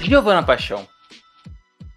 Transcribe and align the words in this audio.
Giovana 0.00 0.42
Paixão. 0.42 0.86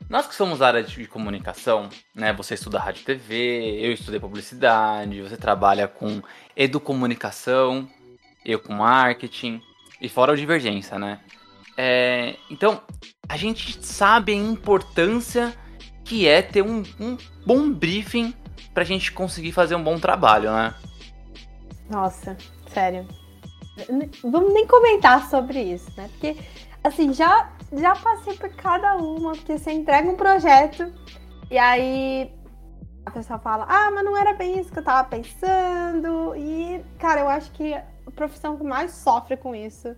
Nós 0.09 0.26
que 0.26 0.34
somos 0.34 0.62
área 0.62 0.81
de 0.81 1.05
comunicação, 1.07 1.90
né? 2.15 2.31
Você 2.34 2.54
estuda 2.54 2.79
rádio 2.79 3.01
e 3.01 3.05
TV, 3.05 3.79
eu 3.81 3.91
estudei 3.91 4.20
publicidade, 4.20 5.21
você 5.21 5.35
trabalha 5.35 5.88
com 5.88 6.21
educomunicação, 6.55 7.90
eu 8.45 8.59
com 8.59 8.73
marketing, 8.73 9.62
e 10.01 10.07
fora 10.07 10.31
o 10.31 10.38
divergência, 10.38 10.98
né? 10.98 11.20
É, 11.77 12.36
então, 12.49 12.81
a 13.30 13.38
gente 13.38 13.85
sabe 13.85 14.31
a 14.31 14.35
importância 14.35 15.54
que 16.04 16.27
é 16.27 16.41
ter 16.41 16.63
um, 16.63 16.84
um 16.99 17.18
bom 17.46 17.71
briefing 17.71 18.34
pra 18.74 18.84
gente 18.84 19.12
conseguir 19.12 19.51
fazer 19.51 19.76
um 19.76 19.84
bom 19.84 19.99
trabalho, 19.99 20.51
né? 20.51 20.74
Nossa, 21.90 22.35
sério. 22.74 23.07
Vamos 24.24 24.54
nem 24.54 24.66
comentar 24.66 25.29
sobre 25.29 25.62
isso, 25.62 25.91
né? 25.96 26.10
Porque, 26.13 26.35
assim, 26.84 27.13
já, 27.13 27.51
já 27.71 27.96
passei 27.96 28.35
por 28.35 28.49
cada 28.49 28.96
uma, 28.96 29.34
porque 29.34 29.57
você 29.57 29.71
entrega 29.71 30.10
um 30.10 30.16
projeto 30.16 30.91
e 31.51 31.57
aí 31.57 32.32
a 33.05 33.12
pessoa 33.12 33.38
fala, 33.40 33.66
ah, 33.70 33.91
mas 33.91 34.04
não 34.04 34.18
era 34.18 34.34
bem 34.34 34.60
isso 34.60 34.71
que 34.71 34.79
eu 34.79 34.84
tava 34.84 35.07
pensando. 35.07 36.35
E, 36.35 36.84
cara, 36.98 37.21
eu 37.21 37.29
acho 37.29 37.51
que 37.51 37.73
a 37.73 37.84
profissão 38.16 38.57
que 38.57 38.63
mais 38.63 38.91
sofre 38.91 39.38
com 39.38 39.54
isso 39.54 39.96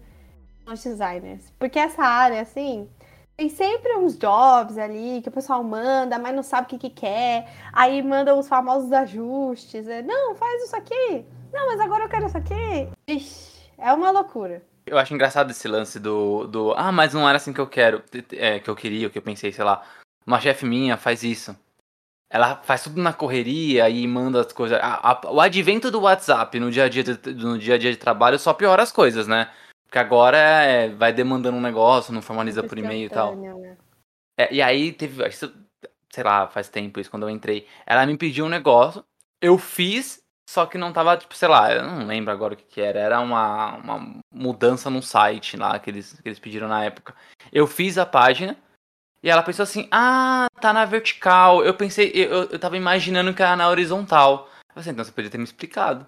os 0.73 0.83
designers. 0.83 1.51
Porque 1.57 1.79
essa 1.79 2.03
área, 2.03 2.41
assim, 2.41 2.89
tem 3.37 3.49
sempre 3.49 3.95
uns 3.97 4.17
jobs 4.17 4.77
ali 4.77 5.21
que 5.21 5.29
o 5.29 5.31
pessoal 5.31 5.63
manda, 5.63 6.19
mas 6.19 6.35
não 6.35 6.43
sabe 6.43 6.65
o 6.67 6.69
que, 6.69 6.89
que 6.89 7.01
quer. 7.01 7.47
Aí 7.73 8.01
manda 8.01 8.35
os 8.35 8.47
famosos 8.47 8.91
ajustes. 8.91 9.87
É, 9.87 10.01
não, 10.01 10.35
faz 10.35 10.63
isso 10.63 10.75
aqui. 10.75 11.25
Não, 11.53 11.67
mas 11.67 11.79
agora 11.79 12.03
eu 12.05 12.09
quero 12.09 12.25
isso 12.25 12.37
aqui. 12.37 12.89
Ixi, 13.07 13.71
é 13.77 13.91
uma 13.93 14.11
loucura. 14.11 14.61
Eu 14.85 14.97
acho 14.97 15.13
engraçado 15.13 15.51
esse 15.51 15.67
lance 15.67 15.99
do, 15.99 16.47
do 16.47 16.73
ah, 16.75 16.91
mas 16.91 17.13
não 17.13 17.27
era 17.27 17.37
assim 17.37 17.53
que 17.53 17.61
eu 17.61 17.67
quero, 17.67 18.03
é, 18.33 18.59
que 18.59 18.69
eu 18.69 18.75
queria, 18.75 19.09
que 19.09 19.17
eu 19.17 19.21
pensei, 19.21 19.51
sei 19.51 19.63
lá. 19.63 19.83
Uma 20.25 20.39
chefe 20.39 20.65
minha 20.65 20.97
faz 20.97 21.23
isso. 21.23 21.55
Ela 22.31 22.57
faz 22.57 22.83
tudo 22.83 23.01
na 23.01 23.11
correria 23.11 23.89
e 23.89 24.05
manda 24.07 24.41
as 24.41 24.53
coisas. 24.53 24.79
a- 24.79 24.99
a- 25.11 25.31
o 25.31 25.39
advento 25.41 25.89
do 25.89 26.01
WhatsApp 26.01 26.59
no 26.59 26.69
dia 26.69 26.83
a 26.85 26.89
dia 26.89 27.03
de, 27.03 27.33
no 27.33 27.57
dia 27.57 27.75
a 27.75 27.77
dia 27.77 27.91
de 27.91 27.97
trabalho 27.97 28.37
só 28.37 28.53
piora 28.53 28.83
as 28.83 28.91
coisas, 28.91 29.27
né? 29.27 29.49
Porque 29.89 29.97
agora 29.97 30.37
é, 30.37 30.89
vai 30.89 31.11
demandando 31.11 31.57
um 31.57 31.61
negócio, 31.61 32.13
não 32.13 32.21
formaliza 32.21 32.61
por 32.61 32.77
e-mail 32.77 33.05
e 33.07 33.09
tal. 33.09 33.35
Né? 33.35 33.77
É, 34.37 34.53
e 34.53 34.61
aí 34.61 34.93
teve, 34.93 35.27
isso, 35.27 35.51
sei 36.13 36.23
lá, 36.23 36.47
faz 36.47 36.69
tempo 36.69 36.99
isso, 36.99 37.09
quando 37.09 37.23
eu 37.23 37.29
entrei. 37.29 37.67
Ela 37.87 38.05
me 38.05 38.15
pediu 38.15 38.45
um 38.45 38.49
negócio, 38.49 39.03
eu 39.41 39.57
fiz, 39.57 40.21
só 40.47 40.67
que 40.67 40.77
não 40.77 40.93
tava, 40.93 41.17
tipo, 41.17 41.33
sei 41.35 41.47
lá, 41.47 41.73
eu 41.73 41.81
não 41.81 42.05
lembro 42.05 42.31
agora 42.31 42.53
o 42.53 42.57
que 42.57 42.65
que 42.65 42.79
era. 42.81 42.99
Era 42.99 43.19
uma, 43.19 43.77
uma 43.77 44.21
mudança 44.31 44.91
no 44.91 45.01
site 45.01 45.57
lá 45.57 45.79
que 45.79 45.89
eles, 45.89 46.21
que 46.21 46.29
eles 46.29 46.37
pediram 46.39 46.67
na 46.67 46.83
época. 46.83 47.15
Eu 47.51 47.65
fiz 47.65 47.97
a 47.97 48.05
página 48.05 48.55
e 49.23 49.29
ela 49.29 49.41
pensou 49.41 49.63
assim, 49.63 49.87
ah, 49.91 50.45
tá 50.61 50.71
na 50.71 50.85
vertical. 50.85 51.65
Eu 51.65 51.73
pensei, 51.73 52.11
eu, 52.13 52.29
eu- 52.29 52.49
eu 52.51 52.59
tava 52.59 52.77
imaginando 52.77 53.33
que 53.33 53.41
era 53.41 53.55
na 53.55 53.67
horizontal. 53.67 54.47
Eu 54.69 54.73
falei 54.75 54.81
assim, 54.81 54.89
então 54.91 55.03
você 55.03 55.11
podia 55.11 55.31
ter 55.31 55.39
me 55.39 55.43
explicado. 55.45 56.05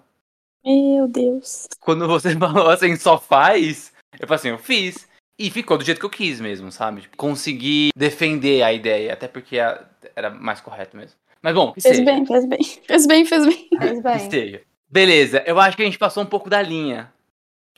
Meu 0.64 1.08
Deus. 1.08 1.66
Quando 1.80 2.06
você 2.06 2.34
falou 2.38 2.70
assim, 2.70 2.96
só 2.96 3.18
faz, 3.18 3.92
eu 4.18 4.26
falei 4.26 4.36
assim, 4.36 4.48
eu 4.48 4.58
fiz. 4.58 5.08
E 5.38 5.50
ficou 5.50 5.76
do 5.78 5.84
jeito 5.84 5.98
que 5.98 6.04
eu 6.06 6.10
quis 6.10 6.40
mesmo, 6.40 6.70
sabe? 6.70 7.00
Tipo, 7.00 7.16
consegui 7.16 7.88
defender 7.96 8.62
a 8.62 8.72
ideia, 8.72 9.12
até 9.12 9.26
porque 9.26 9.58
a- 9.58 9.84
era 10.14 10.30
mais 10.30 10.60
correto 10.60 10.96
mesmo. 10.96 11.16
Mas 11.42 11.54
bom, 11.54 11.72
que 11.72 11.80
Fez 11.80 11.96
seja, 11.96 12.04
bem, 12.10 12.24
fez 12.26 12.46
bem. 12.46 12.58
Fez 12.86 13.06
bem, 13.06 13.24
fez 13.24 13.44
bem. 13.46 13.68
Fez 13.80 14.02
bem. 14.02 14.16
esteja. 14.16 14.62
Beleza, 14.88 15.42
eu 15.46 15.58
acho 15.58 15.76
que 15.76 15.82
a 15.82 15.86
gente 15.86 15.98
passou 15.98 16.22
um 16.22 16.26
pouco 16.26 16.48
da 16.50 16.60
linha. 16.62 17.12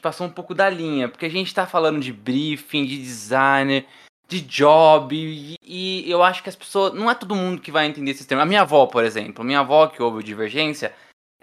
Passou 0.03 0.27
um 0.27 0.31
pouco 0.31 0.53
da 0.55 0.69
linha, 0.69 1.09
porque 1.09 1.25
a 1.25 1.31
gente 1.31 1.55
tá 1.55 1.66
falando 1.66 2.01
de 2.01 2.12
briefing, 2.12 2.84
de 2.84 2.99
designer, 2.99 3.87
de 4.28 4.41
job, 4.43 5.16
e, 5.16 5.56
e 5.65 6.11
eu 6.11 6.22
acho 6.22 6.43
que 6.43 6.49
as 6.51 6.56
pessoas. 6.56 6.93
Não 6.93 7.11
é 7.11 7.15
todo 7.15 7.34
mundo 7.37 7.62
que 7.62 7.71
vai 7.71 7.87
entender 7.87 8.11
esse 8.11 8.27
termo. 8.27 8.43
A 8.43 8.47
minha 8.47 8.62
avó, 8.62 8.84
por 8.87 9.03
exemplo, 9.05 9.41
a 9.43 9.45
minha 9.47 9.61
avó 9.61 9.87
que 9.87 10.03
ouve 10.03 10.19
o 10.19 10.22
Divergência, 10.22 10.93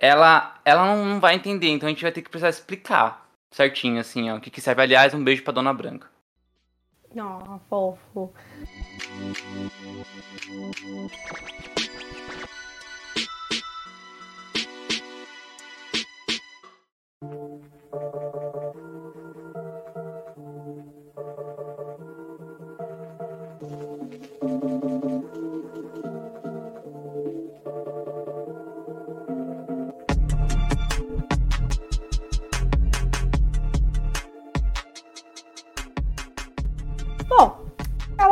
ela, 0.01 0.59
ela 0.65 0.95
não, 0.95 1.19
vai 1.19 1.35
entender, 1.35 1.69
então 1.69 1.85
a 1.85 1.91
gente 1.91 2.01
vai 2.01 2.11
ter 2.11 2.23
que 2.23 2.29
precisar 2.29 2.49
explicar 2.49 3.29
certinho, 3.51 3.99
assim, 4.01 4.31
ó, 4.31 4.37
o 4.37 4.41
que, 4.41 4.49
que 4.49 4.59
serve. 4.59 4.81
Aliás, 4.81 5.13
um 5.13 5.23
beijo 5.23 5.43
pra 5.43 5.53
Dona 5.53 5.71
Branca. 5.71 6.09
Ó, 7.15 7.59
fofo. 7.69 8.33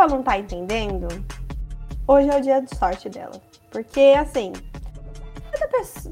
Ela 0.10 0.18
não 0.18 0.24
tá 0.24 0.38
entendendo. 0.38 1.08
Hoje 2.08 2.30
é 2.30 2.38
o 2.38 2.42
dia 2.42 2.62
de 2.62 2.76
sorte 2.76 3.08
dela. 3.08 3.40
Porque, 3.70 4.16
assim, 4.20 4.52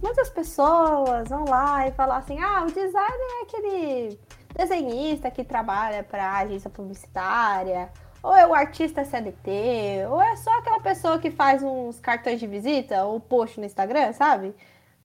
muitas 0.01 0.29
pessoas 0.29 1.29
vão 1.29 1.45
lá 1.45 1.87
e 1.87 1.91
falam 1.91 2.15
assim: 2.15 2.39
ah, 2.39 2.63
o 2.63 2.67
designer 2.67 3.01
é 3.01 3.43
aquele 3.43 4.19
desenhista 4.55 5.31
que 5.31 5.43
trabalha 5.43 6.03
pra 6.03 6.37
agência 6.37 6.69
publicitária, 6.69 7.89
ou 8.21 8.35
é 8.35 8.45
o 8.45 8.53
artista 8.53 9.03
CLT, 9.03 10.05
ou 10.09 10.21
é 10.21 10.35
só 10.35 10.51
aquela 10.59 10.79
pessoa 10.79 11.17
que 11.17 11.31
faz 11.31 11.63
uns 11.63 11.99
cartões 11.99 12.39
de 12.39 12.45
visita 12.47 13.03
ou 13.05 13.19
post 13.19 13.59
no 13.59 13.65
Instagram, 13.65 14.13
sabe? 14.13 14.55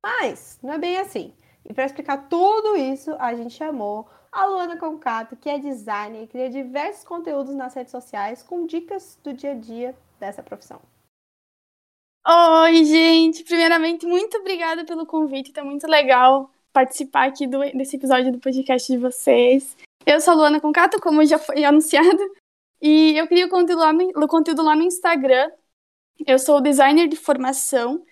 Mas 0.03 0.59
não 0.63 0.75
é 0.75 0.79
bem 0.79 0.99
assim. 0.99 1.33
E 1.65 1.73
para 1.73 1.87
explicar 1.87 2.27
tudo 2.29 2.77
isso, 2.77 3.15
a 3.19 3.35
gente 3.35 3.55
chamou 3.55 4.07
a 4.33 4.47
Luana 4.47 4.79
Concato, 4.79 5.37
que 5.37 5.49
é 5.49 5.59
designer 5.59 6.25
e 6.25 6.27
cria 6.27 6.49
diversos 6.49 7.05
conteúdos 7.05 7.55
nas 7.55 7.75
redes 7.75 7.91
sociais 7.91 8.43
com 8.43 8.67
dicas 8.67 9.19
do 9.23 9.33
dia 9.33 9.53
a 9.53 9.55
dia 9.55 9.95
dessa 10.19 10.43
profissão. 10.43 10.81
Oi, 12.27 12.85
gente. 12.85 13.45
Primeiramente, 13.45 14.07
muito 14.07 14.39
obrigada 14.39 14.85
pelo 14.85 15.05
convite. 15.05 15.53
Tá 15.53 15.63
muito 15.63 15.87
legal 15.87 16.51
participar 16.73 17.29
aqui 17.29 17.47
do- 17.47 17.59
desse 17.77 17.97
episódio 17.97 18.33
do 18.33 18.39
podcast 18.39 18.91
de 18.91 18.97
vocês. 18.97 19.77
Eu 20.07 20.21
sou 20.21 20.33
a 20.33 20.37
Luana 20.37 20.61
Concato, 20.61 21.01
como 21.01 21.25
já 21.27 21.39
foi 21.39 21.63
anunciado, 21.65 22.19
e 22.81 23.17
eu 23.19 23.29
crio 23.29 23.51
conteúdo 23.51 23.81
lá 23.81 23.93
no, 23.93 24.29
conteúdo 24.29 24.63
lá 24.63 24.75
no 24.75 24.83
Instagram. 24.83 25.51
Eu 26.27 26.39
sou 26.39 26.61
designer 26.61 27.09
de 27.09 27.17
formação 27.17 28.05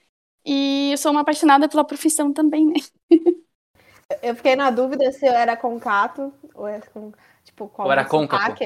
e 0.45 0.91
eu 0.93 0.99
sou 0.99 1.13
uma 1.13 1.21
apaixonada 1.21 1.69
pela 1.69 1.85
profissão 1.85 2.33
também, 2.33 2.67
né? 2.67 2.75
Eu 4.23 4.35
fiquei 4.35 4.57
na 4.57 4.71
dúvida 4.71 5.11
se 5.13 5.27
eu 5.27 5.33
era 5.33 5.57
concato 5.57 6.33
ou 6.55 6.67
era 6.67 6.83
com, 6.93 7.13
tipo, 7.45 7.69
com 7.69 7.85
Ou 7.85 7.93
era 7.93 8.05
côncato. 8.05 8.63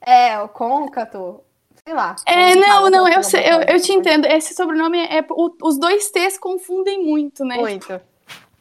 É, 0.00 0.38
o 0.40 0.48
côncato, 0.48 1.40
sei 1.84 1.94
lá. 1.94 2.14
É, 2.26 2.54
não, 2.54 2.88
não, 2.90 3.08
eu, 3.08 3.22
sei- 3.22 3.44
eu, 3.44 3.60
eu 3.62 3.80
te 3.80 3.92
entendo. 3.92 4.26
Esse 4.26 4.54
sobrenome 4.54 4.98
é. 4.98 5.24
o- 5.30 5.54
os 5.62 5.78
dois 5.78 6.10
T's 6.10 6.38
confundem 6.38 7.04
muito, 7.04 7.44
né? 7.44 7.56
Muito. 7.56 8.00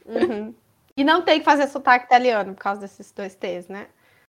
Uhum. 0.05 0.53
E 0.95 1.03
não 1.03 1.21
tem 1.21 1.39
que 1.39 1.45
fazer 1.45 1.67
sotaque 1.67 2.05
italiano 2.05 2.53
por 2.55 2.61
causa 2.61 2.81
desses 2.81 3.11
dois 3.11 3.35
T's, 3.35 3.67
né? 3.67 3.87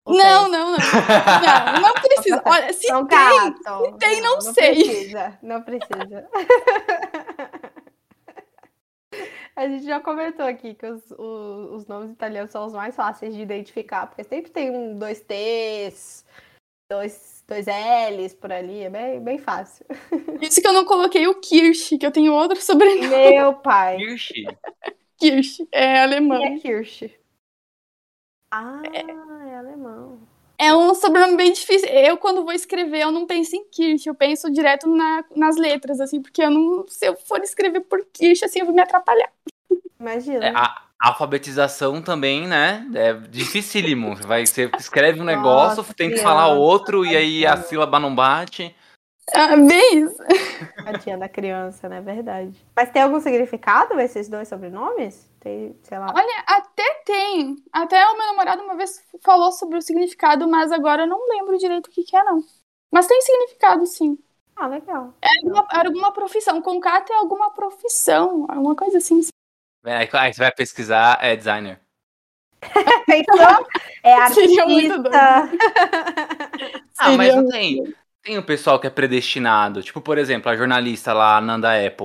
Não, 0.06 0.48
não, 0.48 0.70
não. 0.72 0.78
Não, 0.78 1.80
não 1.82 1.92
precisa. 1.94 2.40
Olha, 2.46 2.72
se 2.72 2.80
tem, 2.80 2.94
Concato. 2.94 3.96
tem, 3.98 4.20
não 4.22 4.34
não 4.36 4.40
sei. 4.40 4.70
precisa, 4.74 5.38
não 5.42 5.62
precisa. 5.62 6.28
A 9.58 9.68
gente 9.68 9.84
já 9.84 10.00
comentou 10.00 10.46
aqui 10.46 10.72
que 10.72 10.86
os, 10.86 11.10
o- 11.10 11.74
os 11.74 11.84
nomes 11.88 12.12
italianos 12.12 12.52
são 12.52 12.64
os 12.64 12.72
mais 12.72 12.94
fáceis 12.94 13.34
de 13.34 13.42
identificar, 13.42 14.06
porque 14.06 14.22
sempre 14.22 14.52
tem 14.52 14.70
um, 14.70 14.96
dois 14.96 15.20
T's, 15.20 16.24
dois 16.88 17.42
dois 17.48 17.66
L's 17.66 18.34
por 18.34 18.52
ali, 18.52 18.82
é 18.82 18.88
bem, 18.90 19.20
bem 19.20 19.36
fácil. 19.36 19.84
Isso 20.40 20.60
que 20.60 20.68
eu 20.68 20.72
não 20.72 20.84
coloquei 20.84 21.26
o 21.26 21.40
Kirsch, 21.40 21.98
que 21.98 22.06
eu 22.06 22.12
tenho 22.12 22.32
outro 22.32 22.60
sobrenome. 22.62 23.08
Meu 23.08 23.54
pai. 23.54 23.96
Kirsch. 23.96 24.32
Kirsch, 25.18 25.58
é 25.72 26.02
alemão. 26.02 26.40
Quem 26.40 26.54
é 26.54 26.58
Kirsch? 26.60 27.10
Ah, 28.52 28.82
é 28.94 29.56
alemão. 29.56 30.20
É 30.60 30.74
um 30.74 30.94
sobrenome 30.94 31.36
bem 31.36 31.52
difícil. 31.52 31.88
Eu, 31.88 32.16
quando 32.16 32.42
vou 32.44 32.52
escrever, 32.52 33.02
eu 33.02 33.12
não 33.12 33.26
penso 33.26 33.54
em 33.54 33.64
Kirsch, 33.70 34.06
eu 34.06 34.14
penso 34.14 34.50
direto 34.50 34.88
na- 34.88 35.24
nas 35.36 35.56
letras, 35.56 36.00
assim, 36.00 36.20
porque 36.20 36.42
eu 36.42 36.50
não. 36.50 36.84
Se 36.88 37.06
eu 37.06 37.16
for 37.16 37.40
escrever 37.42 37.80
por 37.82 38.04
Kirsch, 38.12 38.42
assim, 38.42 38.60
eu 38.60 38.66
vou 38.66 38.74
me 38.74 38.82
atrapalhar. 38.82 39.30
Imagina. 40.00 40.46
É, 40.46 40.50
a 40.50 40.88
a 41.00 41.10
alfabetização 41.10 42.02
também, 42.02 42.46
né? 42.48 42.84
É 42.92 43.12
dificílimo. 43.14 44.16
Você 44.16 44.26
Vai, 44.26 44.44
você 44.44 44.68
escreve 44.76 45.20
um 45.20 45.24
negócio, 45.24 45.78
Nossa, 45.78 45.94
tem 45.94 46.08
que 46.08 46.16
criança, 46.16 46.28
falar 46.28 46.48
outro, 46.48 47.06
e 47.06 47.16
aí 47.16 47.46
a 47.46 47.56
sílaba 47.56 48.00
não 48.00 48.12
bate. 48.12 48.74
Ah, 49.34 49.56
bem 49.56 50.04
isso. 50.04 50.16
Tadinha 50.84 51.18
da 51.18 51.28
criança, 51.28 51.88
né? 51.88 52.00
Verdade. 52.00 52.54
Mas 52.74 52.90
tem 52.90 53.02
algum 53.02 53.20
significado 53.20 53.98
esses 54.00 54.28
dois 54.28 54.48
sobrenomes? 54.48 55.28
Tem, 55.40 55.76
sei 55.82 55.98
lá. 55.98 56.12
Olha, 56.14 56.44
até 56.46 57.02
tem. 57.04 57.56
Até 57.72 58.04
o 58.06 58.16
meu 58.16 58.26
namorado 58.26 58.62
uma 58.62 58.76
vez 58.76 59.02
falou 59.22 59.52
sobre 59.52 59.78
o 59.78 59.82
significado, 59.82 60.48
mas 60.48 60.72
agora 60.72 61.02
eu 61.02 61.06
não 61.06 61.28
lembro 61.28 61.58
direito 61.58 61.86
o 61.86 61.90
que, 61.90 62.02
que 62.02 62.16
é, 62.16 62.24
não. 62.24 62.42
Mas 62.90 63.06
tem 63.06 63.20
significado, 63.20 63.86
sim. 63.86 64.18
Ah, 64.56 64.66
legal. 64.66 65.14
Era 65.22 65.40
alguma, 65.42 65.68
era 65.72 65.88
alguma 65.88 66.12
profissão. 66.12 66.60
Concata 66.60 67.12
é 67.12 67.16
alguma 67.16 67.50
profissão, 67.52 68.46
alguma 68.48 68.74
coisa 68.74 68.98
assim. 68.98 69.20
É, 69.84 70.08
Aí, 70.12 70.32
você 70.32 70.40
vai 70.40 70.52
pesquisar, 70.52 71.18
é 71.20 71.36
designer. 71.36 71.80
Pensou? 73.06 73.66
É 74.02 74.26
Seria 74.34 74.66
muito 74.66 74.92
artista. 74.94 75.50
Ah, 76.98 77.12
mas 77.12 77.36
não 77.36 77.48
tem. 77.48 77.94
Tem 78.28 78.36
o 78.36 78.42
pessoal 78.42 78.78
que 78.78 78.86
é 78.86 78.90
predestinado. 78.90 79.82
Tipo, 79.82 80.02
por 80.02 80.18
exemplo, 80.18 80.50
a 80.50 80.54
jornalista 80.54 81.14
lá, 81.14 81.38
a 81.38 81.40
Nanda 81.40 81.70
Apple. 81.70 82.04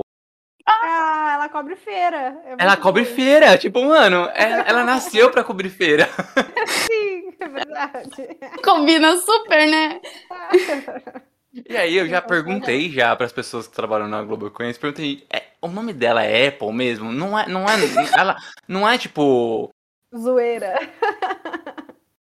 Ah, 0.66 1.32
ela 1.34 1.50
cobre 1.50 1.76
feira. 1.76 2.40
É 2.46 2.56
Ela 2.58 2.78
cobre 2.78 3.04
bom. 3.04 3.14
feira. 3.14 3.58
Tipo, 3.58 3.84
mano, 3.84 4.30
ela, 4.32 4.62
ela 4.66 4.84
nasceu 4.84 5.30
pra 5.30 5.44
cobrir 5.44 5.68
feira. 5.68 6.08
Sim, 6.66 7.34
é 7.38 7.46
verdade. 7.46 8.38
Combina 8.64 9.18
super, 9.18 9.66
né? 9.68 10.00
E 11.68 11.76
aí 11.76 11.96
eu 11.96 12.08
já 12.08 12.20
perguntei 12.20 12.90
já 12.90 13.14
pras 13.14 13.30
pessoas 13.30 13.68
que 13.68 13.76
trabalham 13.76 14.08
na 14.08 14.24
Global 14.24 14.50
Coins, 14.50 14.76
perguntei, 14.76 15.24
é, 15.32 15.50
o 15.62 15.68
nome 15.68 15.92
dela 15.92 16.24
é 16.24 16.48
Apple 16.48 16.72
mesmo? 16.72 17.12
Não 17.12 17.38
é, 17.38 17.46
não 17.46 17.64
é, 17.64 17.74
ela, 18.18 18.36
não 18.66 18.88
é 18.88 18.98
tipo, 18.98 19.70
Zoeira. 20.12 20.74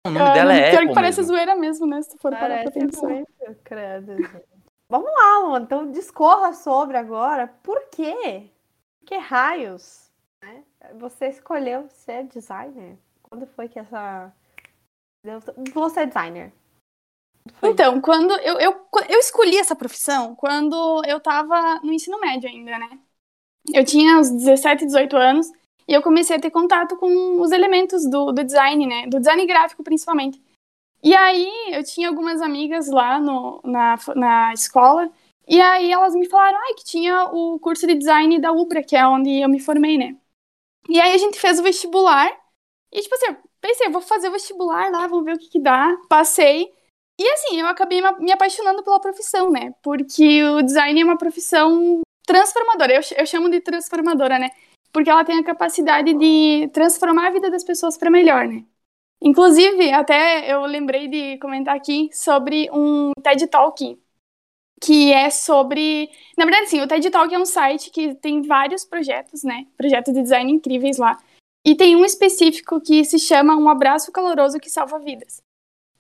O 0.06 0.10
nome 0.10 0.30
Ah, 0.30 0.34
dela 0.34 0.54
é 0.54 0.70
Pior 0.72 0.76
Apple 0.76 0.88
que 0.90 0.94
parece 0.94 1.20
mesmo. 1.22 1.34
zoeira 1.36 1.56
mesmo, 1.56 1.86
né? 1.88 2.02
Se 2.02 2.10
tu 2.10 2.18
for 2.18 2.32
parar 2.32 2.62
pra 2.64 2.72
Parece 2.72 2.80
pensar. 2.80 3.08
muito, 3.08 3.28
credo. 3.64 4.16
Vamos 4.90 5.10
lá, 5.12 5.40
Luan. 5.40 5.62
Então 5.62 5.92
discorra 5.92 6.54
sobre 6.54 6.98
agora. 6.98 7.48
Por 7.64 7.82
quê? 7.90 8.50
Por 9.00 9.06
que 9.08 9.18
raios? 9.18 10.10
né? 10.42 10.64
Você 10.96 11.28
escolheu 11.30 11.88
ser 11.90 12.24
designer? 12.26 12.98
Quando 13.24 13.48
foi 13.48 13.68
que 13.70 13.80
essa. 13.80 14.32
Vou 15.74 15.90
ser 15.90 16.08
designer. 16.08 16.52
Foi. 17.56 17.70
Então, 17.70 18.00
quando 18.02 18.32
eu, 18.40 18.60
eu, 18.60 18.88
eu 19.10 19.20
escolhi 19.20 19.58
essa 19.58 19.76
profissão 19.76 20.36
quando 20.36 21.02
eu 21.06 21.20
tava 21.20 21.80
no 21.84 21.92
ensino 21.94 22.20
médio 22.20 22.50
ainda, 22.50 22.78
né? 22.78 23.00
Eu 23.74 23.84
tinha 23.86 24.18
uns 24.18 24.30
17, 24.30 24.86
18 24.86 25.16
anos 25.18 25.48
e 25.88 25.94
eu 25.94 26.01
comecei 26.01 26.35
a 26.35 26.39
ter 26.39 26.51
contato 26.51 26.95
com 26.97 27.41
os 27.41 27.51
elementos 27.51 28.09
do, 28.09 28.31
do 28.31 28.44
design, 28.44 28.85
né? 28.85 29.07
Do 29.07 29.19
design 29.19 29.45
gráfico, 29.45 29.83
principalmente. 29.83 30.41
E 31.03 31.13
aí, 31.13 31.50
eu 31.74 31.83
tinha 31.83 32.07
algumas 32.07 32.41
amigas 32.41 32.89
lá 32.89 33.19
no, 33.19 33.59
na, 33.63 33.95
na 34.15 34.53
escola 34.53 35.12
e 35.47 35.59
aí 35.59 35.91
elas 35.91 36.15
me 36.15 36.27
falaram 36.30 36.57
ai, 36.57 36.74
que 36.75 36.85
tinha 36.85 37.25
o 37.25 37.59
curso 37.59 37.85
de 37.85 37.95
design 37.95 38.39
da 38.39 38.51
Ubra, 38.51 38.83
que 38.83 38.95
é 38.95 39.06
onde 39.06 39.41
eu 39.41 39.50
me 39.50 39.59
formei, 39.59 39.97
né? 39.97 40.15
E 40.89 41.00
aí 41.00 41.13
a 41.13 41.18
gente 41.18 41.39
fez 41.39 41.59
o 41.59 41.63
vestibular 41.63 42.31
e, 42.91 43.01
tipo 43.01 43.15
assim, 43.15 43.27
eu 43.27 43.38
pensei, 43.59 43.89
vou 43.89 44.01
fazer 44.01 44.30
o 44.30 44.31
vestibular 44.31 44.91
lá, 44.91 45.07
vamos 45.07 45.25
ver 45.25 45.35
o 45.35 45.39
que 45.39 45.50
que 45.50 45.59
dá. 45.59 45.97
Passei. 46.07 46.71
E 47.19 47.30
assim, 47.30 47.59
eu 47.59 47.68
acabei 47.68 48.01
me 48.19 48.31
apaixonando 48.31 48.83
pela 48.83 49.00
profissão, 49.00 49.51
né? 49.51 49.74
Porque 49.81 50.44
o 50.44 50.62
design 50.62 51.01
é 51.01 51.03
uma 51.03 51.18
profissão 51.18 52.01
transformadora. 52.25 52.94
Eu, 52.94 53.01
eu 53.18 53.25
chamo 53.25 53.50
de 53.50 53.62
transformadora, 53.62 54.39
né? 54.39 54.50
Porque 54.94 55.10
ela 55.10 55.25
tem 55.25 55.40
a 55.40 55.44
capacidade 55.44 56.13
de 56.13 56.69
transformar 56.72 57.28
a 57.28 57.31
vida 57.31 57.50
das 57.50 57.63
pessoas 57.63 57.98
para 57.98 58.12
melhor, 58.12 58.48
né? 58.48 58.63
Inclusive, 59.22 59.92
até 59.92 60.54
eu 60.54 60.62
lembrei 60.66 61.07
de 61.07 61.38
comentar 61.40 61.75
aqui 61.75 62.10
sobre 62.13 62.69
um 62.72 63.12
TED 63.22 63.48
Talk 63.48 64.00
que 64.81 65.13
é 65.13 65.30
sobre, 65.30 66.10
na 66.38 66.44
verdade, 66.44 66.68
sim, 66.68 66.81
o 66.81 66.88
TED 66.88 67.10
Talk 67.10 67.34
é 67.34 67.40
um 67.40 67.45
site 67.45 67.90
que 67.90 68.16
tem 68.16 68.42
vários 68.42 68.84
projetos, 68.84 69.42
né? 69.42 69.66
Projetos 69.78 70.13
de 70.13 70.22
design 70.22 70.51
incríveis 70.51 70.98
lá. 70.98 71.18
E 71.66 71.74
tem 71.74 71.95
um 71.95 72.04
específico 72.04 72.81
que 72.81 73.06
se 73.06 73.18
chama 73.18 73.56
Um 73.56 73.69
Abraço 73.69 74.12
Caloroso 74.12 74.60
que 74.60 74.69
Salva 74.69 75.00
Vidas 75.00 75.42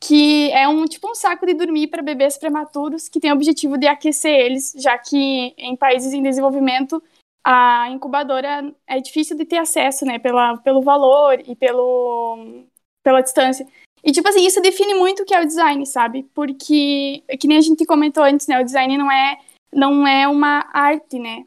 que 0.05 0.51
é 0.51 0.67
um 0.67 0.83
tipo 0.83 1.09
um 1.09 1.15
saco 1.15 1.45
de 1.45 1.53
dormir 1.53 1.87
para 1.87 2.01
bebês 2.01 2.37
prematuros 2.37 3.07
que 3.07 3.21
tem 3.21 3.31
o 3.31 3.35
objetivo 3.35 3.77
de 3.77 3.87
aquecer 3.87 4.37
eles, 4.37 4.73
já 4.75 4.97
que 4.97 5.53
em 5.57 5.77
países 5.77 6.11
em 6.11 6.21
desenvolvimento 6.21 7.01
a 7.43 7.89
incubadora 7.89 8.73
é 8.87 8.99
difícil 8.99 9.37
de 9.37 9.45
ter 9.45 9.57
acesso, 9.57 10.05
né, 10.05 10.17
pela, 10.19 10.57
pelo 10.57 10.81
valor 10.81 11.41
e 11.45 11.55
pelo 11.55 12.63
pela 13.03 13.21
distância. 13.21 13.67
E 14.03 14.11
tipo 14.11 14.27
assim, 14.29 14.45
isso 14.45 14.61
define 14.61 14.93
muito 14.93 15.23
o 15.23 15.25
que 15.25 15.33
é 15.33 15.41
o 15.41 15.45
design, 15.45 15.85
sabe? 15.85 16.23
Porque 16.33 17.23
que 17.39 17.47
nem 17.47 17.57
a 17.57 17.61
gente 17.61 17.85
comentou 17.85 18.23
antes, 18.23 18.47
né, 18.47 18.59
o 18.61 18.63
design 18.63 18.97
não 18.97 19.11
é 19.11 19.37
não 19.73 20.07
é 20.07 20.27
uma 20.27 20.69
arte, 20.73 21.19
né? 21.19 21.45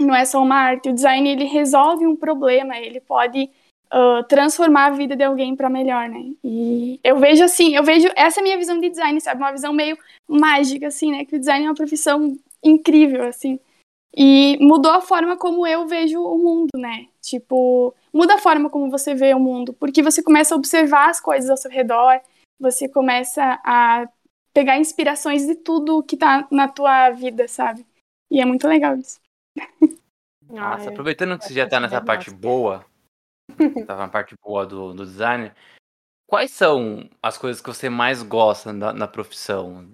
Não 0.00 0.14
é 0.14 0.24
só 0.24 0.42
uma 0.42 0.56
arte. 0.56 0.88
O 0.90 0.94
design 0.94 1.28
ele 1.28 1.44
resolve 1.44 2.06
um 2.06 2.16
problema, 2.16 2.78
ele 2.78 3.00
pode 3.00 3.50
uh, 3.92 4.24
transformar 4.28 4.86
a 4.86 4.90
vida 4.90 5.16
de 5.16 5.24
alguém 5.24 5.56
para 5.56 5.70
melhor, 5.70 6.08
né? 6.08 6.32
E 6.42 7.00
eu 7.02 7.18
vejo 7.18 7.44
assim, 7.44 7.74
eu 7.74 7.82
vejo 7.84 8.08
essa 8.16 8.40
é 8.40 8.42
a 8.42 8.44
minha 8.44 8.58
visão 8.58 8.78
de 8.80 8.88
design, 8.88 9.20
sabe? 9.20 9.40
Uma 9.40 9.52
visão 9.52 9.72
meio 9.72 9.96
mágica, 10.28 10.88
assim, 10.88 11.10
né? 11.12 11.24
Que 11.24 11.36
o 11.36 11.38
design 11.38 11.64
é 11.66 11.68
uma 11.68 11.74
profissão 11.74 12.36
incrível, 12.62 13.24
assim. 13.24 13.58
E 14.16 14.56
mudou 14.60 14.92
a 14.92 15.00
forma 15.00 15.36
como 15.36 15.66
eu 15.66 15.86
vejo 15.88 16.22
o 16.22 16.38
mundo, 16.38 16.70
né? 16.76 17.08
Tipo, 17.20 17.92
muda 18.12 18.34
a 18.34 18.38
forma 18.38 18.70
como 18.70 18.88
você 18.88 19.14
vê 19.14 19.34
o 19.34 19.40
mundo, 19.40 19.72
porque 19.72 20.02
você 20.02 20.22
começa 20.22 20.54
a 20.54 20.58
observar 20.58 21.10
as 21.10 21.20
coisas 21.20 21.50
ao 21.50 21.56
seu 21.56 21.70
redor, 21.70 22.20
você 22.60 22.88
começa 22.88 23.60
a 23.64 24.08
pegar 24.52 24.78
inspirações 24.78 25.44
de 25.44 25.56
tudo 25.56 26.02
que 26.02 26.16
tá 26.16 26.46
na 26.50 26.68
tua 26.68 27.10
vida, 27.10 27.48
sabe? 27.48 27.84
E 28.30 28.40
é 28.40 28.44
muito 28.44 28.68
legal 28.68 28.96
isso. 28.96 29.20
Nossa, 30.48 30.90
aproveitando 30.90 31.36
que 31.36 31.46
você 31.46 31.54
já 31.54 31.68
tá 31.68 31.80
nessa 31.80 32.00
parte 32.00 32.30
boa, 32.30 32.86
tá 33.86 33.96
na 33.96 34.08
parte 34.08 34.36
boa 34.40 34.64
do, 34.64 34.94
do 34.94 35.04
design, 35.04 35.50
quais 36.28 36.52
são 36.52 37.08
as 37.20 37.36
coisas 37.36 37.60
que 37.60 37.68
você 37.68 37.88
mais 37.88 38.22
gosta 38.22 38.72
na, 38.72 38.92
na 38.92 39.08
profissão? 39.08 39.88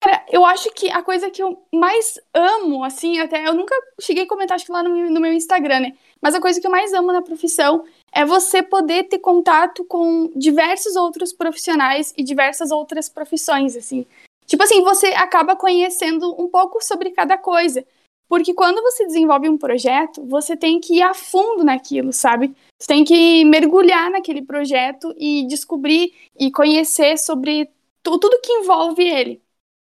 Cara, 0.00 0.24
eu 0.30 0.44
acho 0.44 0.70
que 0.72 0.90
a 0.90 1.02
coisa 1.02 1.30
que 1.30 1.42
eu 1.42 1.60
mais 1.72 2.20
amo, 2.32 2.84
assim, 2.84 3.18
até 3.18 3.46
eu 3.48 3.54
nunca 3.54 3.74
cheguei 4.00 4.24
a 4.24 4.28
comentar, 4.28 4.54
acho 4.54 4.66
que 4.66 4.70
lá 4.72 4.82
no 4.82 4.90
meu, 4.94 5.10
no 5.10 5.20
meu 5.20 5.32
Instagram, 5.32 5.80
né? 5.80 5.96
Mas 6.20 6.34
a 6.34 6.40
coisa 6.40 6.60
que 6.60 6.66
eu 6.66 6.70
mais 6.70 6.92
amo 6.92 7.12
na 7.12 7.22
profissão 7.22 7.84
é 8.12 8.24
você 8.24 8.62
poder 8.62 9.04
ter 9.04 9.18
contato 9.18 9.84
com 9.84 10.30
diversos 10.36 10.96
outros 10.96 11.32
profissionais 11.32 12.12
e 12.16 12.22
diversas 12.22 12.70
outras 12.70 13.08
profissões, 13.08 13.74
assim. 13.76 14.06
Tipo 14.46 14.62
assim, 14.62 14.82
você 14.82 15.08
acaba 15.08 15.56
conhecendo 15.56 16.34
um 16.40 16.48
pouco 16.48 16.82
sobre 16.84 17.10
cada 17.10 17.36
coisa. 17.36 17.84
Porque 18.28 18.52
quando 18.54 18.82
você 18.82 19.06
desenvolve 19.06 19.48
um 19.48 19.56
projeto, 19.58 20.24
você 20.26 20.56
tem 20.56 20.78
que 20.80 20.96
ir 20.96 21.02
a 21.02 21.14
fundo 21.14 21.64
naquilo, 21.64 22.12
sabe? 22.12 22.54
Você 22.78 22.88
tem 22.88 23.04
que 23.04 23.44
mergulhar 23.44 24.10
naquele 24.10 24.42
projeto 24.42 25.14
e 25.16 25.46
descobrir 25.46 26.12
e 26.38 26.50
conhecer 26.50 27.16
sobre 27.18 27.70
tu- 28.02 28.18
tudo 28.18 28.40
que 28.42 28.52
envolve 28.52 29.02
ele 29.02 29.40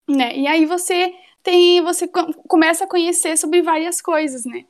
né? 0.08 0.36
E 0.36 0.46
aí 0.46 0.66
você 0.66 1.14
tem, 1.42 1.80
você 1.82 2.08
co- 2.08 2.32
começa 2.48 2.84
a 2.84 2.88
conhecer 2.88 3.36
sobre 3.36 3.62
várias 3.62 4.00
coisas, 4.00 4.44
né? 4.44 4.64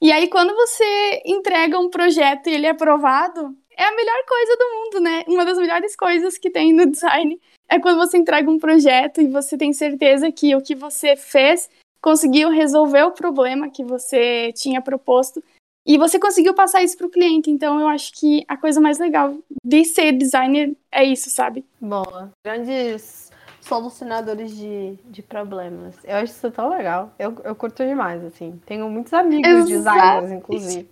E 0.00 0.10
aí 0.10 0.28
quando 0.28 0.54
você 0.54 1.22
entrega 1.24 1.78
um 1.78 1.88
projeto 1.90 2.48
e 2.48 2.54
ele 2.54 2.66
é 2.66 2.70
aprovado, 2.70 3.56
é 3.76 3.84
a 3.84 3.94
melhor 3.94 4.24
coisa 4.26 4.56
do 4.56 4.64
mundo, 4.74 5.00
né? 5.00 5.24
Uma 5.28 5.44
das 5.44 5.58
melhores 5.58 5.96
coisas 5.96 6.36
que 6.38 6.50
tem 6.50 6.72
no 6.72 6.86
design 6.86 7.40
é 7.68 7.78
quando 7.78 7.98
você 7.98 8.18
entrega 8.18 8.50
um 8.50 8.58
projeto 8.58 9.20
e 9.20 9.28
você 9.28 9.56
tem 9.56 9.72
certeza 9.72 10.30
que 10.30 10.54
o 10.54 10.60
que 10.60 10.74
você 10.74 11.16
fez 11.16 11.70
conseguiu 12.02 12.50
resolver 12.50 13.04
o 13.04 13.12
problema 13.12 13.70
que 13.70 13.84
você 13.84 14.52
tinha 14.54 14.82
proposto 14.82 15.42
e 15.86 15.96
você 15.96 16.18
conseguiu 16.18 16.54
passar 16.54 16.82
isso 16.82 16.96
para 16.98 17.06
o 17.06 17.10
cliente. 17.10 17.50
Então 17.50 17.80
eu 17.80 17.88
acho 17.88 18.12
que 18.12 18.44
a 18.46 18.56
coisa 18.56 18.80
mais 18.80 18.98
legal 18.98 19.36
de 19.64 19.84
ser 19.84 20.12
designer 20.12 20.76
é 20.90 21.04
isso, 21.04 21.30
sabe? 21.30 21.64
Boa. 21.80 22.30
Grandes 22.44 23.31
solucionadores 23.62 24.56
de, 24.56 24.98
de 25.04 25.22
problemas. 25.22 25.96
Eu 26.04 26.16
acho 26.16 26.32
isso 26.32 26.50
tão 26.50 26.68
legal. 26.68 27.14
Eu, 27.18 27.36
eu 27.44 27.54
curto 27.54 27.84
demais, 27.84 28.22
assim. 28.24 28.60
Tenho 28.66 28.88
muitos 28.90 29.12
amigos 29.12 29.70
Exato. 29.70 29.96
designers, 29.96 30.32
inclusive. 30.32 30.90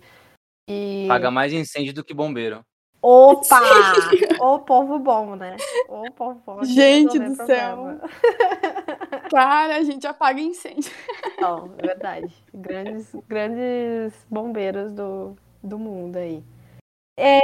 E... 0.69 1.05
Paga 1.07 1.29
mais 1.29 1.53
incêndio 1.53 1.93
do 1.93 2.03
que 2.03 2.13
bombeiro. 2.13 2.63
Opa! 3.01 3.59
o 4.39 4.59
povo 4.59 4.99
bom, 4.99 5.35
né? 5.35 5.57
O 5.89 6.11
povo 6.11 6.41
bom. 6.45 6.63
Gente 6.63 7.17
do 7.17 7.35
céu. 7.35 7.99
Cara, 9.29 9.77
a 9.77 9.83
gente 9.83 10.05
apaga 10.05 10.39
incêndio. 10.39 10.91
Não, 11.41 11.73
é 11.77 11.87
verdade. 11.87 12.33
Grandes, 12.53 13.11
grandes 13.27 14.13
bombeiros 14.29 14.93
do, 14.93 15.35
do 15.63 15.79
mundo 15.79 16.17
aí. 16.17 16.43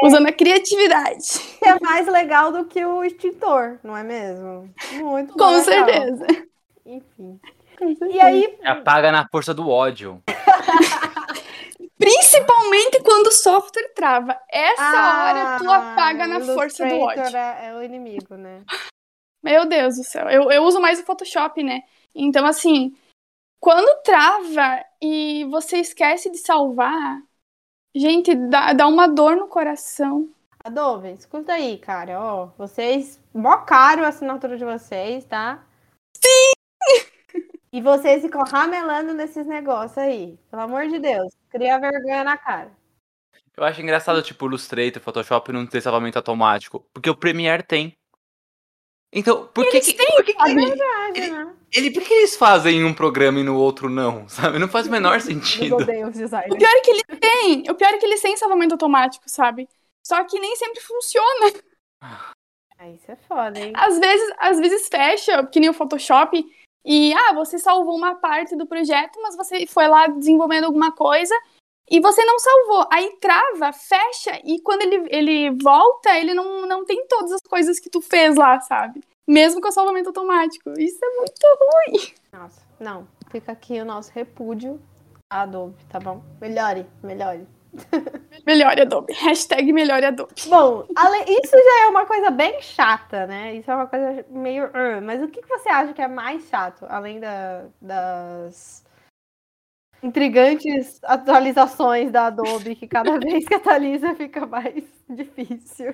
Usando 0.03 0.27
a 0.27 0.31
criatividade. 0.31 1.56
É 1.67 1.79
mais 1.79 2.07
legal 2.07 2.51
do 2.51 2.65
que 2.65 2.83
o 2.83 3.03
extintor, 3.03 3.79
não 3.83 3.95
é 3.95 4.03
mesmo? 4.03 4.73
Muito 4.93 5.33
Com 5.33 5.45
legal. 5.45 5.63
certeza. 5.63 6.27
Enfim. 6.85 7.39
Com 7.77 7.95
certeza. 7.95 8.11
E 8.11 8.19
aí, 8.19 8.59
Apaga 8.63 9.11
na 9.11 9.27
força 9.29 9.53
do 9.53 9.69
ódio. 9.69 10.21
Principalmente 11.97 13.01
quando 13.03 13.27
o 13.27 13.31
software 13.31 13.91
trava. 13.95 14.39
Essa 14.49 14.83
hora 14.83 15.57
tu 15.59 15.69
ah, 15.69 15.93
apaga 15.93 16.27
na 16.27 16.39
força 16.41 16.85
do 16.85 16.99
ódio. 16.99 17.35
É, 17.35 17.67
é 17.67 17.75
o 17.75 17.83
inimigo, 17.83 18.35
né? 18.35 18.63
Meu 19.43 19.65
Deus 19.65 19.97
do 19.97 20.03
céu. 20.03 20.29
Eu, 20.29 20.51
eu 20.51 20.63
uso 20.63 20.79
mais 20.79 20.99
o 20.99 21.03
Photoshop, 21.05 21.63
né? 21.63 21.83
Então, 22.13 22.45
assim, 22.45 22.95
quando 23.59 24.01
trava 24.03 24.83
e 25.01 25.45
você 25.45 25.77
esquece 25.77 26.29
de 26.29 26.37
salvar, 26.37 27.21
gente, 27.95 28.35
dá, 28.35 28.73
dá 28.73 28.87
uma 28.87 29.07
dor 29.07 29.35
no 29.35 29.47
coração. 29.47 30.29
Adobe, 30.67 31.13
escuta 31.13 31.53
aí, 31.53 31.77
cara, 31.77 32.19
ó. 32.19 32.47
Vocês, 32.57 33.19
mó 33.33 33.57
caro 33.59 34.03
a 34.03 34.09
assinatura 34.09 34.57
de 34.57 34.65
vocês, 34.65 35.23
tá? 35.25 35.63
Sim! 36.15 37.41
E 37.71 37.81
vocês 37.81 38.21
ficam 38.21 38.43
ramelando 38.43 39.13
nesses 39.13 39.45
negócios 39.45 39.97
aí. 39.97 40.37
Pelo 40.49 40.63
amor 40.63 40.87
de 40.87 40.99
Deus, 40.99 41.33
cria 41.49 41.79
vergonha 41.79 42.23
na 42.23 42.37
cara. 42.37 42.71
Eu 43.55 43.63
acho 43.63 43.81
engraçado, 43.81 44.21
tipo, 44.21 44.45
o 44.45 44.47
Illustrator, 44.49 45.01
Photoshop 45.01 45.51
não 45.51 45.65
ter 45.65 45.81
salvamento 45.81 46.17
automático. 46.17 46.85
Porque 46.93 47.09
o 47.09 47.15
Premiere 47.15 47.63
tem. 47.63 47.93
Então, 49.11 49.47
por 49.47 49.63
que, 49.69 49.77
Eles 49.77 49.87
que, 49.87 49.93
têm, 49.93 50.05
por 50.15 50.23
que, 50.25 50.33
que 50.33 50.39
sabe? 50.39 50.55
Verdade, 50.65 51.31
né? 51.31 51.53
ele, 51.73 51.91
por 51.91 52.03
que 52.03 52.13
eles 52.13 52.35
fazem 52.35 52.79
em 52.79 52.83
um 52.83 52.93
programa 52.93 53.39
e 53.39 53.43
no 53.43 53.55
outro 53.55 53.89
não? 53.89 54.27
Sabe? 54.29 54.59
Não 54.59 54.67
faz 54.67 54.85
o 54.87 54.91
menor 54.91 55.15
Eu 55.15 55.21
sentido. 55.21 55.75
odeio 55.77 56.07
os 56.09 56.15
O 56.15 56.19
designers. 56.19 56.57
pior 56.57 56.69
é 56.69 56.81
que 56.81 56.91
ele 56.91 57.03
tem. 57.03 57.63
O 57.71 57.75
pior 57.75 57.93
é 57.93 57.97
que 57.97 58.05
ele 58.05 58.19
tem 58.19 58.35
salvamento 58.35 58.73
automático, 58.73 59.23
sabe? 59.27 59.67
Só 60.07 60.23
que 60.23 60.39
nem 60.39 60.55
sempre 60.55 60.79
funciona. 60.79 61.53
Ah, 62.79 62.89
Isso 62.89 63.11
é 63.11 63.15
foda, 63.17 63.59
hein? 63.59 63.73
Às 63.75 63.99
vezes, 63.99 64.35
às 64.37 64.59
vezes 64.59 64.87
fecha, 64.87 65.45
que 65.47 65.59
nem 65.59 65.69
o 65.69 65.73
Photoshop, 65.73 66.45
e 66.85 67.13
ah, 67.13 67.33
você 67.33 67.59
salvou 67.59 67.93
uma 67.93 68.15
parte 68.15 68.55
do 68.55 68.65
projeto, 68.65 69.19
mas 69.21 69.35
você 69.35 69.67
foi 69.67 69.85
lá 69.89 70.07
desenvolvendo 70.07 70.63
alguma 70.63 70.93
coisa 70.93 71.35
e 71.89 71.99
você 71.99 72.23
não 72.23 72.39
salvou. 72.39 72.87
Aí 72.89 73.17
trava, 73.19 73.73
fecha, 73.73 74.39
e 74.45 74.61
quando 74.61 74.83
ele, 74.83 75.09
ele 75.09 75.57
volta, 75.61 76.17
ele 76.17 76.33
não, 76.33 76.65
não 76.65 76.85
tem 76.85 77.05
todas 77.07 77.33
as 77.33 77.41
coisas 77.41 77.77
que 77.77 77.89
tu 77.89 77.99
fez 77.99 78.37
lá, 78.37 78.61
sabe? 78.61 79.03
Mesmo 79.27 79.59
com 79.59 79.67
o 79.67 79.71
salvamento 79.73 80.07
automático. 80.07 80.71
Isso 80.79 81.03
é 81.03 81.15
muito 81.17 81.41
ruim. 81.59 82.13
Nossa, 82.31 82.61
não. 82.79 83.05
Fica 83.29 83.51
aqui 83.51 83.81
o 83.81 83.85
nosso 83.85 84.13
repúdio 84.13 84.81
à 85.29 85.41
Adobe, 85.41 85.83
tá 85.89 85.99
bom? 85.99 86.23
Melhore, 86.39 86.87
melhore. 87.03 87.45
Melhore 88.45 88.81
Adobe. 88.81 89.13
Hashtag 89.13 89.71
melhore 89.73 90.05
Adobe. 90.05 90.33
Bom, 90.47 90.83
isso 91.27 91.51
já 91.51 91.85
é 91.85 91.87
uma 91.89 92.05
coisa 92.05 92.29
bem 92.31 92.61
chata, 92.61 93.25
né? 93.27 93.55
Isso 93.55 93.69
é 93.69 93.75
uma 93.75 93.87
coisa 93.87 94.25
meio. 94.29 94.69
"Ah", 94.73 95.01
mas 95.01 95.21
o 95.21 95.27
que 95.27 95.41
que 95.41 95.47
você 95.47 95.69
acha 95.69 95.93
que 95.93 96.01
é 96.01 96.07
mais 96.07 96.43
chato, 96.47 96.85
além 96.89 97.19
da- 97.19 97.65
das 97.81 98.85
intrigantes 100.03 100.99
atualizações 101.03 102.11
da 102.11 102.27
Adobe, 102.27 102.75
que 102.75 102.87
cada 102.87 103.17
vez 103.19 103.45
que 103.47 103.53
atualiza 103.55 104.13
fica 104.15 104.45
mais 104.45 104.83
difícil? 105.09 105.93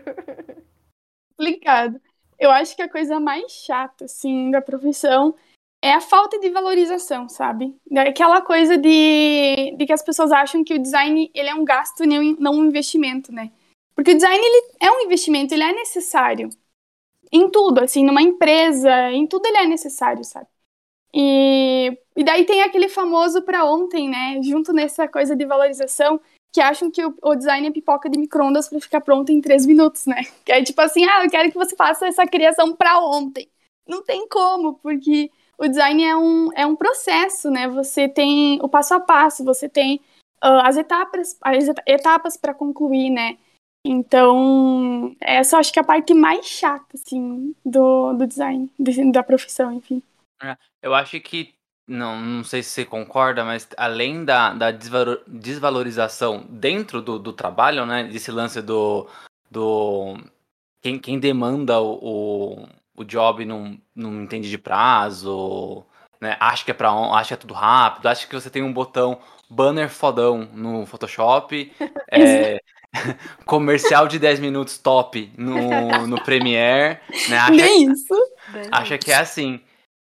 complicado. 1.38 2.00
Eu 2.40 2.52
acho 2.52 2.75
que 2.75 2.82
a 2.82 2.90
coisa 2.90 3.20
mais 3.20 3.52
chata, 3.52 4.06
assim, 4.06 4.52
da 4.52 4.62
profissão 4.62 5.36
é 5.84 5.92
a 5.92 6.00
falta 6.00 6.40
de 6.40 6.50
valorização, 6.50 7.28
sabe? 7.28 7.75
Aquela 7.98 8.42
coisa 8.42 8.78
de, 8.78 9.75
de 9.78 9.86
que 9.86 9.92
as 9.92 10.02
pessoas 10.02 10.32
acham 10.32 10.63
que 10.63 10.75
o 10.75 10.82
design 10.82 11.30
ele 11.36 11.50
é 11.50 11.54
um 11.54 11.66
gasto 11.66 12.06
e 12.06 12.08
não 12.40 12.54
um 12.54 12.63
investimento, 12.63 13.34
né? 13.34 13.52
Porque 13.94 14.12
o 14.12 14.16
design 14.16 14.42
ele 14.42 14.75
é 14.80 14.90
um 14.90 15.02
investimento, 15.02 15.54
ele 15.54 15.63
é 15.63 15.74
necessário. 15.74 16.48
Em 17.30 17.50
tudo, 17.50 17.84
assim, 17.84 18.06
numa 18.06 18.22
empresa, 18.22 19.12
em 19.12 19.28
tudo 19.28 19.46
ele 19.46 19.58
é 19.58 19.66
necessário, 19.66 20.24
sabe? 20.24 20.48
E, 21.13 21.98
e 22.16 22.24
daí 22.24 22.46
tem 22.46 22.62
aquele 22.62 22.88
famoso 22.88 23.42
pra 23.42 23.66
ontem, 23.66 24.08
né? 24.08 24.42
Junto 24.42 24.72
nessa 24.72 25.06
coisa 25.06 25.36
de 25.36 25.46
valorização, 25.46 26.18
que 26.54 26.62
acham 26.62 26.90
que 26.90 27.06
o, 27.06 27.13
o 27.22 27.36
design 27.36 27.68
é 27.68 27.72
pipoca 27.72 28.10
de 28.10 28.18
micro-ondas 28.18 28.70
pra 28.70 28.80
ficar 28.80 29.02
pronto 29.02 29.34
em 29.34 29.42
três 29.42 29.66
minutos, 29.66 30.06
né? 30.06 30.22
Que 30.46 30.54
é 30.54 30.63
tipo 30.63 30.80
assim, 30.80 31.04
ah, 31.04 31.25
eu 31.25 31.30
quero 31.30 31.52
que 31.52 31.58
você 31.58 31.75
faça 31.75 32.08
essa 32.08 32.25
criação 32.25 32.74
pra 32.74 33.00
ontem. 33.00 33.50
Não 33.86 34.02
tem 34.02 34.25
como, 34.30 34.75
porque 34.75 35.30
o 35.57 35.67
design 35.67 36.03
é 36.03 36.15
um, 36.15 36.50
é 36.53 36.65
um 36.65 36.75
processo, 36.75 37.50
né? 37.50 37.67
Você 37.67 38.07
tem 38.07 38.60
o 38.62 38.69
passo 38.69 38.93
a 38.93 39.00
passo, 39.00 39.43
você 39.43 39.69
tem 39.69 40.00
ah, 40.41 40.67
as 40.67 40.77
etapas 40.77 41.38
as 41.41 41.67
eta- 41.67 41.83
etapas 41.88 42.38
para 42.38 42.53
concluir, 42.53 43.10
né? 43.10 43.38
Então, 43.86 45.13
essa 45.19 45.57
acho 45.57 45.72
que 45.74 45.79
é 45.79 45.81
a 45.81 45.86
parte 45.86 46.13
mais 46.13 46.45
chata, 46.45 46.95
assim, 46.95 47.53
do, 47.65 48.13
do 48.13 48.25
design, 48.25 48.69
de- 48.79 49.12
da 49.12 49.22
profissão, 49.22 49.74
enfim. 49.74 50.01
Eu 50.81 50.93
acho 50.93 51.19
que. 51.19 51.53
Não, 51.86 52.17
não 52.17 52.45
sei 52.45 52.63
se 52.63 52.69
você 52.69 52.86
concorda, 52.86 53.43
mas 53.43 53.67
além 53.75 54.24
da, 54.24 54.53
da 54.53 54.72
desvalo- 54.72 55.19
desvalorização 55.27 56.45
dentro 56.50 57.01
do, 57.01 57.19
do 57.19 57.33
trabalho, 57.33 57.86
né? 57.86 58.05
Desse 58.05 58.31
lance 58.31 58.62
do. 58.62 59.05
do 59.51 60.17
quem, 60.81 60.98
quem 60.98 61.19
demanda 61.19 61.81
o, 61.81 62.00
o, 62.01 62.67
o 62.96 63.04
job 63.04 63.46
não, 63.46 63.80
não 63.96 64.22
entende 64.22 64.50
de 64.50 64.58
prazo, 64.58 65.86
né? 66.22 66.38
Acha 66.40 66.64
que 66.64 66.72
é 66.72 66.74
para 66.74 66.92
acha 66.92 67.30
que 67.30 67.34
é 67.34 67.38
tudo 67.38 67.54
rápido, 67.54 68.08
acha 68.08 68.28
que 68.28 68.36
você 68.36 68.50
tem 68.50 68.64
um 68.64 68.74
botão 68.74 69.20
banner 69.50 69.90
fodão 69.90 70.50
no 70.54 70.86
Photoshop, 70.86 71.72
é, 72.12 72.60
comercial 73.46 74.08
de 74.08 74.20
10 74.20 74.40
minutos 74.40 74.78
top 74.78 75.32
no, 75.38 76.08
no 76.08 76.24
Premiere, 76.24 77.00
né? 77.30 77.38
Acha, 77.38 77.52
Nem 77.52 77.92
isso. 77.92 78.16
acha 78.72 78.98
que 78.98 79.12
é 79.12 79.16
assim. 79.16 79.62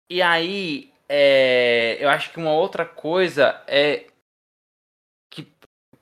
E 0.09 0.21
aí, 0.21 0.91
é, 1.09 1.97
eu 1.99 2.09
acho 2.09 2.31
que 2.31 2.39
uma 2.39 2.51
outra 2.51 2.85
coisa 2.85 3.61
é 3.67 4.07
que 5.29 5.47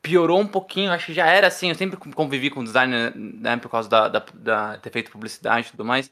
piorou 0.02 0.40
um 0.40 0.48
pouquinho, 0.48 0.92
acho 0.92 1.08
que 1.08 1.14
já 1.14 1.28
era 1.28 1.48
assim, 1.48 1.70
eu 1.70 1.76
sempre 1.76 1.98
convivi 1.98 2.50
com 2.50 2.64
design, 2.64 3.12
né, 3.16 3.58
por 3.58 3.70
causa 3.70 3.90
da, 3.90 4.08
da, 4.08 4.26
da 4.34 4.78
ter 4.78 4.92
feito 4.92 5.12
publicidade 5.12 5.68
e 5.68 5.72
tudo 5.72 5.84
mais, 5.84 6.12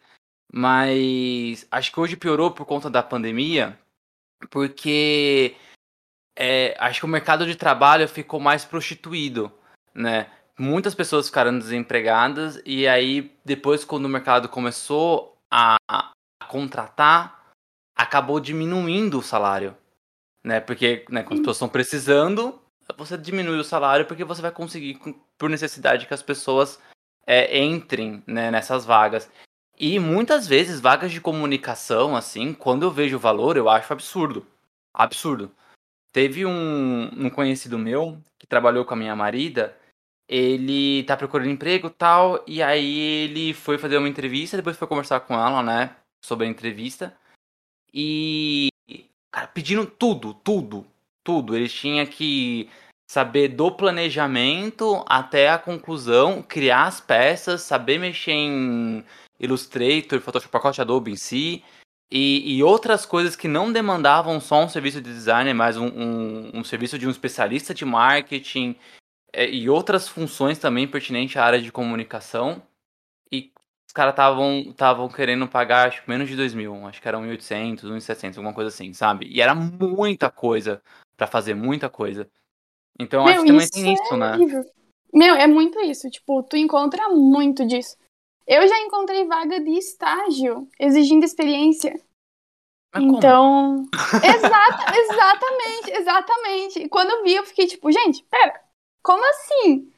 mas 0.55 1.65
acho 1.71 1.91
que 1.91 1.99
hoje 1.99 2.15
piorou 2.15 2.51
por 2.51 2.63
conta 2.63 2.87
da 2.87 3.01
pandemia, 3.01 3.79
porque 4.51 5.55
é, 6.37 6.75
acho 6.77 6.99
que 6.99 7.05
o 7.07 7.09
mercado 7.09 7.47
de 7.47 7.55
trabalho 7.55 8.07
ficou 8.07 8.39
mais 8.39 8.63
prostituído, 8.63 9.51
né? 9.95 10.29
Muitas 10.59 10.93
pessoas 10.93 11.25
ficaram 11.25 11.57
desempregadas 11.57 12.61
e 12.63 12.87
aí 12.87 13.35
depois 13.43 13.83
quando 13.83 14.05
o 14.05 14.09
mercado 14.09 14.47
começou 14.47 15.35
a, 15.49 15.75
a 15.89 16.11
contratar, 16.47 17.51
acabou 17.95 18.39
diminuindo 18.39 19.17
o 19.17 19.23
salário, 19.23 19.75
né? 20.43 20.59
Porque 20.59 21.03
né, 21.09 21.23
quando 21.23 21.33
as 21.33 21.39
pessoas 21.39 21.55
estão 21.55 21.69
precisando, 21.69 22.61
você 22.95 23.17
diminui 23.17 23.57
o 23.57 23.63
salário 23.63 24.05
porque 24.05 24.23
você 24.23 24.39
vai 24.39 24.51
conseguir 24.51 24.99
por 25.35 25.49
necessidade 25.49 26.05
que 26.05 26.13
as 26.13 26.21
pessoas 26.21 26.79
é, 27.25 27.57
entrem 27.57 28.23
né, 28.27 28.51
nessas 28.51 28.85
vagas. 28.85 29.27
E 29.77 29.99
muitas 29.99 30.47
vezes 30.47 30.79
vagas 30.79 31.11
de 31.11 31.19
comunicação, 31.19 32.15
assim, 32.15 32.53
quando 32.53 32.83
eu 32.83 32.91
vejo 32.91 33.17
o 33.17 33.19
valor, 33.19 33.57
eu 33.57 33.69
acho 33.69 33.91
absurdo. 33.91 34.45
Absurdo. 34.93 35.51
Teve 36.11 36.45
um, 36.45 37.25
um 37.25 37.29
conhecido 37.29 37.77
meu 37.77 38.21
que 38.37 38.45
trabalhou 38.45 38.85
com 38.85 38.93
a 38.93 38.97
minha 38.97 39.15
marida. 39.15 39.75
Ele 40.27 41.03
tá 41.03 41.17
procurando 41.17 41.49
emprego 41.49 41.89
tal. 41.89 42.43
E 42.47 42.61
aí 42.61 42.99
ele 42.99 43.53
foi 43.53 43.77
fazer 43.79 43.97
uma 43.97 44.07
entrevista, 44.07 44.55
depois 44.55 44.77
foi 44.77 44.87
conversar 44.87 45.21
com 45.21 45.33
ela, 45.33 45.63
né? 45.63 45.95
Sobre 46.23 46.45
a 46.45 46.49
entrevista. 46.49 47.17
E. 47.91 48.69
Cara, 49.31 49.47
pedindo 49.47 49.87
tudo, 49.87 50.35
tudo, 50.35 50.85
tudo. 51.23 51.55
Ele 51.55 51.67
tinha 51.67 52.05
que 52.05 52.69
saber 53.09 53.49
do 53.49 53.71
planejamento 53.71 55.03
até 55.07 55.49
a 55.49 55.57
conclusão, 55.57 56.43
criar 56.43 56.85
as 56.85 57.01
peças, 57.01 57.61
saber 57.61 57.97
mexer 57.97 58.31
em 58.31 59.03
Illustrator, 59.43 60.19
Photoshop, 60.21 60.51
pacote 60.51 60.81
Adobe 60.81 61.11
em 61.11 61.15
si, 61.15 61.63
e, 62.11 62.57
e 62.57 62.63
outras 62.63 63.05
coisas 63.05 63.35
que 63.35 63.47
não 63.47 63.71
demandavam 63.71 64.39
só 64.39 64.63
um 64.63 64.69
serviço 64.69 65.01
de 65.01 65.11
designer, 65.11 65.53
mas 65.53 65.77
um, 65.77 65.87
um, 65.87 66.59
um 66.59 66.63
serviço 66.63 66.99
de 66.99 67.07
um 67.07 67.11
especialista 67.11 67.73
de 67.73 67.83
marketing 67.83 68.75
é, 69.33 69.49
e 69.49 69.67
outras 69.67 70.07
funções 70.07 70.59
também 70.59 70.87
pertinentes 70.87 71.35
à 71.37 71.43
área 71.43 71.59
de 71.59 71.71
comunicação. 71.71 72.61
E 73.31 73.51
os 73.87 73.93
caras 73.93 74.13
estavam 74.13 75.09
querendo 75.09 75.47
pagar 75.47 75.87
acho, 75.87 76.03
menos 76.07 76.29
de 76.29 76.35
2 76.35 76.53
mil, 76.53 76.85
acho 76.85 77.01
que 77.01 77.07
era 77.07 77.17
1.800, 77.17 77.81
1.700, 77.81 78.37
alguma 78.37 78.53
coisa 78.53 78.67
assim, 78.67 78.93
sabe? 78.93 79.25
E 79.27 79.41
era 79.41 79.55
muita 79.55 80.29
coisa 80.29 80.83
pra 81.17 81.25
fazer, 81.25 81.55
muita 81.55 81.89
coisa. 81.89 82.29
Então 82.99 83.25
acho 83.27 83.41
que 83.41 83.47
também 83.47 83.67
tem 83.67 83.93
isso, 83.93 84.15
né? 84.15 84.37
Meu, 85.11 85.35
é 85.35 85.47
muito 85.47 85.79
isso. 85.81 86.09
Tipo, 86.09 86.43
tu 86.43 86.57
encontra 86.57 87.09
muito 87.09 87.65
disso. 87.65 87.95
Eu 88.45 88.67
já 88.67 88.79
encontrei 88.79 89.25
vaga 89.25 89.59
de 89.59 89.71
estágio 89.71 90.67
exigindo 90.79 91.23
experiência. 91.23 91.99
Mas? 92.93 93.03
Então. 93.03 93.85
Exata, 94.23 94.97
exatamente, 94.97 95.91
exatamente. 95.91 96.79
E 96.83 96.89
quando 96.89 97.11
eu 97.11 97.23
vi, 97.23 97.35
eu 97.35 97.45
fiquei 97.45 97.65
tipo, 97.65 97.91
gente, 97.91 98.23
pera, 98.29 98.61
como 99.01 99.23
assim? 99.29 99.91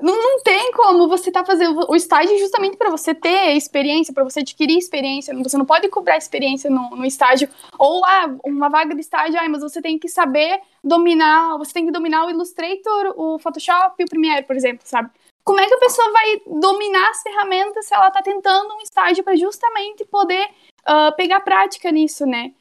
Não, 0.00 0.14
não 0.14 0.42
tem 0.42 0.72
como 0.72 1.08
você 1.08 1.28
estar 1.28 1.40
tá 1.40 1.46
fazendo 1.46 1.84
o 1.90 1.96
estágio 1.96 2.38
justamente 2.38 2.76
para 2.76 2.90
você 2.90 3.14
ter 3.14 3.56
experiência, 3.56 4.14
para 4.14 4.24
você 4.24 4.40
adquirir 4.40 4.78
experiência. 4.78 5.34
Você 5.42 5.58
não 5.58 5.64
pode 5.64 5.88
cobrar 5.88 6.16
experiência 6.16 6.70
no, 6.70 6.90
no 6.90 7.04
estágio. 7.04 7.48
Ou 7.78 8.04
ah, 8.04 8.36
uma 8.44 8.68
vaga 8.68 8.94
de 8.94 9.00
estágio, 9.00 9.38
ah, 9.40 9.48
mas 9.48 9.60
você 9.60 9.82
tem 9.82 9.98
que 9.98 10.08
saber 10.08 10.60
dominar, 10.82 11.58
você 11.58 11.72
tem 11.72 11.84
que 11.84 11.92
dominar 11.92 12.26
o 12.26 12.30
Illustrator, 12.30 13.12
o 13.16 13.38
Photoshop 13.38 13.96
e 13.98 14.04
o 14.04 14.08
Premiere, 14.08 14.46
por 14.46 14.56
exemplo, 14.56 14.82
sabe? 14.84 15.10
Como 15.48 15.60
é 15.60 15.66
que 15.66 15.72
a 15.72 15.78
pessoa 15.78 16.12
vai 16.12 16.42
dominar 16.60 17.08
as 17.08 17.22
ferramentas 17.22 17.86
se 17.86 17.94
ela 17.94 18.08
está 18.08 18.20
tentando 18.20 18.74
um 18.74 18.82
estágio 18.82 19.24
para 19.24 19.34
justamente 19.34 20.04
poder 20.04 20.46
uh, 20.86 21.16
pegar 21.16 21.40
prática 21.40 21.90
nisso, 21.90 22.26
né? 22.26 22.52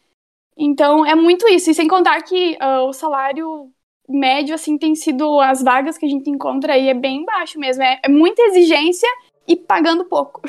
Então 0.56 1.06
é 1.06 1.14
muito 1.14 1.50
isso. 1.50 1.70
E 1.70 1.74
sem 1.74 1.86
contar 1.86 2.22
que 2.22 2.58
uh, 2.62 2.88
o 2.88 2.94
salário 2.94 3.70
médio, 4.08 4.56
assim, 4.56 4.78
tem 4.78 4.96
sido 4.96 5.38
as 5.42 5.62
vagas 5.62 5.98
que 5.98 6.06
a 6.06 6.10
gente 6.10 6.30
encontra 6.30 6.76
aí 6.76 6.88
é 6.88 6.94
bem 6.94 7.26
baixo 7.26 7.60
mesmo. 7.60 7.84
É, 7.84 8.00
é 8.04 8.08
muita 8.08 8.42
exigência 8.44 9.10
e 9.46 9.58
pagando 9.58 10.06
pouco. 10.06 10.42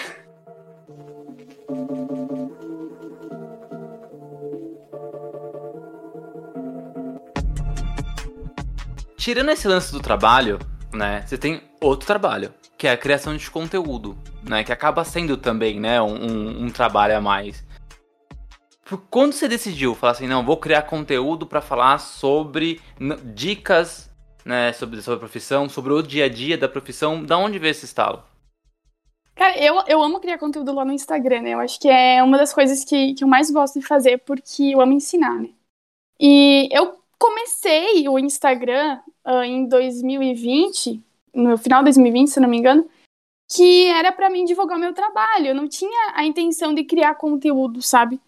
Tirando 9.18 9.50
esse 9.50 9.66
lance 9.66 9.90
do 9.90 9.98
trabalho, 9.98 10.60
né? 10.92 11.24
Você 11.26 11.36
tem 11.36 11.62
outro 11.80 12.06
trabalho, 12.06 12.52
que 12.76 12.86
é 12.86 12.92
a 12.92 12.96
criação 12.96 13.36
de 13.36 13.50
conteúdo, 13.50 14.16
né? 14.42 14.64
Que 14.64 14.72
acaba 14.72 15.04
sendo 15.04 15.36
também, 15.36 15.80
né? 15.80 16.00
Um, 16.00 16.64
um, 16.64 16.70
trabalho 16.70 17.16
a 17.16 17.20
mais. 17.20 17.64
Quando 19.10 19.32
você 19.32 19.46
decidiu 19.46 19.94
falar 19.94 20.12
assim, 20.12 20.26
não, 20.26 20.44
vou 20.44 20.56
criar 20.56 20.82
conteúdo 20.82 21.46
para 21.46 21.60
falar 21.60 21.98
sobre 21.98 22.80
dicas, 23.34 24.10
né, 24.44 24.72
sobre, 24.72 25.02
sobre 25.02 25.16
a 25.16 25.20
profissão, 25.20 25.68
sobre 25.68 25.92
o 25.92 26.00
dia 26.00 26.24
a 26.24 26.28
dia 26.28 26.56
da 26.56 26.66
profissão, 26.66 27.22
da 27.22 27.36
onde 27.36 27.58
veio 27.58 27.72
esse 27.72 27.84
estalo? 27.84 28.22
Cara, 29.34 29.58
eu, 29.58 29.82
eu 29.86 30.02
amo 30.02 30.18
criar 30.20 30.38
conteúdo 30.38 30.72
lá 30.72 30.86
no 30.86 30.92
Instagram, 30.92 31.42
né? 31.42 31.50
Eu 31.50 31.60
acho 31.60 31.78
que 31.78 31.88
é 31.88 32.22
uma 32.22 32.38
das 32.38 32.52
coisas 32.52 32.82
que, 32.82 33.14
que 33.14 33.22
eu 33.22 33.28
mais 33.28 33.50
gosto 33.50 33.78
de 33.78 33.86
fazer, 33.86 34.18
porque 34.18 34.74
eu 34.74 34.80
amo 34.80 34.94
ensinar, 34.94 35.34
né? 35.34 35.50
E 36.18 36.68
eu 36.72 36.98
comecei 37.18 38.08
o 38.08 38.18
Instagram 38.18 39.00
uh, 39.26 39.42
em 39.42 39.66
2020, 39.66 41.02
no 41.34 41.58
final 41.58 41.80
de 41.80 41.86
2020, 41.86 42.28
se 42.28 42.40
não 42.40 42.48
me 42.48 42.58
engano, 42.58 42.88
que 43.50 43.86
era 43.86 44.12
para 44.12 44.30
mim 44.30 44.44
divulgar 44.44 44.78
meu 44.78 44.92
trabalho. 44.92 45.48
Eu 45.48 45.54
não 45.54 45.68
tinha 45.68 46.12
a 46.14 46.24
intenção 46.24 46.74
de 46.74 46.84
criar 46.84 47.14
conteúdo, 47.14 47.82
sabe? 47.82 48.20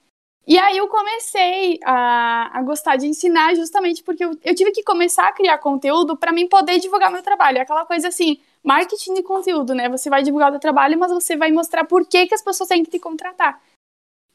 E 0.47 0.59
aí 0.59 0.79
eu 0.79 0.89
comecei 0.89 1.79
a, 1.85 2.59
a 2.59 2.63
gostar 2.63 2.97
de 2.97 3.07
ensinar 3.07 3.55
justamente 3.55 4.03
porque 4.03 4.25
eu, 4.25 4.33
eu 4.43 4.55
tive 4.55 4.73
que 4.73 4.83
começar 4.83 5.29
a 5.29 5.33
criar 5.33 5.59
conteúdo 5.59 6.17
para 6.17 6.33
mim 6.33 6.49
poder 6.49 6.79
divulgar 6.81 7.13
meu 7.13 7.23
trabalho. 7.23 7.59
É 7.59 7.61
aquela 7.61 7.85
coisa 7.85 8.09
assim, 8.09 8.39
marketing 8.63 9.15
de 9.15 9.23
conteúdo, 9.23 9.75
né? 9.75 9.89
Você 9.89 10.11
vai 10.11 10.23
divulgar 10.23 10.49
o 10.49 10.53
seu 10.53 10.61
trabalho, 10.61 10.99
mas 10.99 11.13
você 11.13 11.37
vai 11.37 11.53
mostrar 11.53 11.85
por 11.85 12.07
que, 12.07 12.27
que 12.27 12.35
as 12.35 12.43
pessoas 12.43 12.69
têm 12.69 12.83
que 12.83 12.91
te 12.91 12.99
contratar. 12.99 13.61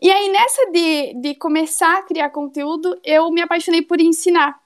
E 0.02 0.12
aí, 0.12 0.30
nessa 0.30 0.72
de, 0.72 1.14
de 1.22 1.36
começar 1.36 2.00
a 2.00 2.04
criar 2.04 2.30
conteúdo, 2.30 3.00
eu 3.04 3.32
me 3.32 3.42
apaixonei 3.42 3.82
por 3.82 4.00
ensinar. 4.00 4.60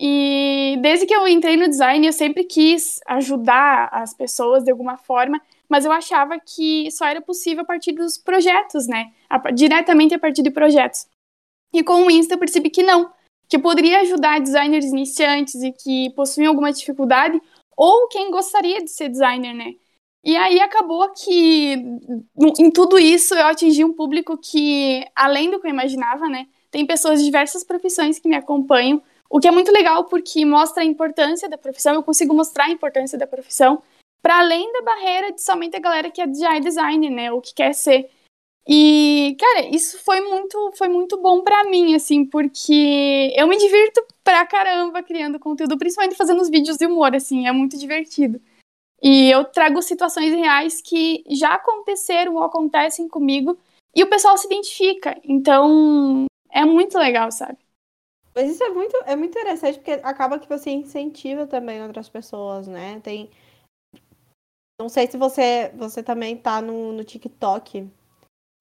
E 0.00 0.78
desde 0.80 1.06
que 1.06 1.14
eu 1.14 1.26
entrei 1.26 1.56
no 1.56 1.68
design, 1.68 2.06
eu 2.06 2.12
sempre 2.12 2.44
quis 2.44 3.00
ajudar 3.06 3.88
as 3.92 4.14
pessoas 4.14 4.62
de 4.64 4.70
alguma 4.70 4.96
forma 4.96 5.40
mas 5.68 5.84
eu 5.84 5.92
achava 5.92 6.38
que 6.40 6.90
só 6.90 7.04
era 7.06 7.20
possível 7.20 7.62
a 7.62 7.66
partir 7.66 7.92
dos 7.92 8.16
projetos, 8.16 8.86
né? 8.86 9.12
A, 9.28 9.50
diretamente 9.50 10.14
a 10.14 10.18
partir 10.18 10.42
de 10.42 10.50
projetos. 10.50 11.06
E 11.72 11.84
com 11.84 12.06
o 12.06 12.10
Insta 12.10 12.34
eu 12.34 12.38
percebi 12.38 12.70
que 12.70 12.82
não, 12.82 13.12
que 13.48 13.58
poderia 13.58 14.00
ajudar 14.00 14.40
designers 14.40 14.86
iniciantes 14.86 15.56
e 15.56 15.70
que 15.72 16.10
possuíam 16.10 16.48
alguma 16.48 16.72
dificuldade, 16.72 17.38
ou 17.76 18.08
quem 18.08 18.30
gostaria 18.30 18.82
de 18.82 18.90
ser 18.90 19.10
designer, 19.10 19.54
né? 19.54 19.74
E 20.24 20.36
aí 20.36 20.60
acabou 20.60 21.08
que 21.12 21.74
em 22.58 22.70
tudo 22.70 22.98
isso 22.98 23.34
eu 23.34 23.46
atingi 23.46 23.84
um 23.84 23.94
público 23.94 24.36
que, 24.36 25.04
além 25.14 25.50
do 25.50 25.60
que 25.60 25.66
eu 25.66 25.70
imaginava, 25.70 26.28
né? 26.28 26.46
Tem 26.70 26.84
pessoas 26.84 27.20
de 27.20 27.24
diversas 27.24 27.64
profissões 27.64 28.18
que 28.18 28.28
me 28.28 28.36
acompanham, 28.36 29.02
o 29.30 29.38
que 29.38 29.48
é 29.48 29.50
muito 29.50 29.72
legal 29.72 30.04
porque 30.04 30.44
mostra 30.44 30.82
a 30.82 30.86
importância 30.86 31.48
da 31.48 31.56
profissão, 31.56 31.94
eu 31.94 32.02
consigo 32.02 32.34
mostrar 32.34 32.64
a 32.64 32.70
importância 32.70 33.18
da 33.18 33.26
profissão 33.26 33.82
para 34.20 34.40
além 34.40 34.70
da 34.72 34.82
barreira 34.82 35.32
de 35.32 35.42
somente 35.42 35.76
a 35.76 35.80
galera 35.80 36.10
que 36.10 36.20
é 36.20 36.26
de 36.26 36.60
design, 36.60 37.10
né, 37.10 37.32
ou 37.32 37.40
que 37.40 37.54
quer 37.54 37.72
ser. 37.72 38.10
E, 38.66 39.34
cara, 39.38 39.74
isso 39.74 39.98
foi 40.04 40.20
muito, 40.20 40.72
foi 40.76 40.88
muito 40.88 41.16
bom 41.16 41.42
para 41.42 41.64
mim, 41.64 41.94
assim, 41.94 42.26
porque 42.26 43.32
eu 43.34 43.46
me 43.46 43.56
divirto 43.56 44.04
pra 44.22 44.44
caramba 44.46 45.02
criando 45.02 45.38
conteúdo, 45.38 45.78
principalmente 45.78 46.16
fazendo 46.16 46.42
os 46.42 46.50
vídeos 46.50 46.76
de 46.76 46.86
humor, 46.86 47.14
assim, 47.16 47.46
é 47.46 47.52
muito 47.52 47.78
divertido. 47.78 48.38
E 49.02 49.30
eu 49.30 49.44
trago 49.44 49.80
situações 49.80 50.32
reais 50.32 50.80
que 50.80 51.24
já 51.28 51.54
aconteceram 51.54 52.34
ou 52.34 52.42
acontecem 52.42 53.08
comigo 53.08 53.56
e 53.94 54.02
o 54.02 54.10
pessoal 54.10 54.36
se 54.36 54.46
identifica. 54.46 55.16
Então, 55.24 56.26
é 56.50 56.64
muito 56.64 56.98
legal, 56.98 57.30
sabe? 57.30 57.58
Mas 58.34 58.50
isso 58.50 58.62
é 58.62 58.70
muito, 58.70 58.96
é 59.06 59.16
muito 59.16 59.36
interessante 59.36 59.78
porque 59.78 59.92
acaba 60.02 60.38
que 60.38 60.48
você 60.48 60.70
incentiva 60.70 61.46
também 61.46 61.82
outras 61.82 62.08
pessoas, 62.08 62.66
né? 62.66 63.00
Tem 63.00 63.30
não 64.80 64.88
sei 64.88 65.10
se 65.10 65.16
você, 65.16 65.72
você 65.74 66.04
também 66.04 66.36
tá 66.36 66.62
no, 66.62 66.92
no 66.92 67.02
TikTok, 67.02 67.90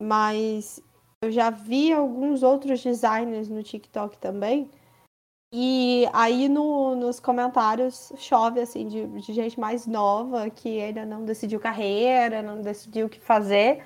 mas 0.02 0.82
eu 1.23 1.32
já 1.32 1.52
vi 1.52 1.93
alguns 1.93 2.41
outros 2.41 2.82
designers 2.82 3.50
no 3.50 3.62
TikTok 3.62 4.17
também. 4.17 4.67
E 5.51 6.07
aí 6.13 6.49
no, 6.49 6.95
nos 6.95 7.19
comentários 7.19 8.12
chove 8.17 8.60
assim 8.60 8.88
de, 8.88 9.07
de 9.07 9.33
gente 9.33 9.60
mais 9.60 9.88
nova 9.88 10.49
que 10.49 10.81
ainda 10.81 11.05
não 11.05 11.23
decidiu 11.23 11.60
carreira, 11.60 12.41
não 12.41 12.62
decidiu 12.62 13.07
o 13.07 13.10
que 13.10 13.19
fazer 13.19 13.81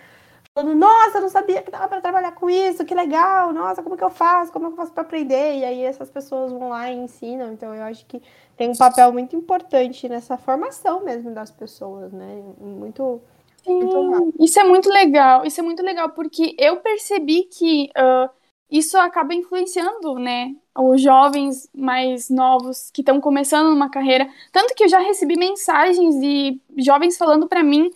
falando, 0.53 0.75
nossa, 0.75 1.17
eu 1.17 1.21
não 1.21 1.29
sabia 1.29 1.61
que 1.61 1.71
dava 1.71 1.87
para 1.87 2.01
trabalhar 2.01 2.33
com 2.33 2.49
isso, 2.49 2.85
que 2.85 2.93
legal, 2.93 3.53
nossa, 3.53 3.81
como 3.81 3.97
que 3.97 4.03
eu 4.03 4.09
faço, 4.09 4.51
como 4.51 4.67
eu 4.67 4.75
faço 4.75 4.91
para 4.91 5.03
aprender? 5.03 5.59
E 5.59 5.65
aí 5.65 5.81
essas 5.83 6.09
pessoas 6.09 6.51
vão 6.51 6.69
lá 6.69 6.91
e 6.91 6.95
ensinam, 6.95 7.53
então 7.53 7.73
eu 7.73 7.83
acho 7.83 8.05
que 8.05 8.21
tem 8.57 8.69
um 8.69 8.75
papel 8.75 9.11
muito 9.13 9.35
importante 9.35 10.07
nessa 10.09 10.37
formação 10.37 11.03
mesmo 11.03 11.33
das 11.33 11.51
pessoas, 11.51 12.11
né? 12.11 12.43
Muito. 12.59 13.21
Muito 13.65 14.33
isso 14.39 14.59
é 14.59 14.63
muito 14.63 14.89
legal, 14.89 15.45
isso 15.45 15.59
é 15.59 15.63
muito 15.63 15.83
legal, 15.83 16.09
porque 16.09 16.55
eu 16.57 16.77
percebi 16.77 17.43
que 17.43 17.91
uh, 17.95 18.27
isso 18.71 18.97
acaba 18.97 19.35
influenciando, 19.35 20.15
né, 20.15 20.55
os 20.77 21.01
jovens 21.01 21.69
mais 21.73 22.29
novos 22.29 22.89
que 22.93 23.01
estão 23.01 23.19
começando 23.19 23.73
uma 23.73 23.89
carreira. 23.89 24.29
Tanto 24.51 24.73
que 24.73 24.83
eu 24.83 24.89
já 24.89 24.99
recebi 24.99 25.35
mensagens 25.37 26.19
de 26.19 26.59
jovens 26.77 27.17
falando 27.17 27.47
para 27.47 27.63
mim 27.63 27.91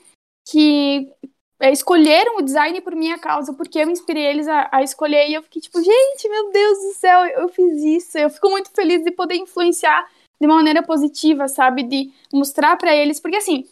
que 0.47 1.11
é, 1.59 1.71
escolheram 1.71 2.37
o 2.37 2.41
design 2.41 2.79
por 2.81 2.95
minha 2.95 3.17
causa, 3.17 3.53
porque 3.53 3.79
eu 3.79 3.89
inspirei 3.89 4.25
eles 4.25 4.47
a, 4.47 4.69
a, 4.71 4.83
escolher. 4.83 5.29
E 5.29 5.33
eu 5.33 5.43
fiquei 5.43 5.61
tipo, 5.61 5.81
gente, 5.81 6.29
meu 6.29 6.51
Deus 6.51 6.77
do 6.79 6.93
céu, 6.93 7.25
eu 7.25 7.47
fiz 7.49 7.81
isso. 7.83 8.17
Eu 8.17 8.29
fico 8.29 8.49
muito 8.49 8.71
feliz 8.71 9.03
de 9.03 9.11
poder 9.11 9.35
influenciar 9.35 10.07
de 10.39 10.45
uma 10.45 10.55
maneira 10.55 10.83
positiva, 10.83 11.47
sabe? 11.47 11.83
De 11.83 12.11
mostrar 12.33 12.77
para 12.77 12.95
eles. 12.95 13.19
Porque 13.19 13.37
assim, 13.37 13.65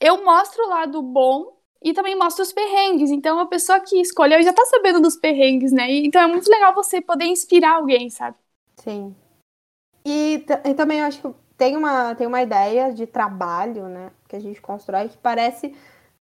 eu 0.00 0.22
mostro 0.24 0.64
o 0.64 0.68
lado 0.68 1.02
bom 1.02 1.56
e 1.82 1.94
também 1.94 2.16
mostro 2.16 2.42
os 2.42 2.52
perrengues. 2.52 3.10
Então 3.10 3.38
a 3.38 3.46
pessoa 3.46 3.80
que 3.80 4.00
escolheu 4.00 4.42
já 4.42 4.52
tá 4.52 4.64
sabendo 4.66 5.00
dos 5.00 5.16
perrengues, 5.16 5.72
né? 5.72 5.90
Então 5.90 6.22
é 6.22 6.26
muito 6.26 6.48
legal 6.50 6.74
você 6.74 7.00
poder 7.00 7.24
inspirar 7.24 7.76
alguém, 7.76 8.10
sabe? 8.10 8.36
Sim. 8.82 9.14
E, 10.04 10.44
e 10.64 10.74
também 10.74 11.00
eu 11.00 11.06
acho 11.06 11.20
que 11.20 11.34
tem 11.56 11.76
uma, 11.76 12.14
tem 12.14 12.26
uma 12.26 12.42
ideia 12.42 12.92
de 12.92 13.06
trabalho, 13.06 13.88
né? 13.88 14.10
Que 14.26 14.36
a 14.36 14.40
gente 14.40 14.60
constrói 14.60 15.08
que 15.08 15.18
parece 15.18 15.74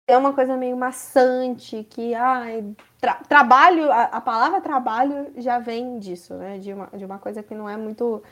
é 0.07 0.17
uma 0.17 0.33
coisa 0.33 0.57
meio 0.57 0.75
maçante, 0.75 1.83
que 1.83 2.15
ai, 2.15 2.65
tra 2.99 3.15
trabalho, 3.15 3.91
a, 3.91 4.05
a, 4.05 4.21
palavra 4.21 4.59
trabalho 4.59 5.31
já 5.37 5.59
vem 5.59 5.99
disso, 5.99 6.33
né? 6.33 6.57
De 6.57 6.73
uma, 6.73 6.87
de 6.87 7.05
uma 7.05 7.19
coisa 7.19 7.43
que 7.43 7.53
não 7.53 7.69
é 7.69 7.77
muito 7.77 8.23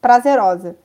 prazerosa. 0.00 0.76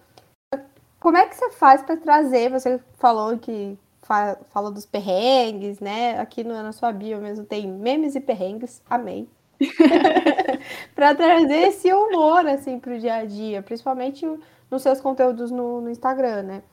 Como 0.99 1.17
é 1.17 1.27
que 1.27 1.36
você 1.36 1.51
faz 1.51 1.84
para 1.84 1.97
trazer? 1.97 2.49
Você 2.49 2.80
falou 2.97 3.38
que 3.38 3.77
fa 4.01 4.38
fala 4.49 4.71
dos 4.71 4.86
perrengues, 4.88 5.80
né? 5.80 6.19
Aqui 6.19 6.43
no, 6.43 6.54
na 6.63 6.71
sua 6.71 6.91
bio 6.91 7.21
mesmo 7.21 7.45
tem 7.45 7.67
memes 7.67 8.15
e 8.15 8.19
perrengues, 8.19 8.82
amei. 8.89 9.30
para 10.95 11.15
trazer 11.15 11.67
esse 11.67 11.93
humor 11.93 12.45
assim 12.47 12.80
pro 12.80 13.00
dia 13.00 13.15
a 13.15 13.26
dia, 13.26 13.62
principalmente 13.62 14.26
nos 14.69 14.82
seus 14.82 15.02
conteúdos 15.02 15.52
no, 15.52 15.82
no 15.82 15.89
Instagram, 15.89 16.43
né? 16.43 16.63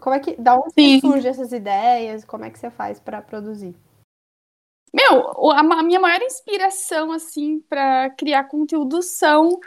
Como 0.00 0.14
é 0.14 0.20
que. 0.20 0.36
Da 0.36 0.56
onde 0.56 1.00
surgem 1.00 1.30
essas 1.30 1.52
ideias? 1.52 2.24
Como 2.24 2.44
é 2.44 2.50
que 2.50 2.58
você 2.58 2.70
faz 2.70 3.00
para 3.00 3.20
produzir? 3.20 3.74
Meu, 4.92 5.50
a, 5.52 5.82
minha 5.82 5.98
maior 5.98 6.20
inspiração, 6.22 7.12
assim, 7.12 7.60
para 7.60 8.10
criar 8.10 8.44
conteúdo 8.44 9.02
são 9.02 9.58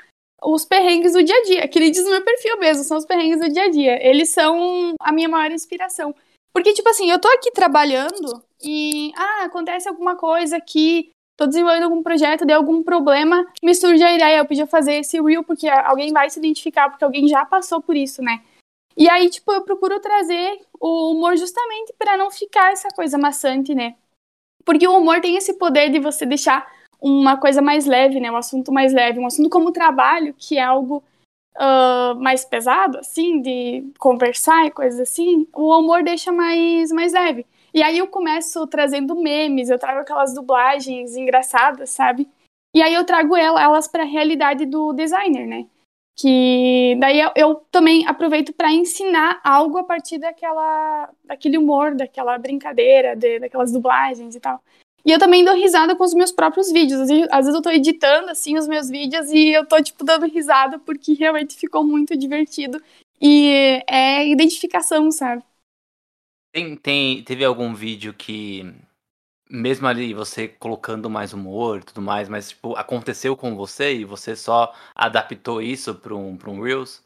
os 0.44 0.63
perrengues 0.63 1.13
do 1.13 1.24
dia 1.24 1.36
a 1.36 1.44
dia. 1.44 1.68
Que 1.68 1.80
ele 1.80 1.89
diz 1.89 2.06
no 2.06 2.12
meu 2.12 2.24
perfil 2.24 2.60
mesmo, 2.60 2.84
são 2.84 2.98
os 2.98 3.06
perrengues 3.06 3.39
do 3.39 3.52
dia 3.52 3.63
a 3.63 3.70
dia. 3.70 4.08
Eles 4.08 4.30
são 4.30 4.94
a 5.00 5.12
minha 5.12 5.28
maior 5.28 5.52
inspiração. 5.52 6.15
Porque, 6.54 6.74
tipo 6.74 6.88
assim, 6.88 7.10
eu 7.12 7.20
tô 7.20 7.28
aqui 7.30 7.52
trabalhando 7.52 8.41
e, 8.63 9.12
ah, 9.18 9.46
acontece 9.46 9.89
alguma 9.89 10.15
coisa 10.15 10.56
aqui 10.56 11.12
tô 11.38 11.45
desenvolvendo 11.45 11.84
algum 11.84 12.02
projeto, 12.02 12.45
deu 12.45 12.58
algum 12.58 12.84
problema, 12.84 13.45
me 13.62 13.76
surge 13.76 14.04
a 14.04 14.13
ideia, 14.13 14.38
eu 14.38 14.45
podia 14.45 14.67
fazer 14.67 14.95
esse 14.95 15.21
reel 15.21 15.43
porque 15.43 15.67
alguém 15.67 16.12
vai 16.13 16.30
se 16.30 16.39
identificar, 16.39 16.89
porque 16.89 17.04
alguém 17.04 17.28
já 17.28 17.45
passou 17.45 17.82
por 17.82 17.95
isso, 17.95 18.21
né? 18.21 18.41
E 18.98 19.10
aí, 19.10 19.30
tipo, 19.30 19.52
eu 19.52 19.62
procuro 19.62 20.00
trazer 20.00 20.60
o 20.80 21.12
humor 21.12 21.36
justamente 21.36 21.93
para 21.98 22.15
não 22.15 22.32
ficar 22.32 22.71
essa 22.71 22.88
coisa 22.89 23.17
maçante, 23.17 23.76
né? 23.76 23.95
Porque 24.63 24.88
o 24.88 24.98
humor 24.98 25.19
tem 25.19 25.36
esse 25.36 25.54
poder 25.56 25.89
de 25.89 26.00
você 26.00 26.26
deixar 26.26 26.65
uma 27.02 27.38
coisa 27.38 27.62
mais 27.62 27.86
leve, 27.86 28.19
né? 28.19 28.32
Um 28.32 28.38
assunto 28.38 28.71
mais 28.71 28.93
leve, 28.93 29.19
um 29.19 29.28
assunto 29.28 29.50
como 29.50 29.69
o 29.69 29.74
trabalho, 29.74 30.34
que 30.38 30.58
é 30.58 30.63
algo 30.63 31.04
uh, 31.56 32.15
mais 32.19 32.45
pesado, 32.45 32.98
assim, 33.00 33.41
de 33.41 33.86
conversar 34.00 34.65
e 34.65 34.71
coisas 34.71 35.00
assim, 35.00 35.48
o 35.54 35.78
humor 35.78 36.04
deixa 36.04 36.32
mais, 36.32 36.91
mais 36.91 37.13
leve. 37.13 37.45
E 37.76 37.84
aí 37.84 37.98
eu 37.98 38.08
começo 38.08 38.66
trazendo 38.68 39.14
memes, 39.16 39.70
eu 39.70 39.78
trago 39.78 40.00
aquelas 40.00 40.34
dublagens 40.34 41.18
engraçadas, 41.18 41.90
sabe? 41.90 42.26
E 42.74 42.82
aí 42.82 42.94
eu 42.94 43.04
trago 43.04 43.36
elas 43.36 43.86
para 43.86 44.04
a 44.04 44.06
realidade 44.06 44.66
do 44.66 44.94
designer, 44.94 45.46
né? 45.46 45.68
Que 46.18 46.96
daí 47.02 47.20
eu, 47.36 47.56
também 47.70 48.08
aproveito 48.08 48.54
para 48.54 48.72
ensinar 48.72 49.42
algo 49.44 49.78
a 49.78 49.84
partir 49.84 50.18
daquela, 50.18 51.10
daquele 51.26 51.58
humor, 51.58 51.94
daquela 51.94 52.38
brincadeira, 52.38 53.14
de, 53.14 53.40
daquelas 53.40 53.74
dublagens 53.74 54.38
e 54.38 54.40
tal. 54.40 54.64
E 55.06 55.12
eu 55.12 55.20
também 55.20 55.44
dou 55.44 55.54
risada 55.54 55.98
com 55.98 56.04
os 56.06 56.14
meus 56.14 56.32
próprios 56.32 56.72
vídeos. 56.72 57.02
Às 57.02 57.10
vezes, 57.10 57.28
às 57.30 57.46
vezes 57.46 57.56
eu 57.56 57.62
tô 57.62 57.70
editando, 57.72 58.30
assim, 58.30 58.58
os 58.58 58.70
meus 58.70 58.90
vídeos 58.90 59.30
e 59.32 59.50
eu 59.50 59.66
tô, 59.66 59.84
tipo, 59.84 60.06
dando 60.06 60.28
risada 60.28 60.80
porque 60.80 61.12
realmente 61.12 61.58
ficou 61.58 61.84
muito 61.84 62.16
divertido. 62.16 62.82
E 63.22 63.84
é 63.86 64.26
identificação, 64.26 65.12
sabe? 65.12 65.44
Tem, 66.56 66.74
tem, 66.78 67.22
teve 67.22 67.44
algum 67.44 67.74
vídeo 67.76 68.13
que, 68.13 68.63
mesmo 69.50 69.88
ali 69.88 70.13
você 70.13 70.48
colocando 70.48 71.10
mais 71.10 71.34
humor 71.34 71.80
e 71.80 71.84
tudo 71.84 72.02
mais, 72.02 72.30
mas 72.30 72.52
tipo, 72.52 72.78
aconteceu 72.78 73.36
com 73.36 73.58
você 73.58 73.94
e 73.94 74.06
você 74.06 74.38
só 74.38 74.74
adaptou 74.96 75.62
isso 75.62 75.94
para 75.94 76.15
um, 76.15 76.38
um 76.48 76.62
Reels? 76.62 77.04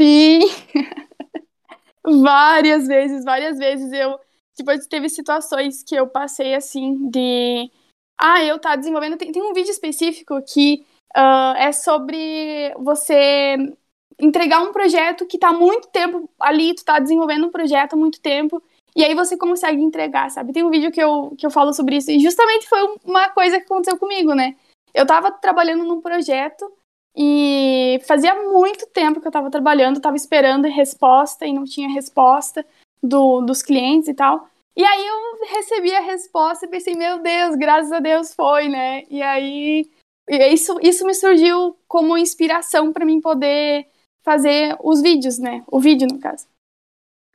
Sim! 0.00 0.40
várias 2.02 2.86
vezes, 2.86 3.22
várias 3.22 3.58
vezes 3.58 3.92
eu. 3.92 4.18
Tipo, 4.54 4.70
teve 4.88 5.10
situações 5.10 5.82
que 5.82 5.94
eu 5.94 6.06
passei 6.06 6.54
assim 6.54 7.10
de. 7.10 7.70
Ah, 8.16 8.42
eu 8.42 8.58
tá 8.58 8.76
desenvolvendo. 8.76 9.18
Tem, 9.18 9.30
tem 9.30 9.42
um 9.42 9.52
vídeo 9.52 9.72
específico 9.72 10.40
que 10.42 10.86
uh, 11.14 11.54
é 11.58 11.70
sobre 11.70 12.72
você 12.78 13.76
entregar 14.18 14.62
um 14.62 14.72
projeto 14.72 15.26
que 15.26 15.38
tá 15.38 15.52
muito 15.52 15.88
tempo 15.88 16.28
ali, 16.38 16.74
tu 16.74 16.84
tá 16.84 16.98
desenvolvendo 16.98 17.46
um 17.46 17.50
projeto 17.50 17.94
há 17.94 17.96
muito 17.96 18.20
tempo, 18.20 18.62
e 18.96 19.04
aí 19.04 19.14
você 19.14 19.36
consegue 19.36 19.82
entregar, 19.82 20.30
sabe? 20.30 20.52
Tem 20.52 20.62
um 20.62 20.70
vídeo 20.70 20.92
que 20.92 21.02
eu, 21.02 21.34
que 21.36 21.44
eu 21.44 21.50
falo 21.50 21.72
sobre 21.72 21.96
isso, 21.96 22.10
e 22.10 22.20
justamente 22.20 22.68
foi 22.68 22.96
uma 23.04 23.28
coisa 23.30 23.58
que 23.58 23.64
aconteceu 23.64 23.98
comigo, 23.98 24.34
né? 24.34 24.54
Eu 24.94 25.06
tava 25.06 25.32
trabalhando 25.32 25.84
num 25.84 26.00
projeto 26.00 26.70
e 27.16 28.00
fazia 28.06 28.34
muito 28.34 28.86
tempo 28.86 29.20
que 29.20 29.26
eu 29.26 29.32
tava 29.32 29.50
trabalhando, 29.50 30.00
tava 30.00 30.16
esperando 30.16 30.66
resposta 30.66 31.46
e 31.46 31.52
não 31.52 31.64
tinha 31.64 31.88
resposta 31.88 32.64
do, 33.02 33.40
dos 33.40 33.62
clientes 33.62 34.08
e 34.08 34.14
tal. 34.14 34.48
E 34.76 34.84
aí 34.84 35.06
eu 35.06 35.46
recebi 35.54 35.94
a 35.94 36.00
resposta 36.00 36.66
e 36.66 36.68
pensei, 36.68 36.94
meu 36.94 37.20
Deus, 37.20 37.54
graças 37.54 37.92
a 37.92 38.00
Deus 38.00 38.34
foi, 38.34 38.68
né? 38.68 39.04
E 39.08 39.22
aí 39.22 39.88
isso, 40.28 40.78
isso 40.82 41.06
me 41.06 41.14
surgiu 41.14 41.76
como 41.86 42.18
inspiração 42.18 42.92
para 42.92 43.04
mim 43.04 43.20
poder 43.20 43.86
fazer 44.24 44.76
os 44.82 45.02
vídeos, 45.02 45.38
né? 45.38 45.62
O 45.68 45.78
vídeo, 45.78 46.08
no 46.10 46.18
caso. 46.18 46.48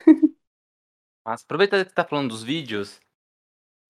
Mas 1.24 1.42
aproveita 1.42 1.84
que 1.84 1.94
tá 1.94 2.04
falando 2.04 2.30
dos 2.30 2.42
vídeos, 2.42 3.00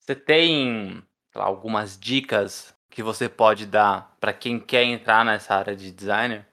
você 0.01 0.15
tem 0.15 1.03
lá, 1.35 1.45
algumas 1.45 1.99
dicas 1.99 2.75
que 2.91 3.03
você 3.03 3.29
pode 3.29 3.67
dar 3.67 4.17
para 4.21 4.33
quem 4.33 4.61
quer 4.61 4.85
entrar 4.85 5.25
nessa 5.25 5.55
área 5.55 5.75
de 5.75 5.91
designer? 5.91 6.47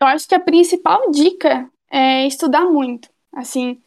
Eu 0.00 0.06
acho 0.06 0.26
que 0.26 0.34
a 0.34 0.40
principal 0.40 1.10
dica 1.10 1.70
é 1.90 2.26
estudar 2.26 2.64
muito. 2.64 3.10
Assim, 3.32 3.80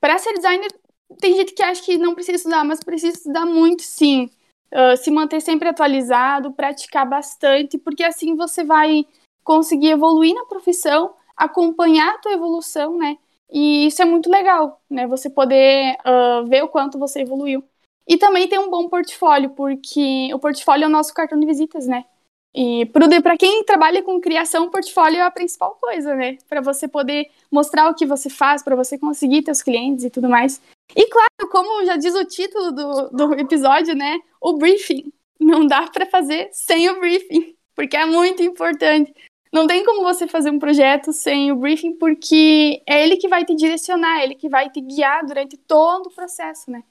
para 0.00 0.18
ser 0.18 0.32
designer, 0.32 0.72
tem 1.20 1.36
gente 1.36 1.52
que 1.52 1.62
acha 1.62 1.82
que 1.82 1.98
não 1.98 2.14
precisa 2.14 2.36
estudar, 2.36 2.64
mas 2.64 2.82
precisa 2.82 3.18
estudar 3.18 3.44
muito, 3.44 3.82
sim. 3.82 4.30
Uh, 4.72 4.96
se 4.96 5.10
manter 5.10 5.40
sempre 5.40 5.68
atualizado, 5.68 6.52
praticar 6.52 7.06
bastante, 7.06 7.76
porque 7.76 8.02
assim 8.02 8.34
você 8.34 8.64
vai 8.64 9.06
conseguir 9.44 9.90
evoluir 9.90 10.34
na 10.34 10.44
profissão, 10.44 11.14
acompanhar 11.36 12.14
a 12.14 12.18
tua 12.18 12.32
evolução, 12.32 12.96
né? 12.98 13.16
E 13.50 13.86
isso 13.86 14.00
é 14.00 14.04
muito 14.04 14.30
legal, 14.30 14.80
né? 14.88 15.06
Você 15.06 15.28
poder 15.28 15.96
uh, 16.06 16.46
ver 16.46 16.62
o 16.62 16.68
quanto 16.68 16.98
você 16.98 17.22
evoluiu. 17.22 17.64
E 18.06 18.16
também 18.16 18.48
ter 18.48 18.58
um 18.58 18.70
bom 18.70 18.88
portfólio, 18.88 19.50
porque 19.50 20.32
o 20.34 20.38
portfólio 20.38 20.84
é 20.84 20.86
o 20.88 20.90
nosso 20.90 21.14
cartão 21.14 21.38
de 21.38 21.46
visitas, 21.46 21.86
né? 21.86 22.04
E 22.52 22.84
para 22.86 23.36
quem 23.36 23.62
trabalha 23.64 24.02
com 24.02 24.20
criação, 24.20 24.64
o 24.64 24.70
portfólio 24.70 25.18
é 25.18 25.22
a 25.22 25.30
principal 25.30 25.76
coisa, 25.80 26.14
né? 26.16 26.36
Para 26.48 26.60
você 26.60 26.88
poder 26.88 27.30
mostrar 27.50 27.88
o 27.88 27.94
que 27.94 28.04
você 28.04 28.28
faz, 28.28 28.62
para 28.62 28.74
você 28.74 28.98
conseguir 28.98 29.42
teus 29.42 29.62
clientes 29.62 30.04
e 30.04 30.10
tudo 30.10 30.28
mais. 30.28 30.60
E 30.96 31.06
claro, 31.08 31.50
como 31.50 31.84
já 31.84 31.96
diz 31.96 32.14
o 32.14 32.24
título 32.24 32.72
do, 32.72 33.08
do 33.10 33.34
episódio, 33.34 33.94
né? 33.94 34.18
O 34.40 34.54
briefing. 34.54 35.12
Não 35.38 35.66
dá 35.66 35.88
para 35.88 36.04
fazer 36.06 36.50
sem 36.52 36.90
o 36.90 36.98
briefing, 36.98 37.54
porque 37.74 37.96
é 37.96 38.04
muito 38.04 38.42
importante. 38.42 39.14
Não 39.52 39.66
tem 39.66 39.84
como 39.84 40.02
você 40.02 40.28
fazer 40.28 40.50
um 40.50 40.58
projeto 40.58 41.12
sem 41.12 41.50
o 41.50 41.56
briefing, 41.56 41.96
porque 41.96 42.82
é 42.86 43.02
ele 43.02 43.16
que 43.16 43.28
vai 43.28 43.44
te 43.44 43.54
direcionar, 43.54 44.20
é 44.20 44.24
ele 44.24 44.34
que 44.36 44.48
vai 44.48 44.70
te 44.70 44.80
guiar 44.80 45.26
durante 45.26 45.56
todo 45.56 46.06
o 46.06 46.14
processo, 46.14 46.70
né? 46.70 46.84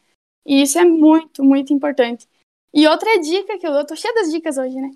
E 0.46 0.62
isso 0.62 0.78
é 0.78 0.84
muito, 0.84 1.44
muito 1.44 1.74
importante. 1.74 2.28
E 2.74 2.88
outra 2.88 3.20
dica 3.20 3.58
que 3.58 3.66
eu 3.66 3.72
dou, 3.72 3.86
tô 3.86 3.96
cheia 3.96 4.14
das 4.14 4.32
dicas 4.32 4.58
hoje, 4.58 4.76
né? 4.76 4.92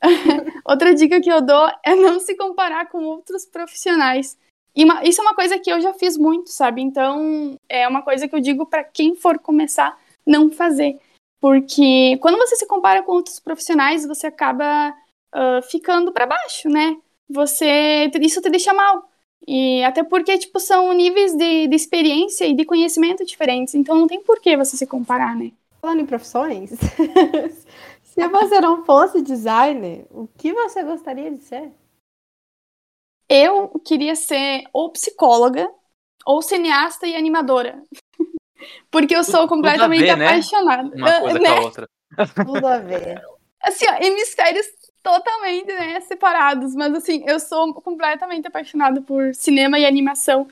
outra 0.64 0.94
dica 0.94 1.20
que 1.20 1.30
eu 1.30 1.40
dou 1.40 1.68
é 1.84 1.94
não 1.96 2.20
se 2.20 2.36
comparar 2.36 2.88
com 2.88 3.04
outros 3.04 3.44
profissionais. 3.44 4.38
E 4.74 4.84
uma, 4.84 5.02
isso 5.02 5.20
é 5.20 5.24
uma 5.24 5.34
coisa 5.34 5.58
que 5.58 5.72
eu 5.72 5.80
já 5.80 5.92
fiz 5.92 6.16
muito, 6.16 6.50
sabe? 6.50 6.80
Então, 6.80 7.56
é 7.68 7.88
uma 7.88 8.02
coisa 8.02 8.28
que 8.28 8.34
eu 8.34 8.40
digo 8.40 8.64
para 8.64 8.84
quem 8.84 9.16
for 9.16 9.38
começar, 9.40 9.98
não 10.24 10.50
fazer. 10.50 11.00
Porque 11.40 12.16
quando 12.20 12.38
você 12.38 12.54
se 12.54 12.66
compara 12.66 13.02
com 13.02 13.12
outros 13.12 13.40
profissionais, 13.40 14.06
você 14.06 14.28
acaba 14.28 14.90
uh, 15.34 15.62
ficando 15.68 16.12
para 16.12 16.26
baixo, 16.26 16.68
né? 16.68 16.96
Você 17.28 18.10
isso 18.20 18.40
te 18.40 18.50
deixa 18.50 18.72
mal. 18.72 19.08
E 19.46 19.82
até 19.84 20.02
porque, 20.02 20.36
tipo, 20.38 20.58
são 20.60 20.92
níveis 20.92 21.34
de, 21.34 21.68
de 21.68 21.76
experiência 21.76 22.44
e 22.46 22.54
de 22.54 22.64
conhecimento 22.64 23.24
diferentes. 23.24 23.74
Então 23.74 23.94
não 23.94 24.06
tem 24.06 24.22
por 24.22 24.40
que 24.40 24.56
você 24.56 24.76
se 24.76 24.86
comparar, 24.86 25.34
né? 25.36 25.52
Falando 25.80 26.00
em 26.00 26.06
profissões, 26.06 26.70
se 28.02 28.28
você 28.28 28.60
não 28.60 28.84
fosse 28.84 29.22
designer, 29.22 30.06
o 30.10 30.26
que 30.36 30.52
você 30.52 30.82
gostaria 30.82 31.30
de 31.30 31.42
ser? 31.42 31.72
Eu 33.28 33.68
queria 33.84 34.16
ser 34.16 34.64
ou 34.72 34.90
psicóloga, 34.90 35.70
ou 36.26 36.42
cineasta 36.42 37.06
e 37.06 37.14
animadora. 37.14 37.82
Porque 38.90 39.14
eu 39.14 39.22
sou 39.22 39.46
completamente 39.46 40.00
ver, 40.00 40.16
né? 40.16 40.26
apaixonada. 40.26 40.82
Né? 40.82 40.96
Uma 40.96 41.20
coisa 41.20 41.38
né? 41.38 41.48
com 41.48 41.54
a 41.54 41.60
outra. 41.64 41.88
Tudo 42.44 42.66
a 42.66 42.78
ver. 42.78 43.22
Assim, 43.62 43.86
ó, 43.88 44.04
hemisférios 44.04 44.66
totalmente 45.02 45.66
né, 45.66 46.00
separados, 46.00 46.74
mas 46.74 46.94
assim, 46.94 47.24
eu 47.26 47.38
sou 47.40 47.74
completamente 47.74 48.46
apaixonada 48.46 49.00
por 49.00 49.34
cinema 49.34 49.78
e 49.78 49.86
animação 49.86 50.48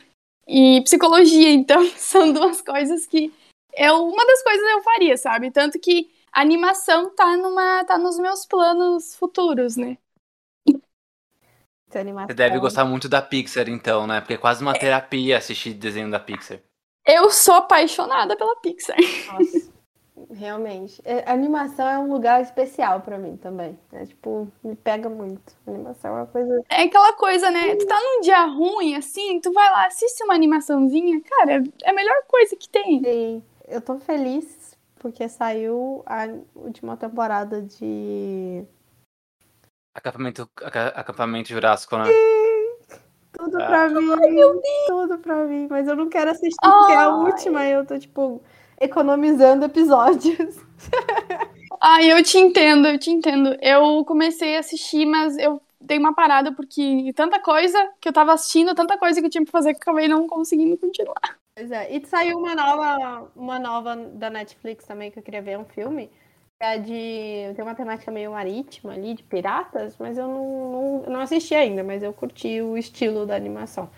e 0.46 0.80
psicologia, 0.82 1.50
então 1.50 1.84
são 1.96 2.32
duas 2.32 2.60
coisas 2.60 3.06
que 3.06 3.32
eu, 3.74 4.06
uma 4.06 4.26
das 4.26 4.42
coisas 4.42 4.66
eu 4.70 4.82
faria, 4.82 5.16
sabe? 5.16 5.50
Tanto 5.50 5.78
que 5.78 6.10
a 6.32 6.40
animação 6.40 7.14
tá 7.14 7.36
numa 7.36 7.84
tá 7.84 7.98
nos 7.98 8.18
meus 8.18 8.46
planos 8.46 9.14
futuros, 9.14 9.76
né? 9.76 9.98
Você 11.88 12.34
deve 12.34 12.58
gostar 12.58 12.84
muito 12.84 13.08
da 13.08 13.22
Pixar, 13.22 13.68
então, 13.68 14.06
né? 14.06 14.20
Porque 14.20 14.34
é 14.34 14.38
quase 14.38 14.60
uma 14.60 14.76
terapia 14.76 15.38
assistir 15.38 15.72
desenho 15.72 16.10
da 16.10 16.18
Pixar. 16.18 16.58
Eu 17.06 17.30
sou 17.30 17.54
apaixonada 17.54 18.36
pela 18.36 18.56
Pixar. 18.56 18.96
Nossa. 19.28 19.75
Realmente. 20.30 21.00
É, 21.04 21.28
a 21.28 21.34
animação 21.34 21.86
é 21.86 21.98
um 21.98 22.10
lugar 22.10 22.40
especial 22.40 23.00
para 23.00 23.18
mim 23.18 23.36
também. 23.36 23.78
É 23.92 24.06
tipo, 24.06 24.50
me 24.64 24.74
pega 24.74 25.10
muito. 25.10 25.54
A 25.66 25.70
animação 25.70 26.10
é 26.10 26.20
uma 26.20 26.26
coisa. 26.26 26.64
É 26.70 26.82
aquela 26.82 27.12
coisa, 27.12 27.50
né? 27.50 27.76
Tu 27.76 27.86
tá 27.86 27.98
num 28.00 28.20
dia 28.22 28.44
ruim, 28.46 28.94
assim, 28.94 29.40
tu 29.40 29.52
vai 29.52 29.70
lá, 29.70 29.86
assiste 29.86 30.24
uma 30.24 30.34
animaçãozinha, 30.34 31.20
cara, 31.20 31.62
é 31.84 31.90
a 31.90 31.92
melhor 31.92 32.16
coisa 32.26 32.56
que 32.56 32.68
tem. 32.68 33.02
Sim. 33.04 33.42
Eu 33.68 33.80
tô 33.80 33.98
feliz 33.98 34.76
porque 34.98 35.28
saiu 35.28 36.02
a 36.06 36.26
última 36.54 36.96
temporada 36.96 37.60
de. 37.60 38.64
Acampamento, 39.94 40.48
acampamento 40.94 41.48
Jurássico, 41.50 41.96
né? 41.96 42.04
Sim. 42.06 42.98
Tudo 43.32 43.62
ah. 43.62 43.66
pra 43.66 43.88
mim. 43.90 44.10
Ai, 44.12 44.86
tudo 44.86 45.18
pra 45.18 45.44
mim. 45.44 45.66
Mas 45.68 45.86
eu 45.86 45.94
não 45.94 46.08
quero 46.08 46.30
assistir 46.30 46.56
porque 46.60 46.92
é 46.92 46.96
a 46.96 47.08
última. 47.10 47.66
Eu 47.66 47.84
tô, 47.84 47.98
tipo, 47.98 48.42
economizando 48.80 49.64
episódios. 49.64 50.56
Ah, 51.78 52.02
eu 52.02 52.22
te 52.22 52.38
entendo, 52.38 52.88
eu 52.88 52.98
te 52.98 53.10
entendo. 53.10 53.56
Eu 53.60 54.04
comecei 54.04 54.56
a 54.56 54.60
assistir, 54.60 55.04
mas 55.04 55.36
eu 55.36 55.60
dei 55.80 55.98
uma 55.98 56.14
parada 56.14 56.52
porque 56.52 57.12
tanta 57.14 57.38
coisa 57.38 57.78
que 58.00 58.08
eu 58.08 58.12
tava 58.12 58.32
assistindo, 58.32 58.74
tanta 58.74 58.98
coisa 58.98 59.20
que 59.20 59.26
eu 59.26 59.30
tinha 59.30 59.44
que 59.44 59.50
fazer 59.50 59.74
que 59.74 59.80
acabei 59.80 60.08
não 60.08 60.26
conseguindo 60.26 60.76
continuar. 60.76 61.38
Pois 61.54 61.70
é, 61.70 61.94
e 61.94 62.04
saiu 62.06 62.38
uma 62.38 62.54
nova, 62.54 63.30
uma 63.36 63.58
nova 63.58 63.96
da 63.96 64.28
Netflix 64.30 64.84
também 64.84 65.10
que 65.10 65.18
eu 65.18 65.22
queria 65.22 65.42
ver, 65.42 65.58
um 65.58 65.64
filme, 65.64 66.10
é 66.60 66.78
de. 66.78 67.54
Tem 67.54 67.62
uma 67.62 67.74
temática 67.74 68.10
meio 68.10 68.32
marítima 68.32 68.92
ali, 68.92 69.14
de 69.14 69.22
piratas, 69.22 69.96
mas 69.98 70.18
eu 70.18 70.26
não, 70.26 70.72
não, 70.72 71.02
não 71.12 71.20
assisti 71.20 71.54
ainda, 71.54 71.84
mas 71.84 72.02
eu 72.02 72.12
curti 72.12 72.60
o 72.60 72.76
estilo 72.76 73.26
da 73.26 73.36
animação. 73.36 73.88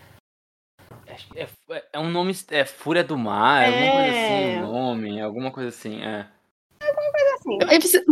É, 1.06 1.42
é, 1.42 1.84
é 1.94 1.98
um 1.98 2.10
nome. 2.10 2.32
É 2.50 2.64
Fúria 2.64 3.04
do 3.04 3.16
Mar, 3.16 3.62
É. 3.62 3.68
alguma 3.68 3.92
coisa 3.92 4.10
assim, 4.10 4.56
o 4.58 4.60
nome, 4.60 5.20
alguma 5.20 5.50
coisa 5.50 5.68
assim, 5.68 6.02
é. 6.02 6.26
Assim, 7.34 7.58
Eu 7.60 7.66
preciso- 7.66 8.04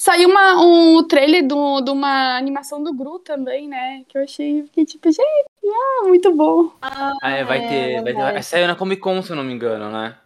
Saiu 0.00 0.28
uma, 0.28 0.62
um 0.62 1.06
trailer 1.08 1.44
do- 1.44 1.80
de 1.80 1.90
uma 1.90 2.36
animação 2.36 2.80
do 2.80 2.94
Gru 2.94 3.18
também, 3.18 3.66
né? 3.66 4.04
Que 4.08 4.16
eu 4.16 4.22
achei, 4.22 4.62
fiquei 4.62 4.86
tipo, 4.86 5.10
gente, 5.10 5.48
ah, 5.66 6.04
muito 6.06 6.32
bom. 6.32 6.72
Ah, 6.80 7.12
é, 7.24 7.42
vai 7.42 7.58
é 7.64 7.68
ter. 7.68 8.02
Vai 8.02 8.34
ter 8.34 8.42
saiu 8.44 8.68
na 8.68 8.76
Comic 8.76 9.02
Con, 9.02 9.20
se 9.22 9.32
eu 9.32 9.36
não 9.36 9.42
me 9.42 9.52
engano, 9.52 9.90
né? 9.90 10.16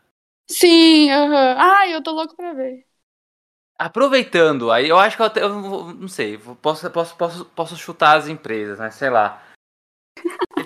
Sim, 0.51 1.11
aham. 1.11 1.57
Ai, 1.59 1.95
eu 1.95 2.03
tô 2.03 2.13
louco 2.13 2.37
pra 2.37 2.53
ver. 2.53 2.85
Aproveitando, 3.79 4.71
aí 4.71 4.89
eu 4.89 4.99
acho 4.99 5.17
que 5.17 5.23
eu, 5.23 5.27
até- 5.27 5.43
eu 5.43 5.49
não 5.95 6.07
sei, 6.07 6.39
posso, 6.61 6.89
posso, 6.91 7.17
posso, 7.17 7.45
posso 7.47 7.77
chutar 7.77 8.19
as 8.19 8.29
empresas, 8.29 8.79
né? 8.79 8.91
Sei 8.91 9.09
lá. 9.09 9.43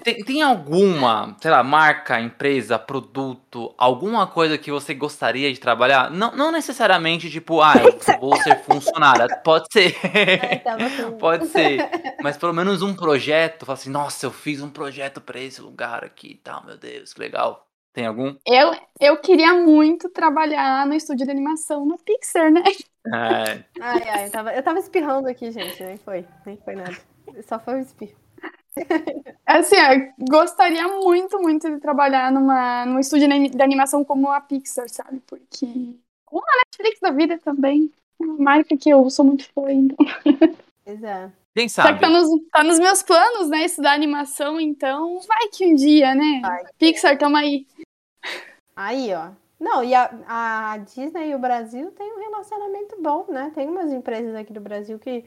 Tem, 0.07 0.23
tem 0.23 0.40
alguma, 0.40 1.37
sei 1.40 1.51
lá, 1.51 1.64
marca, 1.64 2.21
empresa, 2.21 2.79
produto, 2.79 3.75
alguma 3.77 4.25
coisa 4.25 4.57
que 4.57 4.71
você 4.71 4.95
gostaria 4.95 5.53
de 5.53 5.59
trabalhar? 5.59 6.12
Não, 6.12 6.31
não 6.31 6.53
necessariamente, 6.53 7.29
tipo, 7.29 7.61
ah, 7.61 7.73
eu 7.83 8.21
vou 8.21 8.37
ser 8.37 8.57
funcionária. 8.61 9.27
Pode 9.42 9.66
ser. 9.73 9.97
é, 10.16 10.59
com- 10.59 11.19
Pode 11.19 11.49
ser. 11.49 11.90
Mas 12.23 12.37
pelo 12.37 12.53
menos 12.53 12.83
um 12.83 12.95
projeto, 12.95 13.66
fala 13.66 13.77
assim, 13.77 13.90
nossa, 13.90 14.27
eu 14.27 14.31
fiz 14.31 14.62
um 14.62 14.71
projeto 14.71 15.21
pra 15.21 15.40
esse 15.40 15.61
lugar 15.61 16.05
aqui 16.05 16.29
e 16.29 16.37
tal, 16.37 16.64
meu 16.64 16.77
Deus, 16.77 17.12
que 17.12 17.19
legal. 17.19 17.66
Tem 17.92 18.07
algum? 18.07 18.37
Eu, 18.47 18.77
eu 19.01 19.16
queria 19.16 19.55
muito 19.55 20.09
trabalhar 20.11 20.87
no 20.87 20.95
estúdio 20.95 21.27
de 21.27 21.33
animação 21.33 21.85
na 21.85 21.97
Pixar, 21.99 22.53
né? 22.53 22.62
É, 23.09 23.64
Ai, 23.81 24.09
ai, 24.09 24.27
eu 24.27 24.31
tava, 24.31 24.53
eu 24.55 24.62
tava 24.62 24.79
espirrando 24.79 25.27
aqui, 25.29 25.51
gente. 25.51 25.83
Nem 25.83 25.97
foi. 25.97 26.25
Nem 26.45 26.57
foi 26.59 26.77
nada. 26.77 26.97
Só 27.49 27.59
foi 27.59 27.75
um 27.75 27.81
espirro. 27.81 28.26
Assim, 29.45 29.77
eu 29.77 30.12
gostaria 30.29 30.87
muito, 30.89 31.41
muito 31.41 31.71
de 31.71 31.79
trabalhar 31.81 32.31
numa, 32.31 32.85
num 32.85 32.99
estúdio 32.99 33.29
de 33.29 33.35
ani- 33.35 33.49
de 33.49 33.62
animação 33.62 34.05
como 34.05 34.31
a 34.31 34.41
Pixar, 34.41 34.89
sabe? 34.89 35.21
Porque. 35.27 35.67
Ou 36.31 36.41
a 36.41 36.57
Netflix 36.67 37.01
da 37.01 37.11
vida 37.11 37.39
também. 37.39 37.91
É 38.21 38.25
uma 38.25 38.37
marca 38.39 38.77
que 38.77 38.91
eu 38.91 39.09
sou 39.11 39.25
muito 39.25 39.49
fã, 39.53 39.71
então. 39.71 39.97
Pois 40.85 41.03
é. 41.03 41.31
quem 41.55 41.69
Só 41.69 41.83
que 41.83 41.89
sabe? 41.89 42.01
tá 42.01 42.09
nos, 42.09 42.29
tá 42.51 42.65
nos 42.65 42.79
meus 42.79 43.03
planos, 43.03 43.49
né? 43.49 43.65
Estudar 43.65 43.93
animação, 43.93 44.61
então 44.61 45.21
vai 45.27 45.49
que 45.49 45.67
um 45.67 45.75
dia, 45.75 46.15
né? 46.15 46.41
Vai. 46.43 46.65
Pixar, 46.79 47.19
tamo 47.19 47.37
aí. 47.37 47.67
Aí, 48.75 49.12
ó. 49.15 49.31
Não, 49.59 49.83
e 49.83 49.95
a, 49.95 50.11
a 50.27 50.77
Disney 50.79 51.31
e 51.31 51.35
o 51.35 51.39
Brasil 51.39 51.91
tem 51.93 52.12
um 52.12 52.19
relacionamento 52.21 52.97
bom, 53.01 53.25
né? 53.29 53.51
Tem 53.55 53.67
umas 53.69 53.91
empresas 53.91 54.35
aqui 54.35 54.53
do 54.53 54.61
Brasil 54.61 54.99
que 54.99 55.25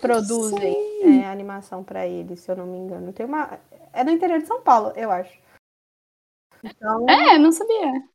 produzem 0.00 0.74
é, 1.22 1.26
animação 1.26 1.84
pra 1.84 2.06
eles, 2.06 2.40
se 2.40 2.50
eu 2.50 2.56
não 2.56 2.66
me 2.66 2.78
engano. 2.78 3.12
Tem 3.12 3.26
uma. 3.26 3.58
É 3.92 4.02
do 4.04 4.10
interior 4.10 4.40
de 4.40 4.46
São 4.46 4.62
Paulo, 4.62 4.92
eu 4.96 5.10
acho. 5.10 5.38
Então, 6.64 7.08
É, 7.08 7.38
não 7.38 7.52
sabia. 7.52 8.08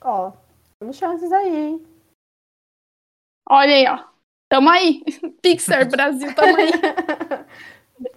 ó, 0.00 0.32
temos 0.78 0.96
chances 0.96 1.30
aí, 1.32 1.56
hein? 1.56 1.86
Olha 3.48 3.74
aí, 3.74 3.86
ó. 3.88 4.04
Tamo 4.48 4.70
aí. 4.70 5.02
Pixar, 5.42 5.88
Brasil, 5.88 6.34
tamo 6.34 6.56
aí. 6.56 6.70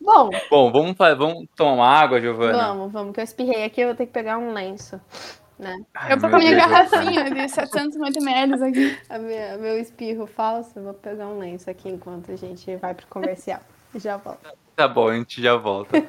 Bom, 0.00 0.30
Bom, 0.50 0.72
vamos, 0.72 0.96
vamos 0.96 1.48
tomar 1.56 2.02
água, 2.02 2.20
Giovana? 2.20 2.58
vamos, 2.58 2.92
vamos, 2.92 3.14
que 3.14 3.20
eu 3.20 3.24
espirrei 3.24 3.64
aqui, 3.64 3.80
eu 3.80 3.88
vou 3.88 3.96
ter 3.96 4.06
que 4.06 4.12
pegar 4.12 4.38
um 4.38 4.52
lenço. 4.52 5.00
Ai, 5.94 6.12
Eu 6.12 6.20
tô 6.20 6.28
com 6.28 6.36
a 6.36 6.38
minha 6.38 6.50
Deus, 6.56 6.62
garrafinha 6.62 7.30
de 7.30 7.48
750 7.48 8.18
ml 8.18 8.64
aqui. 8.64 8.98
A 9.08 9.18
minha- 9.18 9.58
meu 9.58 9.78
espirro 9.78 10.26
falso, 10.26 10.72
eu 10.76 10.84
vou 10.84 10.94
pegar 10.94 11.26
um 11.28 11.38
lenço 11.38 11.68
aqui 11.70 11.88
enquanto 11.88 12.32
a 12.32 12.36
gente 12.36 12.74
vai 12.76 12.94
pro 12.94 13.06
comercial. 13.08 13.60
Já 13.94 14.16
volto. 14.16 14.48
Tá 14.76 14.88
bom, 14.88 15.08
a 15.08 15.14
gente 15.16 15.42
já 15.42 15.56
volta. 15.56 15.90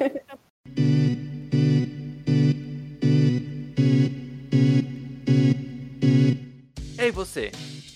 Ei, 6.98 7.12
você, 7.12 7.52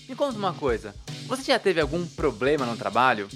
me 0.08 0.14
conta 0.14 0.38
uma 0.38 0.52
coisa. 0.52 0.94
Você 1.26 1.44
já 1.44 1.58
teve 1.58 1.80
algum 1.80 2.04
problema 2.06 2.66
no 2.66 2.76
trabalho? 2.76 3.28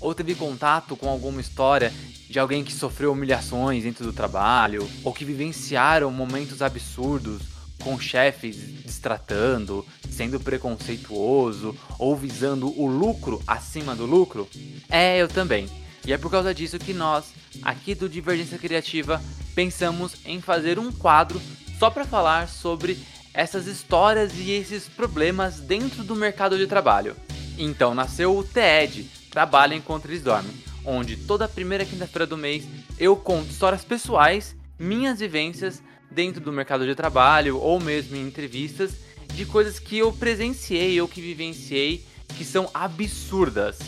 Ou 0.00 0.14
teve 0.14 0.34
contato 0.34 0.96
com 0.96 1.08
alguma 1.08 1.40
história 1.40 1.92
de 2.28 2.38
alguém 2.38 2.62
que 2.64 2.72
sofreu 2.72 3.12
humilhações 3.12 3.82
dentro 3.84 4.04
do 4.04 4.12
trabalho? 4.12 4.88
Ou 5.04 5.12
que 5.12 5.24
vivenciaram 5.24 6.10
momentos 6.10 6.62
absurdos 6.62 7.42
com 7.82 7.98
chefes 7.98 8.56
destratando, 8.84 9.86
sendo 10.10 10.40
preconceituoso 10.40 11.76
ou 11.98 12.16
visando 12.16 12.68
o 12.80 12.86
lucro 12.86 13.42
acima 13.46 13.94
do 13.94 14.06
lucro? 14.06 14.48
É, 14.88 15.18
eu 15.18 15.28
também. 15.28 15.68
E 16.04 16.12
é 16.12 16.18
por 16.18 16.30
causa 16.30 16.54
disso 16.54 16.78
que 16.78 16.92
nós, 16.92 17.32
aqui 17.62 17.94
do 17.94 18.08
Divergência 18.08 18.58
Criativa, 18.58 19.22
pensamos 19.54 20.14
em 20.24 20.40
fazer 20.40 20.78
um 20.78 20.90
quadro 20.90 21.40
só 21.78 21.90
para 21.90 22.04
falar 22.04 22.48
sobre 22.48 22.98
essas 23.32 23.66
histórias 23.66 24.32
e 24.36 24.50
esses 24.50 24.88
problemas 24.88 25.60
dentro 25.60 26.02
do 26.02 26.16
mercado 26.16 26.56
de 26.58 26.66
trabalho. 26.66 27.14
Então 27.56 27.94
nasceu 27.94 28.36
o 28.36 28.42
TED, 28.42 29.08
Trabalho 29.30 29.74
Enquanto 29.74 30.06
Eles 30.06 30.22
Dormem, 30.22 30.52
onde 30.84 31.16
toda 31.16 31.48
primeira 31.48 31.84
quinta-feira 31.84 32.26
do 32.26 32.36
mês 32.36 32.64
eu 32.98 33.14
conto 33.14 33.50
histórias 33.50 33.84
pessoais, 33.84 34.56
minhas 34.78 35.20
vivências 35.20 35.82
dentro 36.10 36.40
do 36.40 36.52
mercado 36.52 36.86
de 36.86 36.94
trabalho 36.94 37.58
ou 37.58 37.80
mesmo 37.80 38.16
em 38.16 38.26
entrevistas 38.26 38.92
de 39.34 39.44
coisas 39.44 39.78
que 39.78 39.98
eu 39.98 40.12
presenciei 40.12 41.00
ou 41.00 41.08
que 41.08 41.20
vivenciei 41.20 42.04
que 42.36 42.44
são 42.44 42.70
absurdas. 42.72 43.78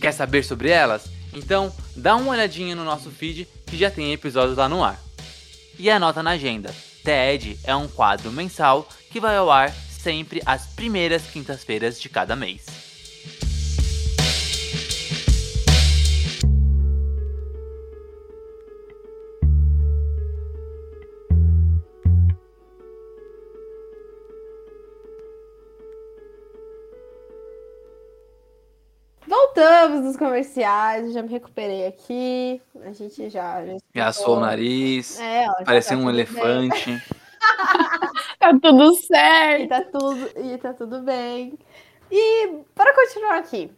Quer 0.00 0.12
saber 0.12 0.44
sobre 0.44 0.70
elas? 0.70 1.08
Então 1.32 1.74
dá 1.94 2.16
uma 2.16 2.32
olhadinha 2.32 2.74
no 2.74 2.84
nosso 2.84 3.10
feed 3.10 3.48
que 3.66 3.76
já 3.76 3.90
tem 3.90 4.12
episódios 4.12 4.56
lá 4.56 4.68
no 4.68 4.82
ar. 4.82 5.00
E 5.78 5.90
anota 5.90 6.22
na 6.22 6.30
agenda: 6.30 6.74
TED 7.04 7.58
é 7.64 7.74
um 7.74 7.88
quadro 7.88 8.32
mensal 8.32 8.88
que 9.10 9.20
vai 9.20 9.36
ao 9.36 9.50
ar 9.50 9.72
sempre 9.72 10.40
às 10.46 10.66
primeiras 10.66 11.22
quintas-feiras 11.24 12.00
de 12.00 12.08
cada 12.08 12.36
mês. 12.36 12.64
Voltamos 29.56 30.02
dos 30.02 30.16
comerciais, 30.18 31.14
já 31.14 31.22
me 31.22 31.30
recuperei 31.30 31.86
aqui. 31.86 32.60
A 32.84 32.92
gente 32.92 33.30
já. 33.30 33.62
assou 33.98 34.36
o 34.36 34.40
nariz, 34.40 35.18
É, 35.18 35.48
ó, 35.48 35.54
já 35.60 35.64
parecia 35.64 35.96
tá 35.96 36.02
um 36.02 36.10
elefante. 36.10 37.02
Tá 38.38 38.50
tudo 38.52 38.78
bem. 38.78 38.92
E 38.92 38.96
certo. 39.06 39.68
tá 39.68 39.82
tudo, 39.82 40.30
e 40.36 40.58
tá 40.58 40.74
tudo 40.74 41.00
bem. 41.02 41.58
E 42.10 42.60
para 42.74 42.94
continuar 42.94 43.38
aqui. 43.38 43.72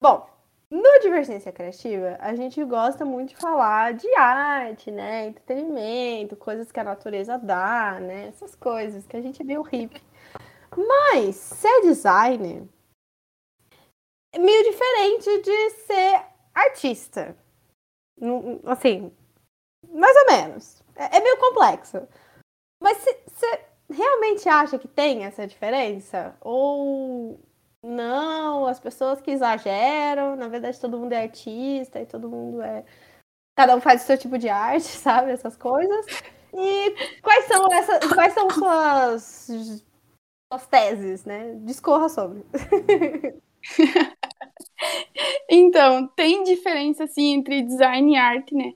Bom, 0.00 0.26
no 0.70 1.00
Divergência 1.00 1.52
Criativa, 1.52 2.16
a 2.20 2.34
gente 2.34 2.62
gosta 2.64 3.04
muito 3.04 3.30
de 3.30 3.36
falar 3.36 3.94
de 3.94 4.08
arte, 4.16 4.90
né? 4.90 5.28
Entretenimento, 5.28 6.34
coisas 6.36 6.72
que 6.72 6.80
a 6.80 6.84
natureza 6.84 7.38
dá, 7.38 7.98
né? 8.00 8.28
Essas 8.28 8.54
coisas 8.54 9.06
que 9.06 9.16
a 9.16 9.22
gente 9.22 9.42
vê 9.44 9.56
o 9.56 9.62
hippie. 9.62 10.02
Mas 10.76 11.36
ser 11.36 11.82
designer 11.82 12.62
é 12.62 12.79
meio 14.38 14.64
diferente 14.64 15.42
de 15.42 15.70
ser 15.86 16.24
artista. 16.54 17.36
Assim, 18.66 19.12
mais 19.88 20.16
ou 20.16 20.26
menos. 20.26 20.82
É, 20.94 21.16
é 21.16 21.20
meio 21.20 21.38
complexo. 21.38 22.06
Mas 22.82 22.98
você 22.98 23.64
realmente 23.90 24.48
acha 24.48 24.78
que 24.78 24.88
tem 24.88 25.24
essa 25.24 25.46
diferença? 25.46 26.36
Ou 26.40 27.40
não, 27.82 28.66
as 28.66 28.78
pessoas 28.78 29.20
que 29.20 29.30
exageram, 29.30 30.36
na 30.36 30.48
verdade 30.48 30.80
todo 30.80 30.98
mundo 30.98 31.12
é 31.12 31.22
artista 31.22 32.00
e 32.00 32.06
todo 32.06 32.28
mundo 32.28 32.62
é. 32.62 32.84
Cada 33.56 33.76
um 33.76 33.80
faz 33.80 34.02
o 34.02 34.06
seu 34.06 34.16
tipo 34.18 34.38
de 34.38 34.48
arte, 34.48 34.86
sabe? 34.98 35.32
Essas 35.32 35.56
coisas. 35.56 36.06
E 36.52 37.20
quais 37.22 37.44
são 37.46 37.72
essas. 37.72 38.12
Quais 38.12 38.34
são 38.34 38.50
suas, 38.50 39.82
suas 40.52 40.66
teses, 40.66 41.24
né? 41.24 41.54
Discorra 41.60 42.08
sobre. 42.08 42.44
Então, 45.48 46.08
tem 46.08 46.42
diferença, 46.42 47.04
assim, 47.04 47.34
entre 47.34 47.62
design 47.62 48.12
e 48.14 48.16
arte, 48.16 48.54
né? 48.54 48.72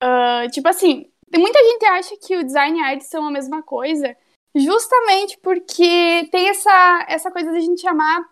Ah, 0.00 0.46
tipo 0.50 0.68
assim, 0.68 1.10
muita 1.36 1.58
gente 1.58 1.84
acha 1.86 2.16
que 2.16 2.36
o 2.36 2.44
design 2.44 2.78
e 2.78 2.82
a 2.82 2.86
arte 2.86 3.04
são 3.04 3.26
a 3.26 3.30
mesma 3.30 3.62
coisa, 3.62 4.16
justamente 4.54 5.38
porque 5.38 6.28
tem 6.30 6.48
essa, 6.48 7.06
essa 7.08 7.30
coisa 7.30 7.50
de 7.52 7.58
a 7.58 7.60
gente 7.60 7.80
chamar 7.80 8.24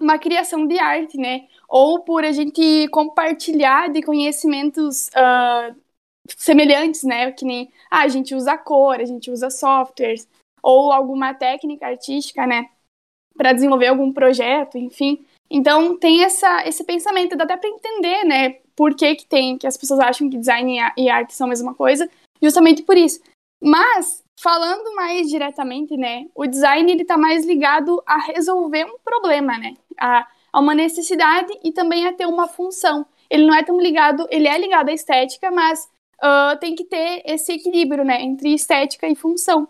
uma 0.00 0.18
criação 0.18 0.66
de 0.66 0.78
arte, 0.78 1.16
né? 1.16 1.46
Ou 1.68 2.00
por 2.00 2.24
a 2.24 2.32
gente 2.32 2.88
compartilhar 2.88 3.90
de 3.90 4.02
conhecimentos 4.02 5.08
ah, 5.14 5.74
semelhantes, 6.36 7.04
né? 7.04 7.30
Que 7.32 7.44
nem, 7.44 7.72
ah, 7.90 8.02
a 8.02 8.08
gente 8.08 8.34
usa 8.34 8.58
cor, 8.58 9.00
a 9.00 9.04
gente 9.04 9.30
usa 9.30 9.50
softwares, 9.50 10.28
ou 10.62 10.92
alguma 10.92 11.34
técnica 11.34 11.86
artística, 11.86 12.46
né? 12.46 12.70
para 13.36 13.52
desenvolver 13.52 13.88
algum 13.88 14.12
projeto, 14.12 14.78
enfim. 14.78 15.24
Então 15.54 15.96
tem 15.96 16.24
essa, 16.24 16.66
esse 16.66 16.82
pensamento, 16.82 17.36
dá 17.36 17.44
até 17.44 17.56
para 17.56 17.70
entender, 17.70 18.24
né, 18.24 18.56
por 18.74 18.92
que, 18.96 19.14
que 19.14 19.24
tem, 19.24 19.56
que 19.56 19.68
as 19.68 19.76
pessoas 19.76 20.00
acham 20.00 20.28
que 20.28 20.36
design 20.36 20.80
e 20.96 21.08
arte 21.08 21.32
são 21.32 21.46
a 21.46 21.50
mesma 21.50 21.72
coisa, 21.72 22.10
justamente 22.42 22.82
por 22.82 22.96
isso. 22.96 23.20
Mas, 23.62 24.24
falando 24.40 24.92
mais 24.96 25.28
diretamente, 25.28 25.96
né, 25.96 26.26
o 26.34 26.44
design 26.44 26.90
ele 26.90 27.04
tá 27.04 27.16
mais 27.16 27.46
ligado 27.46 28.02
a 28.04 28.18
resolver 28.18 28.84
um 28.84 28.98
problema, 29.04 29.56
né, 29.56 29.74
a, 29.96 30.26
a 30.52 30.58
uma 30.58 30.74
necessidade 30.74 31.56
e 31.62 31.70
também 31.70 32.04
a 32.08 32.12
ter 32.12 32.26
uma 32.26 32.48
função. 32.48 33.06
Ele 33.30 33.46
não 33.46 33.54
é 33.54 33.62
tão 33.62 33.80
ligado, 33.80 34.26
ele 34.32 34.48
é 34.48 34.58
ligado 34.58 34.88
à 34.88 34.92
estética, 34.92 35.52
mas 35.52 35.88
uh, 36.16 36.58
tem 36.58 36.74
que 36.74 36.82
ter 36.82 37.22
esse 37.24 37.52
equilíbrio, 37.52 38.04
né, 38.04 38.20
entre 38.20 38.52
estética 38.52 39.06
e 39.06 39.14
função. 39.14 39.68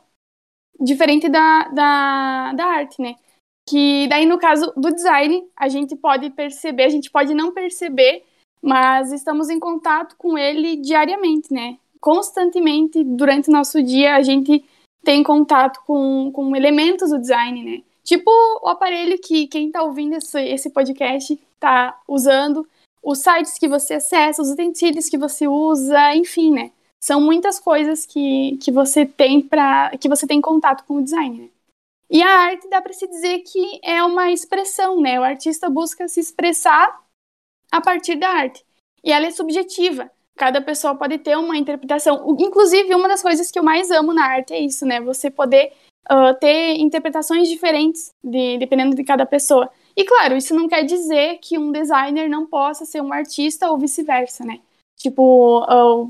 Diferente 0.81 1.29
da, 1.29 1.69
da, 1.69 2.53
da 2.55 2.65
arte, 2.65 3.03
né? 3.03 3.17
Que 3.67 4.07
daí, 4.09 4.27
no 4.27 4.39
caso 4.39 4.73
do 4.77 4.93
design, 4.93 5.47
a 5.57 5.69
gente 5.69 5.97
pode 5.97 6.31
perceber, 6.31 6.85
a 6.85 6.89
gente 6.89 7.11
pode 7.11 7.33
não 7.33 7.53
perceber, 7.53 8.23
mas 8.61 9.13
estamos 9.13 9.49
em 9.49 9.59
contato 9.59 10.17
com 10.17 10.37
ele 10.37 10.77
diariamente, 10.77 11.53
né? 11.53 11.79
Constantemente, 12.01 13.03
durante 13.03 13.49
o 13.49 13.53
nosso 13.53 13.83
dia, 13.83 14.17
a 14.17 14.23
gente 14.23 14.65
tem 15.03 15.23
contato 15.23 15.81
com, 15.87 16.31
com 16.33 16.55
elementos 16.55 17.11
do 17.11 17.19
design, 17.19 17.63
né? 17.63 17.83
Tipo 18.03 18.31
o 18.63 18.69
aparelho 18.69 19.19
que 19.19 19.47
quem 19.47 19.69
está 19.69 19.83
ouvindo 19.83 20.15
esse, 20.15 20.41
esse 20.41 20.69
podcast 20.71 21.33
está 21.55 21.99
usando, 22.07 22.67
os 23.03 23.19
sites 23.19 23.59
que 23.59 23.69
você 23.69 23.95
acessa, 23.95 24.43
os 24.43 24.51
utensílios 24.51 25.09
que 25.09 25.17
você 25.17 25.47
usa, 25.47 26.15
enfim, 26.15 26.53
né? 26.53 26.71
São 27.03 27.21
muitas 27.21 27.61
coisas 27.61 28.07
que, 28.07 28.59
que 28.63 28.71
você 28.73 29.05
tem 29.05 29.41
para 29.41 29.91
que 29.99 30.09
você 30.09 30.27
tem 30.27 30.41
contato 30.41 30.85
com 30.87 30.97
o 30.97 31.03
design. 31.03 31.39
Né? 31.39 31.49
E 32.11 32.23
a 32.23 32.29
arte 32.29 32.69
dá 32.69 32.81
para 32.81 32.93
se 32.93 33.07
dizer 33.07 33.41
que 33.41 33.81
é 33.83 34.03
uma 34.03 34.31
expressão, 34.31 35.01
né? 35.01 35.19
O 35.19 35.25
artista 35.25 35.69
busca 35.71 36.07
se 36.09 36.21
expressar 36.21 37.01
a 37.71 37.81
partir 37.81 38.17
da 38.17 38.29
arte. 38.29 38.65
E 39.03 39.13
ela 39.13 39.27
é 39.27 39.31
subjetiva. 39.31 40.11
Cada 40.37 40.61
pessoa 40.61 40.95
pode 40.95 41.19
ter 41.19 41.37
uma 41.37 41.57
interpretação. 41.57 42.37
Inclusive, 42.39 42.95
uma 42.95 43.09
das 43.09 43.23
coisas 43.23 43.51
que 43.51 43.59
eu 43.59 43.63
mais 43.63 43.91
amo 43.91 44.13
na 44.13 44.27
arte 44.27 44.53
é 44.53 44.61
isso, 44.61 44.85
né? 44.85 45.01
Você 45.01 45.31
poder 45.31 45.73
uh, 46.11 46.35
ter 46.41 46.77
interpretações 46.79 47.49
diferentes 47.49 48.13
de, 48.23 48.59
dependendo 48.59 48.95
de 48.97 49.05
cada 49.05 49.25
pessoa. 49.25 49.71
E 49.97 50.05
claro, 50.05 50.37
isso 50.37 50.55
não 50.55 50.69
quer 50.69 50.85
dizer 50.85 51.39
que 51.41 51.57
um 51.57 51.71
designer 51.71 52.29
não 52.29 52.47
possa 52.47 52.85
ser 52.85 53.01
um 53.01 53.13
artista 53.13 53.71
ou 53.71 53.79
vice-versa, 53.79 54.45
né? 54.45 54.61
Tipo, 54.97 55.67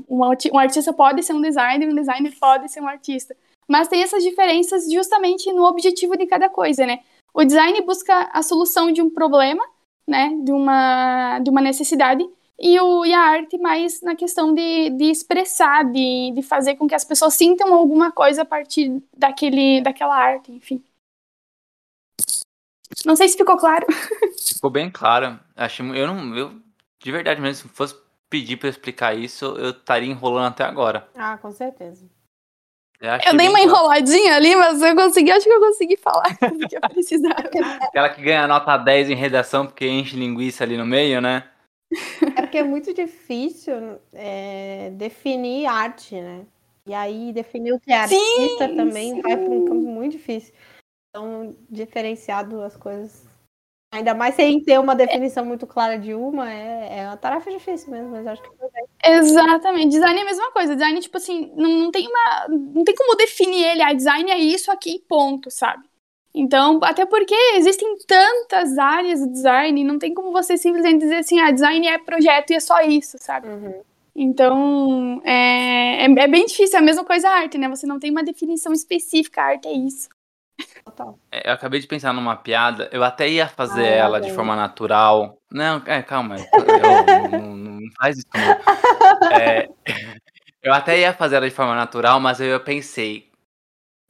um 0.09 0.57
artista 0.57 0.93
pode 0.93 1.21
ser 1.23 1.33
um 1.33 1.41
designer, 1.41 1.89
um 1.89 1.95
designer 1.95 2.33
pode 2.39 2.71
ser 2.71 2.81
um 2.81 2.87
artista. 2.87 3.35
Mas 3.67 3.87
tem 3.87 4.03
essas 4.03 4.23
diferenças 4.23 4.91
justamente 4.91 5.51
no 5.51 5.63
objetivo 5.63 6.17
de 6.17 6.25
cada 6.25 6.49
coisa, 6.49 6.85
né? 6.85 6.99
O 7.33 7.43
design 7.43 7.81
busca 7.81 8.29
a 8.31 8.41
solução 8.41 8.91
de 8.91 9.01
um 9.01 9.09
problema, 9.09 9.63
né? 10.07 10.29
De 10.43 10.51
uma, 10.51 11.39
de 11.39 11.49
uma 11.49 11.61
necessidade. 11.61 12.23
E, 12.57 12.79
o, 12.79 13.05
e 13.05 13.13
a 13.13 13.19
arte 13.19 13.57
mais 13.57 14.01
na 14.01 14.15
questão 14.15 14.53
de, 14.53 14.89
de 14.91 15.05
expressar, 15.05 15.83
de, 15.91 16.31
de 16.33 16.41
fazer 16.41 16.75
com 16.75 16.87
que 16.87 16.95
as 16.95 17.03
pessoas 17.03 17.33
sintam 17.33 17.73
alguma 17.73 18.11
coisa 18.11 18.43
a 18.43 18.45
partir 18.45 19.01
daquele, 19.15 19.81
daquela 19.81 20.15
arte, 20.15 20.51
enfim. 20.51 20.81
Não 23.05 23.15
sei 23.15 23.27
se 23.27 23.37
ficou 23.37 23.57
claro. 23.57 23.85
Ficou 24.39 24.69
bem 24.69 24.89
claro. 24.89 25.37
Acho, 25.55 25.83
eu 25.83 26.07
não, 26.07 26.35
eu 26.37 26.61
de 27.05 27.11
verdade 27.11 27.41
mesmo, 27.41 27.69
se 27.69 27.75
fosse 27.75 27.95
pedir 28.29 28.57
para 28.57 28.69
explicar 28.69 29.15
isso, 29.15 29.45
eu 29.45 29.69
estaria 29.69 30.09
enrolando 30.09 30.47
até 30.47 30.63
agora. 30.63 31.07
Ah, 31.13 31.37
com 31.37 31.51
certeza. 31.51 32.09
Eu, 32.99 33.31
eu 33.31 33.37
dei 33.37 33.49
uma 33.49 33.59
enroladinha 33.59 34.35
ali, 34.35 34.55
mas 34.55 34.81
eu 34.81 34.95
consegui, 34.95 35.31
acho 35.31 35.45
que 35.45 35.51
eu 35.51 35.59
consegui 35.59 35.97
falar 35.97 36.25
o 36.41 36.67
que 36.67 36.77
eu 36.77 36.81
precisava. 36.81 37.49
Aquela 37.81 38.09
que 38.09 38.21
ganha 38.21 38.47
nota 38.47 38.77
10 38.77 39.09
em 39.09 39.15
redação 39.15 39.65
porque 39.65 39.87
enche 39.87 40.15
linguiça 40.15 40.63
ali 40.63 40.77
no 40.77 40.85
meio, 40.85 41.21
né? 41.21 41.49
É 42.35 42.41
porque 42.41 42.57
é 42.57 42.63
muito 42.63 42.93
difícil 42.93 43.99
é, 44.13 44.91
definir 44.93 45.65
arte, 45.65 46.15
né? 46.15 46.45
E 46.87 46.93
aí 46.93 47.33
definir 47.33 47.73
o 47.73 47.79
que 47.79 47.91
é 47.91 47.97
artista 47.97 48.67
sim, 48.67 48.75
também 48.75 49.15
sim. 49.15 49.21
vai 49.21 49.35
para 49.35 49.49
um 49.49 49.65
campo 49.65 49.81
muito 49.81 50.13
difícil. 50.13 50.53
Então, 51.09 51.55
diferenciar 51.69 52.47
duas 52.47 52.77
coisas. 52.77 53.25
Ainda 53.95 54.13
mais 54.13 54.35
sem 54.35 54.59
ter 54.59 54.79
uma 54.79 54.93
definição 54.93 55.45
muito 55.45 55.65
clara 55.65 55.97
de 55.97 56.13
uma, 56.13 56.51
é, 56.51 56.99
é 56.99 57.07
uma 57.07 57.15
tarefa 57.15 57.49
difícil 57.49 57.91
mesmo, 57.91 58.11
mas 58.11 58.27
acho 58.27 58.41
que 58.41 58.49
Exatamente. 59.05 59.91
Design 59.91 60.19
é 60.19 60.21
a 60.21 60.25
mesma 60.25 60.51
coisa. 60.51 60.75
Design, 60.75 60.99
tipo 60.99 61.17
assim, 61.17 61.51
não, 61.55 61.69
não 61.69 61.91
tem 61.91 62.07
uma. 62.07 62.47
Não 62.49 62.83
tem 62.83 62.93
como 62.93 63.15
definir 63.15 63.63
ele. 63.63 63.81
A 63.81 63.89
ah, 63.89 63.93
design 63.93 64.29
é 64.31 64.37
isso 64.37 64.69
aqui, 64.71 65.01
ponto, 65.07 65.49
sabe? 65.49 65.83
Então, 66.33 66.79
até 66.83 67.05
porque 67.05 67.33
existem 67.55 67.95
tantas 68.05 68.77
áreas 68.77 69.21
do 69.21 69.31
design, 69.31 69.83
não 69.85 69.97
tem 69.97 70.13
como 70.13 70.33
você 70.33 70.57
simplesmente 70.57 70.99
dizer 70.99 71.17
assim, 71.17 71.39
ah, 71.39 71.51
design 71.51 71.87
é 71.87 71.97
projeto 71.97 72.51
e 72.51 72.55
é 72.55 72.59
só 72.59 72.81
isso, 72.81 73.15
sabe? 73.17 73.47
Uhum. 73.47 73.81
Então, 74.13 75.21
é, 75.23 76.03
é, 76.03 76.05
é, 76.05 76.27
bem 76.27 76.45
difícil, 76.45 76.77
é 76.77 76.81
a 76.81 76.83
mesma 76.83 77.05
coisa 77.05 77.29
a 77.29 77.35
arte, 77.35 77.57
né? 77.57 77.69
Você 77.69 77.87
não 77.87 77.99
tem 77.99 78.11
uma 78.11 78.23
definição 78.23 78.73
específica, 78.73 79.41
a 79.41 79.45
arte 79.45 79.67
é 79.67 79.73
isso. 79.73 80.09
É, 81.31 81.49
eu 81.49 81.53
acabei 81.53 81.79
de 81.79 81.87
pensar 81.87 82.13
numa 82.13 82.35
piada, 82.35 82.89
eu 82.91 83.03
até 83.03 83.27
ia 83.27 83.47
fazer 83.47 83.85
ah, 83.85 83.95
ela 83.95 84.21
de 84.21 84.31
forma 84.31 84.55
natural. 84.55 85.37
Não, 85.51 85.81
é, 85.85 86.01
calma, 86.01 86.37
eu, 86.37 87.29
não, 87.29 87.55
não, 87.55 87.79
faz 87.99 88.17
isso 88.17 88.27
não. 88.33 89.31
É, 89.31 89.67
eu 90.63 90.73
até 90.73 90.99
ia 90.99 91.13
fazer 91.13 91.35
ela 91.35 91.49
de 91.49 91.55
forma 91.55 91.75
natural, 91.75 92.19
mas 92.19 92.39
eu 92.39 92.59
pensei, 92.59 93.29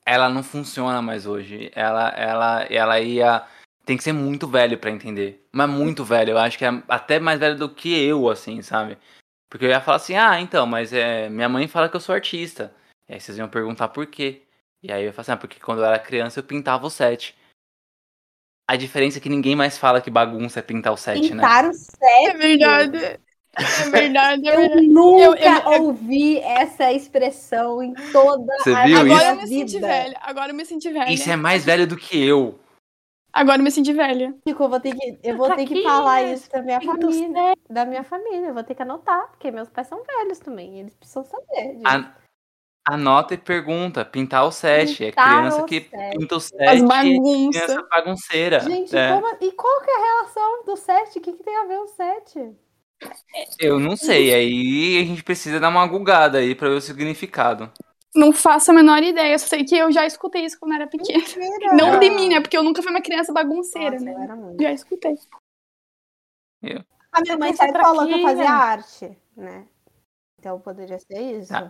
ela 0.06 0.30
não 0.30 0.44
funciona 0.44 1.02
mais 1.02 1.26
hoje. 1.26 1.72
Ela, 1.74 2.10
ela, 2.10 2.64
ela 2.70 3.00
ia. 3.00 3.44
Tem 3.86 3.98
que 3.98 4.04
ser 4.04 4.14
muito 4.14 4.48
velho 4.48 4.78
para 4.78 4.92
entender. 4.92 5.46
Mas 5.52 5.70
muito 5.70 6.04
velho. 6.04 6.32
Eu 6.32 6.38
acho 6.38 6.58
que 6.58 6.66
é 6.66 6.84
até 6.88 7.20
mais 7.20 7.40
velho 7.40 7.58
do 7.58 7.70
que 7.70 8.04
eu, 8.04 8.30
assim, 8.30 8.62
sabe? 8.62 8.98
Porque 9.50 9.66
eu 9.66 9.70
ia 9.70 9.82
falar 9.82 9.98
assim, 9.98 10.16
ah, 10.16 10.40
então, 10.40 10.66
mas 10.66 10.94
é, 10.94 11.30
minha 11.30 11.50
mãe 11.50 11.68
fala 11.68 11.90
que 11.90 11.96
eu 11.96 12.00
sou 12.00 12.14
artista. 12.14 12.74
E 13.08 13.14
aí 13.14 13.20
vocês 13.20 13.38
iam 13.38 13.48
perguntar 13.48 13.90
por 13.90 14.06
quê. 14.06 14.45
E 14.88 14.92
aí 14.92 15.04
eu 15.04 15.12
falo 15.12 15.22
assim, 15.22 15.32
ah, 15.32 15.38
porque 15.38 15.60
quando 15.60 15.80
eu 15.80 15.86
era 15.86 15.98
criança 15.98 16.40
eu 16.40 16.44
pintava 16.44 16.86
o 16.86 16.92
set. 16.92 17.36
A 18.68 18.76
diferença 18.76 19.18
é 19.18 19.22
que 19.22 19.30
ninguém 19.30 19.56
mais 19.56 19.80
fala 19.80 20.00
que 20.00 20.12
bagunça 20.12 20.60
é 20.60 20.62
pintar 20.62 20.94
o 20.94 20.98
set, 20.98 21.22
pintar 21.22 21.36
né? 21.36 21.44
Pintar 21.44 21.70
o 21.70 21.74
set? 21.74 22.30
É 22.30 22.34
verdade. 22.38 22.98
É 22.98 23.20
verdade, 23.90 24.48
é 24.48 24.58
verdade. 24.58 24.78
Eu 24.78 24.84
nunca 24.84 25.24
eu, 25.24 25.34
eu, 25.34 25.72
eu, 25.72 25.84
ouvi 25.86 26.38
essa 26.38 26.92
expressão 26.92 27.82
em 27.82 27.96
toda 28.12 28.54
Você 28.60 28.74
a 28.74 28.86
viu 28.86 29.00
Agora 29.00 29.24
isso? 29.24 29.32
eu 29.32 29.36
me 29.38 29.48
senti 29.48 29.80
velha. 29.80 30.20
Agora 30.22 30.52
eu 30.52 30.56
me 30.56 30.66
senti 30.66 30.92
velha. 30.92 31.12
Isso 31.12 31.30
é 31.30 31.36
mais 31.36 31.66
velho 31.66 31.88
do 31.88 31.98
que 31.98 32.24
eu. 32.24 32.60
Agora 33.34 33.58
eu 33.58 33.64
me 33.64 33.72
senti 33.72 33.92
velha. 33.92 34.36
Chico, 34.48 34.64
eu 34.64 34.70
vou 34.70 34.80
ter 34.80 34.96
que, 34.96 35.20
eu 35.24 35.36
vou 35.36 35.56
ter 35.56 35.66
que 35.66 35.82
falar 35.82 36.24
isso 36.24 36.48
pra 36.48 36.62
minha 36.62 36.80
família. 36.80 37.56
Da 37.68 37.86
minha 37.86 38.04
família. 38.04 38.50
Eu 38.50 38.54
vou 38.54 38.64
ter 38.64 38.76
que 38.76 38.84
anotar, 38.84 39.30
porque 39.30 39.50
meus 39.50 39.70
pais 39.70 39.88
são 39.88 40.04
velhos 40.04 40.38
também. 40.38 40.80
Eles 40.80 40.94
precisam 40.96 41.24
saber. 41.24 41.80
A, 41.84 42.14
anota 42.86 43.34
e 43.34 43.38
pergunta. 43.38 44.06
Pintar 44.06 44.46
o 44.46 44.52
set. 44.52 45.04
É 45.04 45.10
pintar 45.10 45.28
é 45.28 45.38
criança 45.38 45.64
que 45.64 45.82
set. 45.82 46.18
pinta 46.18 46.36
o 46.36 46.40
set. 46.40 46.64
As 46.64 46.82
bagunças. 46.84 47.62
É 47.62 47.66
criança 47.66 47.88
bagunceira. 47.90 48.60
Gente, 48.62 48.96
é. 48.96 49.14
como, 49.14 49.28
e 49.42 49.52
qual 49.52 49.82
que 49.82 49.90
é 49.90 49.96
a 49.96 50.06
relação 50.06 50.64
do 50.66 50.76
set? 50.78 51.18
O 51.18 51.22
que, 51.22 51.34
que 51.34 51.44
tem 51.44 51.58
a 51.58 51.66
ver 51.66 51.80
o 51.80 51.88
set? 51.88 52.56
Eu 53.60 53.80
não 53.80 53.98
sei, 53.98 54.34
aí 54.34 55.02
a 55.02 55.06
gente 55.06 55.24
precisa 55.24 55.60
dar 55.60 55.70
uma 55.70 55.86
gugada 55.86 56.38
aí 56.38 56.56
pra 56.56 56.70
ver 56.70 56.76
o 56.76 56.82
significado. 56.82 57.72
Não 58.16 58.32
faço 58.32 58.72
a 58.72 58.74
menor 58.74 59.04
ideia, 59.04 59.34
eu 59.34 59.40
sei 59.40 59.66
que 59.66 59.76
eu 59.76 59.92
já 59.92 60.06
escutei 60.06 60.46
isso 60.46 60.58
quando 60.58 60.76
era 60.76 60.88
pequena. 60.88 61.20
Mentira. 61.20 61.74
Não 61.76 62.00
de 62.00 62.10
mim, 62.10 62.30
né? 62.30 62.40
Porque 62.40 62.56
eu 62.56 62.64
nunca 62.64 62.82
fui 62.82 62.90
uma 62.90 63.02
criança 63.02 63.34
bagunceira, 63.34 64.00
Nossa, 64.00 64.06
né? 64.06 64.56
Já 64.58 64.72
escutei. 64.72 65.16
Eu. 66.64 66.82
A 67.12 67.22
minha 67.22 67.38
mãe 67.38 67.54
sempre 67.54 67.82
falou 67.82 68.08
que 68.08 68.14
eu 68.14 68.22
fazia 68.22 68.50
arte, 68.50 69.18
né? 69.36 69.68
Então 70.40 70.60
poderia 70.62 70.98
ser 70.98 71.20
isso. 71.20 71.54
Ah. 71.54 71.70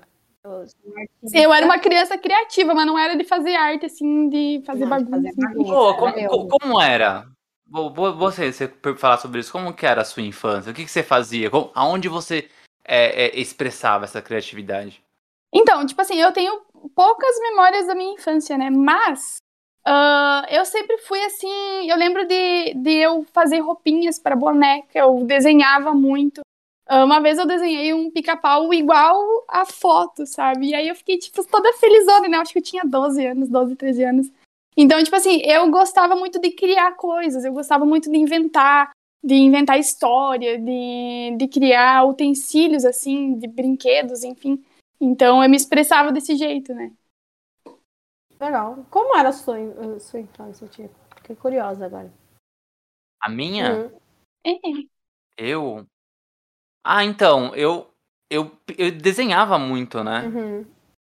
Eu 1.34 1.54
era 1.54 1.66
uma 1.66 1.80
criança 1.80 2.18
criativa, 2.18 2.74
mas 2.74 2.86
não 2.86 2.98
era 2.98 3.16
de 3.16 3.24
fazer 3.24 3.56
arte, 3.56 3.88
assim, 3.88 4.30
de 4.30 4.62
fazer 4.66 4.86
não, 4.86 4.90
bagunça. 4.90 5.20
De 5.20 5.36
fazer 5.36 5.48
bagunça. 5.48 5.72
Pô, 5.72 5.96
como, 5.96 6.48
como, 6.48 6.82
era? 6.82 7.26
Você, 7.68 8.52
você 8.52 8.68
falar 8.96 9.18
sobre 9.18 9.40
isso, 9.40 9.52
como 9.52 9.74
que 9.74 9.86
era 9.86 10.02
a 10.02 10.06
sua 10.06 10.22
infância? 10.22 10.72
O 10.72 10.76
que, 10.76 10.86
que 10.86 10.92
você 10.92 11.02
fazia? 11.02 11.50
Como, 11.50 11.72
aonde 11.74 12.08
você 12.08 12.48
é, 12.84 13.26
é, 13.26 13.40
expressava 13.40 14.06
essa 14.06 14.22
criatividade? 14.22 15.04
Então, 15.54 15.86
tipo 15.86 16.02
assim, 16.02 16.22
eu 16.22 16.32
tenho 16.32 16.62
poucas 16.96 17.40
memórias 17.40 17.88
da 17.88 17.96
minha 17.96 18.14
infância, 18.14 18.58
né? 18.58 18.70
Mas 18.70 19.38
uh, 19.88 20.46
eu 20.50 20.66
sempre 20.66 20.98
fui 21.00 21.24
assim. 21.24 21.90
Eu 21.90 21.98
lembro 21.98 22.28
de, 22.28 22.74
de 22.76 22.92
eu 22.98 23.24
fazer 23.34 23.60
roupinhas 23.60 24.20
para 24.20 24.36
boneca, 24.36 25.00
eu 25.00 25.24
desenhava 25.24 25.94
muito. 25.94 26.42
Uh, 26.90 27.04
uma 27.04 27.20
vez 27.20 27.38
eu 27.38 27.48
desenhei 27.48 27.94
um 27.94 28.12
pica-pau 28.12 28.72
igual 28.74 29.44
a 29.48 29.66
foto, 29.66 30.26
sabe? 30.26 30.68
E 30.68 30.76
aí 30.76 30.88
eu 30.88 30.96
fiquei, 30.96 31.18
tipo, 31.18 31.44
toda 31.48 31.74
felizona, 31.74 32.28
né? 32.28 32.38
Eu 32.38 32.42
acho 32.42 32.54
que 32.54 32.60
eu 32.60 32.64
tinha 32.64 32.84
12 32.84 33.26
anos, 33.26 33.50
12, 33.50 33.76
13 33.76 34.04
anos. 34.04 34.32
Então, 34.78 35.02
tipo 35.04 35.16
assim, 35.16 35.42
eu 35.44 35.70
gostava 35.72 36.16
muito 36.16 36.40
de 36.40 36.52
criar 36.52 36.96
coisas, 36.96 37.44
eu 37.44 37.54
gostava 37.54 37.86
muito 37.86 38.12
de 38.12 38.18
inventar, 38.18 38.92
de 39.24 39.34
inventar 39.34 39.80
história, 39.80 40.60
de, 40.60 41.36
de 41.38 41.48
criar 41.48 42.06
utensílios, 42.06 42.86
assim, 42.86 43.40
de 43.40 43.48
brinquedos, 43.48 44.24
enfim. 44.24 44.64
Então, 45.00 45.42
eu 45.42 45.50
me 45.50 45.58
expressava 45.58 46.12
desse 46.12 46.36
jeito, 46.36 46.74
né? 46.74 46.92
Legal. 48.40 48.86
Como 48.92 49.18
era 49.18 49.30
a 49.30 49.34
sua, 49.34 49.58
a 49.58 50.00
sua 50.00 50.20
infância, 50.20 50.68
tipo? 50.68 50.94
Fiquei 51.18 51.36
curiosa 51.36 51.86
agora. 51.86 52.14
A 53.22 53.30
minha? 53.30 53.74
Uhum. 53.74 54.00
É. 54.46 54.56
Eu. 55.38 55.86
Ah, 56.88 57.04
então, 57.04 57.56
eu, 57.56 57.90
eu. 58.30 58.52
Eu 58.78 58.92
desenhava 58.92 59.58
muito, 59.58 60.04
né? 60.04 60.22
Uhum. 60.22 60.66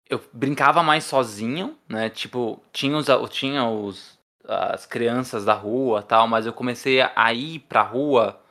Eu 0.09 0.21
brincava 0.34 0.84
mais 0.84 1.05
sozinho, 1.05 1.77
né? 1.88 2.09
Tipo, 2.09 2.61
tinha 2.73 2.97
os, 2.97 3.07
tinha 3.30 3.65
os 3.65 4.19
as 4.45 4.86
crianças 4.86 5.45
da 5.45 5.53
rua 5.53 6.01
tal, 6.01 6.27
mas 6.27 6.45
eu 6.45 6.51
comecei 6.51 6.99
a 7.01 7.34
ir 7.34 7.59
pra 7.59 7.84
rua 7.84 8.41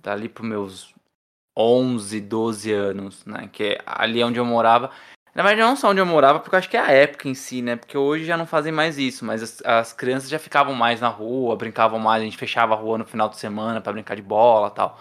dali 0.00 0.28
pros 0.28 0.46
meus 0.46 0.94
11, 1.56 2.20
12 2.20 2.72
anos, 2.72 3.24
né? 3.24 3.48
Que 3.50 3.64
é 3.64 3.82
ali 3.84 4.22
onde 4.22 4.38
eu 4.38 4.44
morava. 4.44 4.90
Na 5.34 5.42
verdade, 5.42 5.68
não 5.68 5.76
só 5.76 5.90
onde 5.90 6.00
eu 6.00 6.06
morava, 6.06 6.38
porque 6.38 6.54
eu 6.54 6.58
acho 6.58 6.68
que 6.68 6.76
é 6.76 6.80
a 6.80 6.92
época 6.92 7.28
em 7.28 7.34
si, 7.34 7.62
né? 7.62 7.74
Porque 7.74 7.96
hoje 7.96 8.24
já 8.24 8.36
não 8.36 8.46
fazem 8.46 8.72
mais 8.72 8.96
isso, 8.98 9.24
mas 9.24 9.42
as, 9.42 9.62
as 9.64 9.92
crianças 9.92 10.28
já 10.28 10.38
ficavam 10.38 10.74
mais 10.74 11.00
na 11.00 11.08
rua, 11.08 11.56
brincavam 11.56 11.98
mais, 11.98 12.22
a 12.22 12.24
gente 12.24 12.36
fechava 12.36 12.74
a 12.74 12.76
rua 12.76 12.98
no 12.98 13.04
final 13.04 13.28
de 13.28 13.38
semana 13.38 13.80
para 13.80 13.92
brincar 13.92 14.14
de 14.14 14.22
bola 14.22 14.70
tal. 14.70 15.00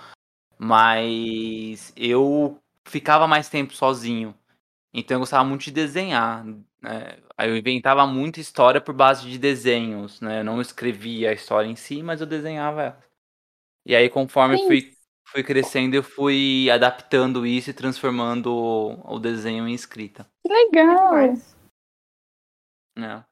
Mas 0.57 1.93
eu 1.95 2.59
ficava 2.85 3.27
mais 3.27 3.49
tempo 3.49 3.73
sozinho. 3.73 4.35
Então 4.93 5.15
eu 5.15 5.19
gostava 5.19 5.43
muito 5.43 5.63
de 5.63 5.71
desenhar. 5.71 6.43
Né? 6.81 7.17
Aí 7.37 7.49
eu 7.49 7.57
inventava 7.57 8.07
muita 8.07 8.39
história 8.39 8.81
por 8.81 8.95
base 8.95 9.29
de 9.29 9.37
desenhos, 9.37 10.19
né? 10.21 10.39
Eu 10.39 10.43
não 10.43 10.59
escrevia 10.59 11.29
a 11.29 11.33
história 11.33 11.67
em 11.67 11.75
si, 11.75 12.01
mas 12.01 12.21
eu 12.21 12.27
desenhava 12.27 12.81
ela. 12.81 13.07
E 13.85 13.95
aí, 13.95 14.09
conforme 14.09 14.57
Sim. 14.57 14.67
fui, 14.67 14.93
fui 15.29 15.43
crescendo, 15.43 15.95
eu 15.95 16.03
fui 16.03 16.69
adaptando 16.69 17.45
isso 17.45 17.69
e 17.69 17.73
transformando 17.73 18.47
o, 18.47 19.15
o 19.15 19.19
desenho 19.19 19.67
em 19.67 19.73
escrita. 19.73 20.27
Que 20.43 20.51
legal. 20.51 21.33
Né? 22.97 23.23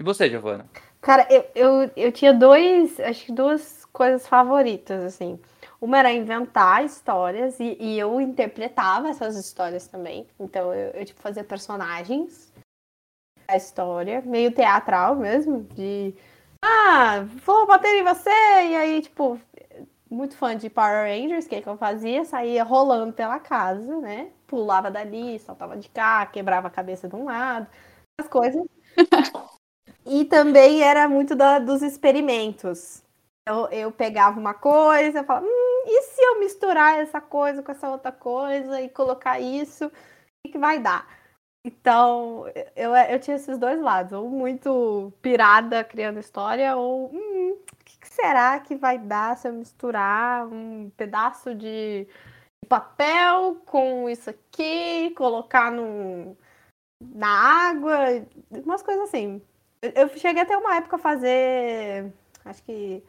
E 0.00 0.02
você, 0.02 0.28
Giovana? 0.28 0.68
Cara, 1.00 1.28
eu, 1.30 1.44
eu, 1.54 1.90
eu 1.96 2.12
tinha 2.12 2.32
dois, 2.32 2.98
acho 2.98 3.26
que 3.26 3.32
duas 3.32 3.84
coisas 3.92 4.26
favoritas, 4.26 5.04
assim. 5.04 5.38
Uma 5.80 5.98
era 5.98 6.12
inventar 6.12 6.84
histórias 6.84 7.60
e, 7.60 7.76
e 7.80 7.98
eu 7.98 8.20
interpretava 8.20 9.08
essas 9.08 9.36
histórias 9.36 9.86
também. 9.86 10.26
Então 10.38 10.72
eu, 10.74 10.90
eu 10.92 11.04
tipo, 11.04 11.20
fazia 11.20 11.44
personagens 11.44 12.52
da 13.48 13.56
história, 13.56 14.22
meio 14.22 14.50
teatral 14.52 15.16
mesmo, 15.16 15.62
de 15.74 16.14
ah, 16.64 17.20
vou 17.44 17.66
bater 17.66 17.94
em 18.00 18.02
você, 18.02 18.30
e 18.30 18.76
aí, 18.76 19.02
tipo, 19.02 19.38
muito 20.10 20.36
fã 20.36 20.56
de 20.56 20.70
Power 20.70 21.06
Rangers, 21.08 21.46
o 21.46 21.48
que, 21.48 21.62
que 21.62 21.68
eu 21.68 21.76
fazia? 21.76 22.24
Saía 22.24 22.64
rolando 22.64 23.12
pela 23.12 23.38
casa, 23.38 23.98
né? 24.00 24.30
Pulava 24.46 24.90
dali, 24.90 25.38
saltava 25.38 25.76
de 25.76 25.88
cá, 25.88 26.26
quebrava 26.26 26.68
a 26.68 26.70
cabeça 26.70 27.08
de 27.08 27.16
um 27.16 27.24
lado, 27.24 27.68
as 28.20 28.28
coisas. 28.28 28.62
e 30.06 30.24
também 30.24 30.82
era 30.82 31.08
muito 31.08 31.34
da- 31.34 31.58
dos 31.58 31.82
experimentos. 31.82 33.02
Eu, 33.48 33.68
eu 33.68 33.92
pegava 33.92 34.38
uma 34.40 34.54
coisa, 34.54 35.22
falava, 35.24 35.46
hum, 35.46 35.65
e 35.86 36.02
se 36.02 36.20
eu 36.22 36.40
misturar 36.40 36.98
essa 36.98 37.20
coisa 37.20 37.62
com 37.62 37.72
essa 37.72 37.88
outra 37.88 38.12
coisa 38.12 38.80
e 38.80 38.88
colocar 38.88 39.40
isso, 39.40 39.86
o 39.86 39.90
que, 40.44 40.52
que 40.52 40.58
vai 40.58 40.80
dar? 40.80 41.06
Então, 41.64 42.44
eu, 42.76 42.94
eu 42.94 43.18
tinha 43.20 43.36
esses 43.36 43.58
dois 43.58 43.80
lados, 43.80 44.12
ou 44.12 44.28
muito 44.30 45.12
pirada 45.20 45.82
criando 45.84 46.20
história, 46.20 46.76
ou 46.76 47.10
hum, 47.12 47.52
o 47.52 47.84
que, 47.84 47.98
que 47.98 48.08
será 48.08 48.60
que 48.60 48.76
vai 48.76 48.98
dar 48.98 49.36
se 49.36 49.48
eu 49.48 49.52
misturar 49.52 50.46
um 50.46 50.90
pedaço 50.90 51.54
de 51.54 52.06
papel 52.68 53.56
com 53.66 54.08
isso 54.08 54.30
aqui, 54.30 55.10
colocar 55.16 55.72
no, 55.72 56.36
na 57.00 57.28
água, 57.68 57.98
umas 58.64 58.82
coisas 58.82 59.04
assim. 59.04 59.42
Eu, 59.82 59.90
eu 59.92 60.08
cheguei 60.18 60.42
até 60.42 60.56
uma 60.56 60.76
época 60.76 60.96
a 60.96 60.98
fazer, 61.00 62.12
acho 62.44 62.62
que 62.64 63.02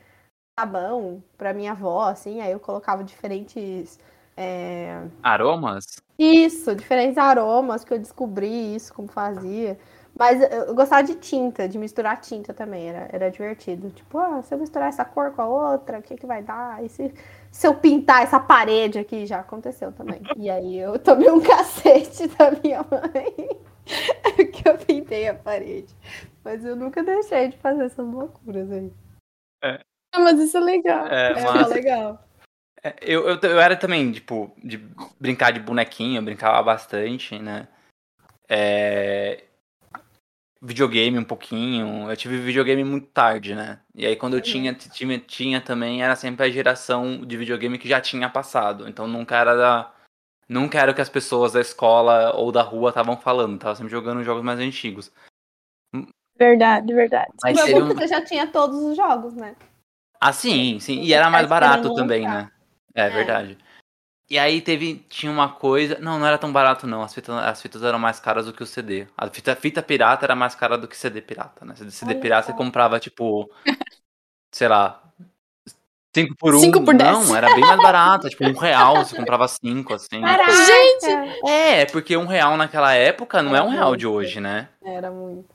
sabão 0.60 1.24
para 1.38 1.54
minha 1.54 1.72
avó, 1.72 2.10
assim, 2.10 2.42
aí 2.42 2.52
eu 2.52 2.60
colocava 2.60 3.04
diferentes. 3.04 4.00
é, 4.36 5.04
Aromas? 5.22 5.86
isso, 6.18 6.76
diferentes 6.76 7.18
aromas 7.18 7.84
que 7.84 7.94
eu 7.94 8.00
descobri 8.00 8.76
isso, 8.76 8.92
como 8.94 9.08
fazia. 9.08 9.78
Mas 10.18 10.42
eu 10.52 10.74
gostava 10.74 11.04
de 11.04 11.14
tinta, 11.14 11.70
de 11.70 11.78
misturar 11.78 12.20
tinta 12.20 12.52
também, 12.52 12.90
era, 12.90 13.08
era 13.12 13.30
divertido. 13.30 13.92
Tipo, 13.92 14.18
ah, 14.18 14.42
se 14.42 14.52
eu 14.52 14.58
misturar 14.58 14.90
essa 14.90 15.06
cor 15.06 15.32
com 15.32 15.44
a 15.44 15.48
outra, 15.48 16.00
o 16.00 16.02
que, 16.02 16.16
que 16.16 16.26
vai 16.26 16.42
dar? 16.42 16.84
E 16.84 16.90
se, 16.90 17.14
se 17.52 17.68
eu 17.68 17.76
pintar 17.76 18.24
essa 18.24 18.40
parede 18.40 18.98
aqui, 18.98 19.28
já 19.28 19.42
aconteceu 19.42 19.92
também. 19.92 20.24
E 20.36 20.50
aí 20.50 20.76
eu 20.76 20.98
tomei 20.98 21.30
um 21.30 21.40
cacete 21.40 22.28
da 22.30 22.50
minha 22.50 22.80
mãe, 22.82 23.60
que 24.52 24.68
eu 24.68 24.76
pintei 24.80 25.28
a 25.28 25.36
parede. 25.36 25.96
Mas 26.44 26.66
eu 26.66 26.76
nunca 26.76 27.04
deixei 27.04 27.50
de 27.50 27.58
fazer 27.58 27.84
essas 27.84 28.08
loucuras 28.08 28.72
aí. 28.72 28.92
Ah, 29.64 29.80
mas 30.20 30.40
isso 30.40 30.58
é 30.58 30.60
legal. 30.60 31.08
É, 31.08 31.32
É, 31.32 31.44
mas- 31.44 31.70
legal. 31.70 32.24
É, 32.84 32.96
Eu, 33.02 33.28
eu, 33.28 33.40
eu 33.42 33.60
era 33.60 33.76
também, 33.76 34.12
tipo, 34.12 34.56
de 34.64 34.78
brincar 35.20 35.52
de 35.52 35.60
bonequinho, 35.60 36.20
eu 36.20 36.24
brincava 36.24 36.62
bastante, 36.62 37.38
né? 37.40 37.68
É, 38.48 39.44
Videogame 40.62 41.20
um 41.20 41.24
pouquinho. 41.24 42.10
Eu 42.10 42.18
tive 42.18 42.38
videogame 42.40 42.84
muito 42.84 43.08
tarde, 43.08 43.54
né? 43.54 43.80
E 43.94 44.06
aí 44.06 44.16
quando 44.16 44.36
eu 44.36 44.42
tinha, 44.42 44.74
tinha, 44.74 45.20
tinha 45.20 45.62
também, 45.62 46.02
era 46.02 46.16
sempre 46.16 46.46
a 46.46 46.50
geração 46.50 47.24
de 47.24 47.38
videogame 47.38 47.78
que 47.78 47.88
já 47.88 48.02
tinha 48.02 48.28
passado. 48.28 48.88
Então 48.88 49.08
nunca 49.08 49.36
era 49.36 49.56
da. 49.56 49.94
Nunca 50.50 50.80
era 50.80 50.92
o 50.92 50.96
que 50.96 51.02
as 51.02 51.10
pessoas 51.10 51.52
da 51.54 51.62
escola 51.62 52.34
ou 52.36 52.52
da 52.52 52.64
rua 52.64 52.90
estavam 52.90 53.18
falando. 53.18 53.60
Tava 53.60 53.76
sempre 53.76 53.92
jogando 53.92 54.24
jogos 54.24 54.44
mais 54.44 54.60
antigos. 54.60 55.12
Verdade, 56.38 56.94
verdade. 56.94 57.32
Mas 57.44 57.64
teve 57.64 57.82
um... 57.82 57.88
você 57.88 58.08
já 58.08 58.24
tinha 58.24 58.48
todos 58.48 58.78
os 58.82 58.96
jogos, 58.96 59.34
né? 59.34 59.56
Ah, 60.20 60.34
sim, 60.34 60.80
sim. 60.80 60.98
Não 60.98 61.04
E 61.04 61.14
era 61.14 61.30
mais 61.30 61.48
barato 61.48 61.94
também, 61.94 62.28
né? 62.28 62.50
É, 62.94 63.08
É. 63.08 63.10
verdade. 63.10 63.58
E 64.30 64.38
aí 64.38 64.60
teve, 64.62 64.96
tinha 65.08 65.32
uma 65.32 65.48
coisa. 65.54 65.98
Não, 66.00 66.20
não 66.20 66.28
era 66.28 66.38
tão 66.38 66.52
barato, 66.52 66.86
não. 66.86 67.02
As 67.02 67.14
fitas, 67.14 67.34
as 67.34 67.62
fitas 67.62 67.82
eram 67.82 67.98
mais 67.98 68.20
caras 68.20 68.46
do 68.46 68.52
que 68.52 68.62
o 68.62 68.66
CD. 68.66 69.08
A 69.18 69.28
fita, 69.30 69.56
fita 69.56 69.82
pirata 69.82 70.26
era 70.26 70.36
mais 70.36 70.54
cara 70.54 70.78
do 70.78 70.86
que 70.88 70.98
CD 70.98 71.22
pirata, 71.22 71.64
né? 71.64 71.74
CD 71.76 72.12
Olha 72.14 72.22
pirata 72.22 72.48
só. 72.48 72.52
você 72.52 72.58
comprava, 72.58 73.00
tipo, 73.00 73.50
sei 74.54 74.68
lá. 74.68 75.02
5 76.14 76.36
por 76.36 76.56
1. 76.56 76.58
Um. 76.58 76.62
Cinco 76.62 76.84
por 76.84 76.96
dez. 76.96 77.12
Não, 77.28 77.36
era 77.36 77.54
bem 77.54 77.62
mais 77.64 77.78
barato. 77.82 78.28
tipo, 78.28 78.44
um 78.44 78.58
real 78.58 78.98
você 78.98 79.16
comprava 79.16 79.48
cinco, 79.48 79.94
assim. 79.94 80.20
Caraca! 80.20 80.52
Gente! 80.52 81.48
É, 81.48 81.86
porque 81.86 82.18
um 82.18 82.26
real 82.26 82.58
naquela 82.58 82.94
época 82.94 83.42
não 83.44 83.56
é 83.56 83.62
um 83.62 83.68
Era 83.68 83.74
real 83.76 83.88
muito. 83.90 84.00
de 84.00 84.08
hoje, 84.08 84.42
né? 84.42 84.68
Era 84.84 85.12
muito. 85.12 85.48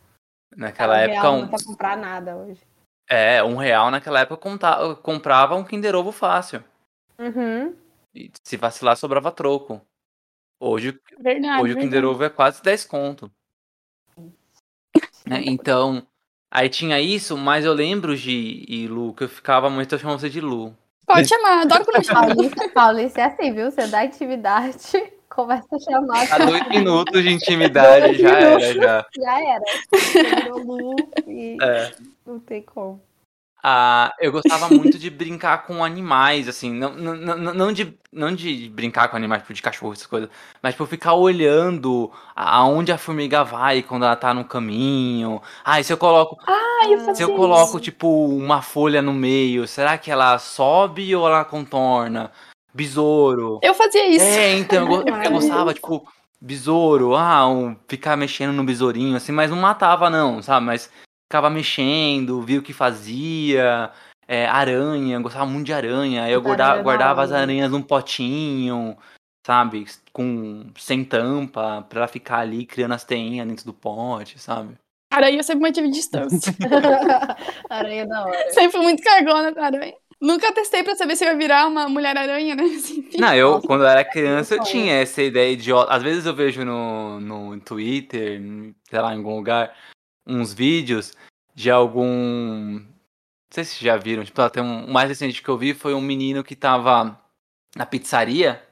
Naquela 0.56 0.94
Um 0.94 0.98
época, 0.98 1.20
real 1.20 1.34
um, 1.34 1.40
não 1.40 1.46
dá 1.48 1.56
pra 1.58 1.66
comprar 1.66 1.96
nada 1.96 2.36
hoje. 2.36 2.60
É, 3.08 3.42
um 3.42 3.56
real 3.56 3.90
naquela 3.90 4.20
época 4.20 4.36
conta- 4.40 4.94
comprava 4.96 5.54
um 5.54 5.64
Kinder 5.64 5.94
Ovo 5.94 6.12
fácil. 6.12 6.62
Uhum. 7.18 7.74
E 8.14 8.30
se 8.42 8.56
vacilar, 8.56 8.96
sobrava 8.96 9.30
troco. 9.30 9.80
Hoje, 10.60 10.98
Verdade. 11.18 11.62
hoje 11.62 11.72
o 11.72 11.76
Kinder 11.76 11.90
verdade. 11.92 12.14
Ovo 12.14 12.24
é 12.24 12.30
quase 12.30 12.62
10 12.62 12.84
conto. 12.84 13.30
Né, 15.26 15.42
Então, 15.46 16.06
aí 16.50 16.68
tinha 16.68 17.00
isso, 17.00 17.36
mas 17.36 17.64
eu 17.64 17.72
lembro, 17.72 18.14
Gi 18.16 18.64
e 18.68 18.86
Lu, 18.88 19.14
que 19.14 19.24
eu 19.24 19.28
ficava 19.28 19.70
muito, 19.70 19.98
chamava 19.98 20.18
você 20.18 20.28
de 20.30 20.40
Lu. 20.40 20.76
Pode 21.06 21.28
chamar, 21.28 21.62
adoro 21.62 21.84
quando 21.84 21.96
eu 21.96 22.04
chamo. 22.04 22.26
Paulista, 22.28 22.68
Paulista 22.70 23.20
é 23.20 23.24
assim, 23.24 23.52
viu? 23.52 23.70
Você 23.70 23.86
dá 23.88 24.02
atividade, 24.02 24.76
começa 25.28 25.66
a 25.74 25.78
chamar. 25.78 26.32
A 26.32 26.38
dois 26.46 26.68
minutos 26.68 27.22
de 27.22 27.30
intimidade 27.30 28.06
Dois 28.06 28.18
já 28.18 28.38
era, 28.38 28.60
já. 28.74 29.06
Já 29.16 29.40
era. 29.40 29.64
Você 29.92 30.22
virou 30.22 30.58
Lu 30.58 30.96
e 31.26 31.58
É. 31.60 31.92
não 32.26 32.38
tem 32.38 32.62
como. 32.62 33.02
Ah, 33.64 34.12
eu 34.18 34.32
gostava 34.32 34.68
muito 34.74 34.98
de 34.98 35.08
brincar 35.08 35.64
com 35.64 35.84
animais, 35.84 36.48
assim, 36.48 36.72
não, 36.72 36.94
não, 36.94 37.14
não, 37.14 37.54
não 37.54 37.72
de, 37.72 37.96
não 38.12 38.34
de 38.34 38.68
brincar 38.68 39.08
com 39.08 39.16
animais, 39.16 39.42
tipo 39.42 39.54
de 39.54 39.62
cachorro, 39.62 39.92
essas 39.92 40.06
coisas, 40.06 40.28
mas 40.60 40.74
tipo, 40.74 40.84
ficar 40.84 41.14
olhando 41.14 42.10
aonde 42.34 42.90
a 42.90 42.98
formiga 42.98 43.44
vai 43.44 43.82
quando 43.82 44.04
ela 44.04 44.16
tá 44.16 44.34
no 44.34 44.44
caminho. 44.44 45.40
Ah, 45.64 45.78
e 45.78 45.84
se 45.84 45.92
eu 45.92 45.96
coloco, 45.96 46.36
Ah, 46.44 46.88
eu 46.88 47.14
se 47.14 47.22
eu 47.22 47.36
coloco, 47.36 47.76
isso. 47.76 47.80
tipo, 47.80 48.26
uma 48.26 48.62
folha 48.62 49.00
no 49.00 49.12
meio, 49.12 49.68
será 49.68 49.96
que 49.96 50.10
ela 50.10 50.36
sobe 50.38 51.14
ou 51.14 51.26
ela 51.28 51.44
contorna? 51.44 52.32
Besouro. 52.74 53.60
Eu 53.62 53.74
fazia 53.74 54.08
isso. 54.08 54.24
É, 54.24 54.54
então, 54.54 54.90
eu, 54.90 55.04
eu 55.22 55.30
gostava, 55.30 55.72
tipo, 55.72 56.04
besouro, 56.40 57.14
ah, 57.14 57.46
um, 57.46 57.76
ficar 57.86 58.16
mexendo 58.16 58.52
no 58.52 58.64
besourinho, 58.64 59.16
assim, 59.16 59.30
mas 59.30 59.50
não 59.52 59.58
matava, 59.58 60.10
não, 60.10 60.42
sabe? 60.42 60.66
Mas 60.66 60.90
ficava 61.32 61.48
mexendo, 61.48 62.42
via 62.42 62.58
o 62.58 62.62
que 62.62 62.74
fazia. 62.74 63.90
É, 64.28 64.46
aranha, 64.46 65.18
gostava 65.18 65.46
muito 65.46 65.66
de 65.66 65.72
aranha. 65.72 66.28
Eu 66.28 66.42
guardava, 66.42 66.72
aranha 66.72 66.80
é 66.80 66.84
da 66.84 66.84
guardava 66.84 67.22
as 67.22 67.32
aranhas 67.32 67.70
num 67.70 67.80
potinho, 67.80 68.96
sabe? 69.46 69.86
Com, 70.12 70.66
sem 70.78 71.02
tampa, 71.02 71.86
pra 71.88 72.00
ela 72.00 72.08
ficar 72.08 72.40
ali 72.40 72.66
criando 72.66 72.92
as 72.92 73.04
teinhas 73.04 73.48
dentro 73.48 73.64
do 73.64 73.72
pote, 73.72 74.38
sabe? 74.38 74.74
Aranha 75.10 75.38
eu 75.38 75.42
sempre 75.42 75.62
mantive 75.62 75.90
distância. 75.90 76.54
Aranha 77.68 78.06
da 78.06 78.24
hora. 78.24 78.50
sempre 78.50 78.72
fui 78.72 78.82
muito 78.82 79.02
cagona 79.02 79.54
com 79.54 79.60
aranha. 79.60 79.94
Nunca 80.20 80.52
testei 80.52 80.82
pra 80.84 80.94
saber 80.94 81.16
se 81.16 81.24
eu 81.24 81.30
ia 81.30 81.36
virar 81.36 81.66
uma 81.66 81.88
mulher-aranha, 81.88 82.54
né? 82.54 82.62
Assim, 82.62 83.08
Não, 83.18 83.34
eu, 83.34 83.60
quando 83.60 83.82
eu 83.82 83.88
era 83.88 84.04
criança, 84.08 84.54
eu 84.54 84.62
tinha 84.62 84.94
essa 84.94 85.20
ideia 85.20 85.52
idiota. 85.52 85.92
Às 85.92 86.02
vezes 86.02 86.26
eu 86.26 86.34
vejo 86.34 86.64
no, 86.64 87.18
no 87.20 87.60
Twitter, 87.60 88.40
sei 88.88 89.00
lá, 89.00 89.12
em 89.12 89.18
algum 89.18 89.34
lugar, 89.34 89.74
uns 90.26 90.52
vídeos 90.52 91.12
de 91.54 91.70
algum 91.70 92.80
sei 93.52 93.64
se 93.64 93.84
já 93.84 93.96
viram, 93.96 94.24
tipo, 94.24 94.48
tem 94.50 94.62
um, 94.62 94.86
o 94.86 94.92
mais 94.92 95.08
recente 95.08 95.42
que 95.42 95.48
eu 95.48 95.58
vi 95.58 95.74
foi 95.74 95.92
um 95.94 96.00
menino 96.00 96.42
que 96.42 96.56
tava 96.56 97.20
na 97.76 97.84
pizzaria 97.84 98.66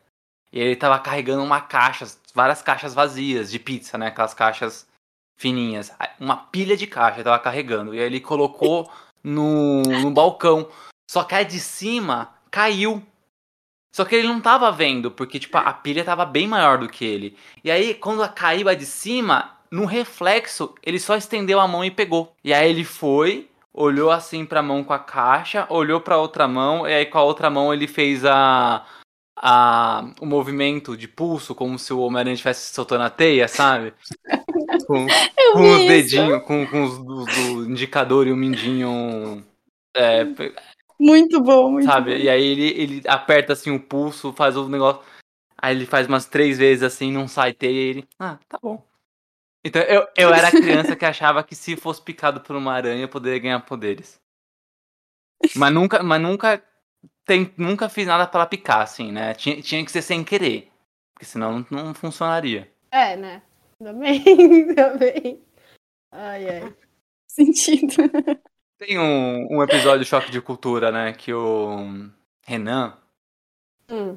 e 0.53 0.59
ele 0.59 0.74
tava 0.74 0.98
carregando 0.98 1.42
uma 1.42 1.61
caixa, 1.61 2.07
várias 2.34 2.62
caixas 2.62 2.94
vazias 2.94 3.51
de 3.51 3.59
pizza, 3.59 3.98
né? 3.98 4.07
Aquelas 4.07 4.34
caixas 4.34 4.88
fininhas. 5.38 5.92
Uma 6.18 6.36
pilha 6.36 6.76
de 6.76 6.86
caixa 6.86 7.18
ele 7.18 7.24
tava 7.24 7.38
carregando. 7.38 7.94
E 7.94 7.98
aí 7.98 8.07
ele 8.07 8.20
colocou 8.20 8.90
no, 9.22 9.82
no 9.82 10.11
balcão. 10.11 10.68
Só 11.11 11.24
que 11.24 11.34
a 11.34 11.42
de 11.42 11.61
cima 11.61 12.34
caiu. 12.51 13.03
Só 13.94 14.05
que 14.05 14.14
ele 14.14 14.28
não 14.28 14.40
tava 14.40 14.70
vendo, 14.70 15.11
porque 15.11 15.38
tipo, 15.38 15.59
a 15.59 15.72
pilha 15.72 16.05
tava 16.05 16.24
bem 16.24 16.46
maior 16.46 16.78
do 16.78 16.88
que 16.88 17.05
ele. 17.05 17.36
E 17.62 17.70
aí, 17.70 17.92
quando 17.92 18.26
caiu 18.32 18.68
a 18.68 18.74
de 18.74 18.86
cima, 18.86 19.59
no 19.70 19.84
reflexo, 19.84 20.74
ele 20.82 20.98
só 20.98 21.16
estendeu 21.16 21.60
a 21.60 21.68
mão 21.68 21.84
e 21.84 21.90
pegou. 21.90 22.34
E 22.42 22.52
aí 22.52 22.68
ele 22.68 22.84
foi, 22.84 23.48
olhou 23.72 24.10
assim 24.10 24.44
pra 24.44 24.62
mão 24.62 24.82
com 24.82 24.92
a 24.92 24.98
caixa, 24.98 25.66
olhou 25.70 26.00
pra 26.00 26.16
outra 26.18 26.48
mão, 26.48 26.86
e 26.88 26.92
aí 26.92 27.06
com 27.06 27.18
a 27.18 27.22
outra 27.22 27.48
mão 27.48 27.72
ele 27.72 27.86
fez 27.86 28.24
a. 28.24 28.84
a 29.36 30.12
o 30.20 30.26
movimento 30.26 30.96
de 30.96 31.06
pulso, 31.06 31.54
como 31.54 31.78
se 31.78 31.92
o 31.92 32.00
Homem-Aranha 32.00 32.34
estivesse 32.34 32.74
soltando 32.74 33.04
a 33.04 33.10
teia, 33.10 33.46
sabe? 33.46 33.94
com, 34.86 35.06
Eu 35.38 35.52
com 35.52 35.62
vi 35.62 35.68
os 35.68 35.78
isso. 35.78 35.88
dedinhos, 35.88 36.42
com, 36.44 36.66
com 36.66 36.82
os 36.84 36.98
do, 36.98 37.24
do 37.24 37.70
indicador 37.70 38.26
e 38.26 38.32
o 38.32 38.36
mindinho. 38.36 39.44
É, 39.96 40.24
Muito 40.98 41.40
bom, 41.40 41.72
muito 41.72 41.86
sabe? 41.86 42.12
bom. 42.12 42.20
E 42.20 42.28
aí 42.28 42.44
ele, 42.44 42.68
ele 42.80 43.02
aperta 43.06 43.52
assim 43.52 43.70
o 43.70 43.80
pulso, 43.80 44.32
faz 44.32 44.56
o 44.56 44.68
negócio. 44.68 45.02
Aí 45.62 45.76
ele 45.76 45.86
faz 45.86 46.06
umas 46.06 46.26
três 46.26 46.58
vezes 46.58 46.82
assim, 46.82 47.12
não 47.12 47.28
sai 47.28 47.52
teia 47.52 47.70
e 47.72 47.88
ele. 47.90 48.08
Ah, 48.18 48.38
tá 48.48 48.58
bom. 48.62 48.82
Então 49.64 49.82
eu, 49.82 50.06
eu 50.16 50.32
era 50.32 50.48
a 50.48 50.50
criança 50.50 50.96
que 50.96 51.04
achava 51.04 51.44
que 51.44 51.54
se 51.54 51.76
fosse 51.76 52.02
picado 52.02 52.40
por 52.40 52.56
uma 52.56 52.72
aranha 52.72 53.02
eu 53.02 53.08
poderia 53.08 53.38
ganhar 53.38 53.61
poderes. 53.61 54.20
Mas 55.56 55.72
nunca, 55.72 56.02
mas 56.02 56.20
nunca, 56.20 56.62
tem, 57.24 57.52
nunca 57.56 57.88
fiz 57.88 58.06
nada 58.06 58.26
pra 58.26 58.40
ela 58.40 58.48
picar, 58.48 58.82
assim, 58.82 59.11
né? 59.12 59.34
Tinha, 59.34 59.61
tinha 59.61 59.84
que 59.84 59.92
ser 59.92 60.02
sem 60.02 60.24
querer. 60.24 60.70
Porque 61.14 61.24
senão 61.24 61.64
não, 61.70 61.84
não 61.84 61.94
funcionaria. 61.94 62.70
É, 62.90 63.16
né? 63.16 63.42
Também, 63.78 64.74
também. 64.74 65.42
Ai, 66.12 66.48
ai. 66.48 66.76
Sentido. 67.28 67.94
Tem 68.76 68.98
um, 68.98 69.46
um 69.58 69.62
episódio 69.62 70.04
Choque 70.04 70.32
de 70.32 70.40
Cultura, 70.40 70.90
né? 70.90 71.12
Que 71.12 71.32
o 71.32 72.11
Renan, 72.44 72.98
Hum, 73.88 74.16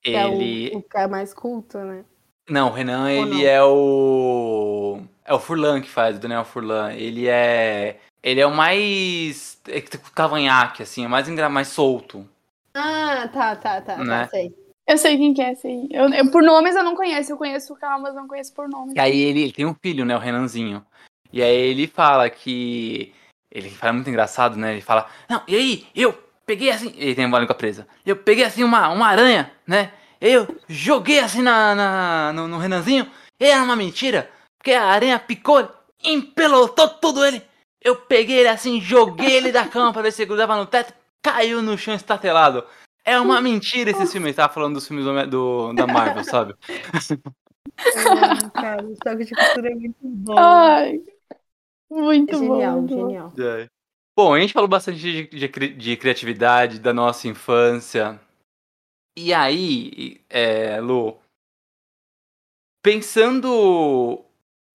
que 0.00 0.14
é 0.14 0.26
ele. 0.26 0.74
o, 0.74 0.78
o 0.78 0.82
cara 0.82 1.06
mais 1.06 1.34
culto, 1.34 1.78
né? 1.78 2.04
Não, 2.48 2.68
o 2.68 2.72
Renan, 2.72 3.10
ele 3.10 3.42
não? 3.42 3.46
é 3.46 3.62
o. 3.64 5.00
É 5.24 5.32
o 5.32 5.38
Furlan 5.38 5.80
que 5.80 5.88
faz, 5.88 6.16
o 6.16 6.20
Daniel 6.20 6.44
Furlan. 6.44 6.92
Ele 6.92 7.26
é. 7.26 7.98
Ele 8.22 8.40
é 8.40 8.46
o 8.46 8.54
mais. 8.54 9.58
É 9.68 9.80
que 9.80 9.96
cavanhaque, 10.14 10.82
assim, 10.82 11.04
é 11.04 11.08
mais, 11.08 11.28
engra... 11.28 11.48
mais 11.48 11.68
solto. 11.68 12.28
Ah, 12.74 13.28
tá, 13.32 13.56
tá, 13.56 13.80
tá, 13.80 13.96
Né? 13.98 14.24
tá, 14.24 14.28
sei. 14.28 14.54
Eu 14.86 14.98
sei 14.98 15.16
quem 15.16 15.32
que 15.32 15.40
é, 15.40 15.54
sei. 15.54 15.88
Eu, 15.90 16.08
eu- 16.10 16.30
por 16.30 16.42
nomes 16.42 16.76
eu 16.76 16.82
não 16.82 16.94
conheço. 16.94 17.32
Eu 17.32 17.38
conheço 17.38 17.72
o 17.72 17.76
Cal, 17.76 17.98
mas 18.00 18.14
não 18.14 18.28
conheço 18.28 18.52
por 18.52 18.68
nome. 18.68 18.92
E 18.94 19.00
aí 19.00 19.18
ele, 19.18 19.42
ele 19.44 19.52
tem 19.52 19.64
um 19.64 19.74
filho, 19.74 20.04
né, 20.04 20.14
o 20.14 20.18
Renanzinho. 20.18 20.84
E 21.32 21.42
aí 21.42 21.56
ele 21.56 21.86
fala 21.86 22.28
que. 22.28 23.12
Ele 23.50 23.70
fala 23.70 23.92
muito 23.94 24.10
engraçado, 24.10 24.56
né? 24.56 24.72
Ele 24.72 24.80
fala, 24.80 25.08
não, 25.28 25.40
e 25.46 25.54
aí, 25.54 25.86
eu 25.94 26.12
peguei 26.44 26.70
assim. 26.70 26.92
Ele 26.96 27.14
tem 27.14 27.24
uma 27.24 27.38
língua 27.38 27.54
presa. 27.54 27.86
Eu 28.04 28.16
peguei 28.16 28.44
assim 28.44 28.64
uma, 28.64 28.88
uma 28.88 29.06
aranha, 29.06 29.50
né? 29.66 29.92
Eu 30.26 30.46
joguei 30.66 31.18
assim 31.18 31.42
na, 31.42 31.74
na- 31.74 32.32
no, 32.32 32.48
no 32.48 32.56
Renanzinho. 32.58 33.06
E 33.38 33.44
era 33.44 33.62
uma 33.62 33.76
mentira. 33.76 34.30
Porque 34.58 34.72
a 34.72 34.84
aranha 34.86 35.18
picou, 35.18 35.68
empelotou 36.02 36.88
tudo 36.88 37.22
ele. 37.24 37.42
Eu 37.82 37.96
peguei 37.96 38.38
ele 38.38 38.48
assim, 38.48 38.80
joguei 38.80 39.32
ele 39.36 39.52
da 39.52 39.68
cama 39.68 39.92
pra 39.92 40.00
ver 40.00 40.12
se 40.12 40.22
ele 40.22 40.28
grudava 40.28 40.56
no 40.56 40.64
teto. 40.64 40.94
Caiu 41.22 41.60
no 41.60 41.76
chão 41.76 41.94
estatelado. 41.94 42.64
É 43.04 43.20
uma 43.20 43.38
mentira 43.38 43.90
esse 43.90 44.06
filme. 44.06 44.28
Ele 44.28 44.34
tava 44.34 44.50
falando 44.52 44.74
dos 44.74 44.88
filmes 44.88 45.04
do, 45.04 45.26
do- 45.26 45.72
da 45.74 45.86
Marvel, 45.86 46.24
sabe? 46.24 46.54
Ai, 47.78 48.50
cara, 48.60 48.82
o 48.82 48.94
choque 48.96 49.24
de 49.24 49.34
cultura 49.34 49.70
é 49.70 49.74
muito 49.74 49.96
bom. 50.02 50.38
Ai. 50.38 51.00
Muito 51.90 52.34
É 52.34 52.38
genial, 52.38 52.80
bom. 52.80 52.88
genial. 52.88 53.32
É. 53.38 53.66
Bom, 54.16 54.32
a 54.34 54.40
gente 54.40 54.52
falou 54.52 54.68
bastante 54.68 54.98
de, 54.98 55.26
de 55.26 55.68
de 55.74 55.96
criatividade, 55.96 56.78
da 56.78 56.94
nossa 56.94 57.28
infância. 57.28 58.18
E 59.16 59.32
aí, 59.32 60.20
é, 60.28 60.80
Lu, 60.80 61.16
pensando 62.82 64.24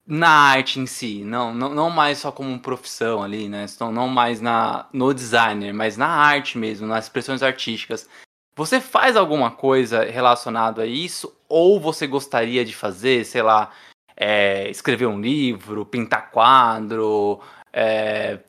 na 0.05 0.29
arte 0.29 0.79
em 0.79 0.87
si, 0.87 1.23
não, 1.23 1.53
não, 1.53 1.69
não 1.73 1.89
mais 1.89 2.17
só 2.17 2.31
como 2.31 2.59
profissão 2.59 3.21
ali, 3.21 3.47
né? 3.47 3.65
Não, 3.79 3.91
não 3.91 4.07
mais 4.07 4.41
na, 4.41 4.87
no 4.91 5.13
designer, 5.13 5.73
mas 5.73 5.97
na 5.97 6.07
arte 6.07 6.57
mesmo, 6.57 6.87
nas 6.87 7.05
expressões 7.05 7.43
artísticas. 7.43 8.09
Você 8.55 8.81
faz 8.81 9.15
alguma 9.15 9.51
coisa 9.51 10.03
relacionada 10.03 10.83
a 10.83 10.85
isso? 10.85 11.33
Ou 11.47 11.79
você 11.79 12.07
gostaria 12.07 12.65
de 12.65 12.75
fazer, 12.75 13.25
sei 13.25 13.41
lá, 13.41 13.71
é, 14.17 14.69
escrever 14.69 15.05
um 15.05 15.21
livro, 15.21 15.85
pintar 15.85 16.31
quadro, 16.31 17.39
é, 17.71 18.39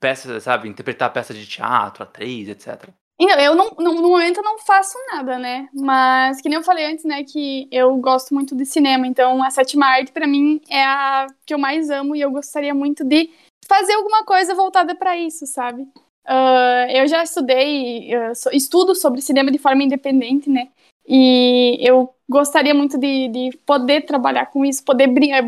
peça, 0.00 0.40
sabe, 0.40 0.68
interpretar 0.68 1.12
peça 1.12 1.34
de 1.34 1.46
teatro, 1.46 2.02
atriz, 2.02 2.48
etc. 2.48 2.88
Então, 3.18 3.40
eu 3.40 3.54
não, 3.54 3.70
no, 3.78 3.94
no 3.94 4.08
momento 4.08 4.38
eu 4.38 4.42
não 4.42 4.58
faço 4.58 4.98
nada, 5.10 5.38
né? 5.38 5.68
Mas, 5.72 6.40
que 6.40 6.48
nem 6.48 6.58
eu 6.58 6.62
falei 6.64 6.84
antes, 6.84 7.04
né, 7.04 7.24
que 7.24 7.66
eu 7.72 7.96
gosto 7.96 8.34
muito 8.34 8.54
de 8.54 8.66
cinema, 8.66 9.06
então 9.06 9.42
a 9.42 9.50
sétima 9.50 9.86
arte 9.86 10.12
pra 10.12 10.26
mim 10.26 10.60
é 10.68 10.84
a 10.84 11.26
que 11.46 11.54
eu 11.54 11.58
mais 11.58 11.88
amo 11.88 12.14
e 12.14 12.20
eu 12.20 12.30
gostaria 12.30 12.74
muito 12.74 13.02
de 13.04 13.30
fazer 13.66 13.94
alguma 13.94 14.24
coisa 14.24 14.54
voltada 14.54 14.94
pra 14.94 15.16
isso, 15.16 15.46
sabe? 15.46 15.88
Ah, 16.26 16.86
eu 16.90 17.06
já 17.06 17.22
estudei, 17.22 18.10
so- 18.34 18.50
estudo 18.52 18.94
sobre 18.94 19.22
cinema 19.22 19.50
de 19.50 19.58
forma 19.58 19.82
independente, 19.82 20.50
né? 20.50 20.68
E 21.08 21.78
eu 21.80 22.12
gostaria 22.28 22.74
muito 22.74 22.98
de, 22.98 23.28
de 23.28 23.56
poder 23.64 24.02
trabalhar 24.02 24.46
com 24.46 24.64
isso, 24.64 24.84
poder 24.84 25.06
brincar, 25.06 25.42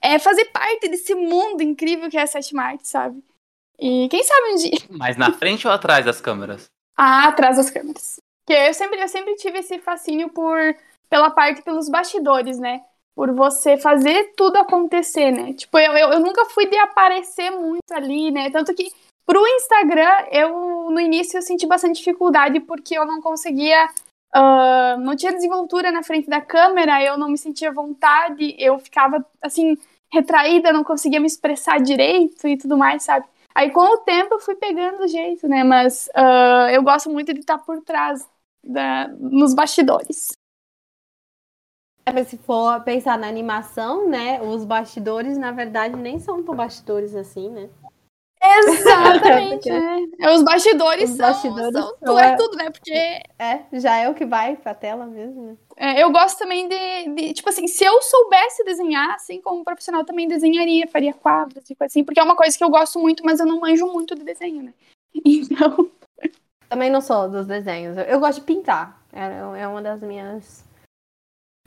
é, 0.00 0.18
fazer 0.18 0.44
parte 0.46 0.88
desse 0.88 1.14
mundo 1.14 1.62
incrível 1.62 2.08
que 2.10 2.16
é 2.18 2.22
a 2.22 2.26
sétima 2.26 2.62
arte, 2.62 2.86
sabe? 2.86 3.22
E 3.78 4.06
quem 4.08 4.22
sabe 4.22 4.52
um 4.52 4.56
dia 4.56 4.70
Mas 4.90 5.16
na 5.16 5.32
frente 5.32 5.66
ou 5.66 5.72
atrás 5.72 6.04
das 6.04 6.20
câmeras? 6.20 6.70
Ah, 6.96 7.28
atrás 7.28 7.56
das 7.56 7.70
câmeras. 7.70 8.16
Porque 8.44 8.58
eu 8.58 8.74
sempre, 8.74 9.00
eu 9.00 9.08
sempre 9.08 9.34
tive 9.36 9.58
esse 9.58 9.78
fascínio 9.78 10.28
por 10.30 10.58
pela 11.08 11.30
parte 11.30 11.62
pelos 11.62 11.88
bastidores, 11.90 12.58
né? 12.58 12.82
Por 13.14 13.32
você 13.34 13.76
fazer 13.76 14.32
tudo 14.36 14.56
acontecer, 14.56 15.30
né? 15.30 15.52
Tipo, 15.52 15.78
eu, 15.78 15.92
eu, 15.92 16.12
eu 16.12 16.20
nunca 16.20 16.46
fui 16.46 16.66
de 16.66 16.76
aparecer 16.78 17.50
muito 17.50 17.92
ali, 17.92 18.30
né? 18.30 18.50
Tanto 18.50 18.74
que 18.74 18.90
pro 19.26 19.46
Instagram, 19.46 20.26
eu 20.30 20.90
no 20.90 20.98
início 21.00 21.36
eu 21.38 21.42
senti 21.42 21.66
bastante 21.66 21.98
dificuldade 21.98 22.60
porque 22.60 22.96
eu 22.96 23.04
não 23.06 23.20
conseguia. 23.20 23.88
ah, 24.34 24.96
não 24.98 25.14
tinha 25.16 25.32
desenvoltura 25.32 25.92
na 25.92 26.02
frente 26.02 26.28
da 26.28 26.40
câmera, 26.40 27.02
eu 27.04 27.18
não 27.18 27.28
me 27.28 27.38
sentia 27.38 27.70
vontade, 27.72 28.56
eu 28.58 28.78
ficava 28.78 29.24
assim, 29.42 29.76
retraída, 30.12 30.72
não 30.72 30.84
conseguia 30.84 31.20
me 31.20 31.26
expressar 31.26 31.80
direito 31.80 32.46
e 32.48 32.56
tudo 32.56 32.76
mais, 32.76 33.02
sabe? 33.02 33.26
Aí 33.54 33.70
com 33.70 33.80
o 33.80 33.98
tempo 33.98 34.34
eu 34.34 34.40
fui 34.40 34.54
pegando 34.56 35.02
o 35.04 35.08
jeito, 35.08 35.48
né? 35.48 35.64
Mas 35.64 36.08
ah, 36.14 36.68
eu 36.72 36.82
gosto 36.82 37.10
muito 37.10 37.32
de 37.34 37.40
estar 37.40 37.58
por 37.58 37.80
trás, 37.82 38.28
da, 38.64 39.08
nos 39.08 39.54
bastidores. 39.54 40.32
É, 42.06 42.22
se 42.24 42.36
for 42.38 42.82
pensar 42.84 43.18
na 43.18 43.28
animação, 43.28 44.08
né? 44.08 44.40
Os 44.42 44.64
bastidores, 44.64 45.36
na 45.38 45.50
verdade, 45.52 45.96
nem 45.96 46.18
são 46.18 46.42
tão 46.42 46.54
bastidores 46.54 47.14
assim, 47.14 47.48
né? 47.50 47.70
Exatamente, 48.44 49.68
Porque 49.70 49.70
é. 50.22 50.30
Os 50.34 50.42
bastidores, 50.42 51.10
os 51.10 51.16
são, 51.16 51.26
bastidores 51.26 51.72
são, 51.72 51.82
são 51.82 51.96
tu 52.04 52.18
é 52.18 52.26
a- 52.32 52.36
tudo, 52.36 52.56
né? 52.56 52.70
Porque 52.70 52.92
É, 53.38 53.60
já 53.72 53.96
é 53.98 54.08
o 54.08 54.14
que 54.14 54.24
vai 54.24 54.56
pra 54.56 54.74
tela 54.74 55.06
mesmo, 55.06 55.42
né? 55.46 55.56
é, 55.76 56.02
eu 56.02 56.10
gosto 56.10 56.38
também 56.38 56.68
de, 56.68 57.14
de, 57.14 57.34
tipo 57.34 57.48
assim, 57.48 57.66
se 57.66 57.84
eu 57.84 58.00
soubesse 58.02 58.64
desenhar, 58.64 59.14
assim 59.14 59.40
como 59.40 59.64
profissional, 59.64 60.04
também 60.04 60.26
desenharia, 60.28 60.86
faria 60.88 61.14
quadros 61.14 61.68
e 61.70 61.74
coisa 61.74 61.90
assim, 61.90 62.04
porque 62.04 62.20
é 62.20 62.22
uma 62.22 62.36
coisa 62.36 62.56
que 62.56 62.64
eu 62.64 62.70
gosto 62.70 62.98
muito, 62.98 63.24
mas 63.24 63.40
eu 63.40 63.46
não 63.46 63.60
manjo 63.60 63.86
muito 63.86 64.14
de 64.14 64.24
desenho, 64.24 64.62
né? 64.62 64.74
Então, 65.24 65.90
Também 66.68 66.90
não 66.90 67.00
sou 67.02 67.28
dos 67.28 67.46
desenhos. 67.46 67.96
Eu, 67.98 68.04
eu 68.04 68.20
gosto 68.20 68.40
de 68.40 68.46
pintar. 68.46 69.00
É, 69.12 69.60
é 69.60 69.68
uma 69.68 69.82
das 69.82 70.00
minhas. 70.02 70.64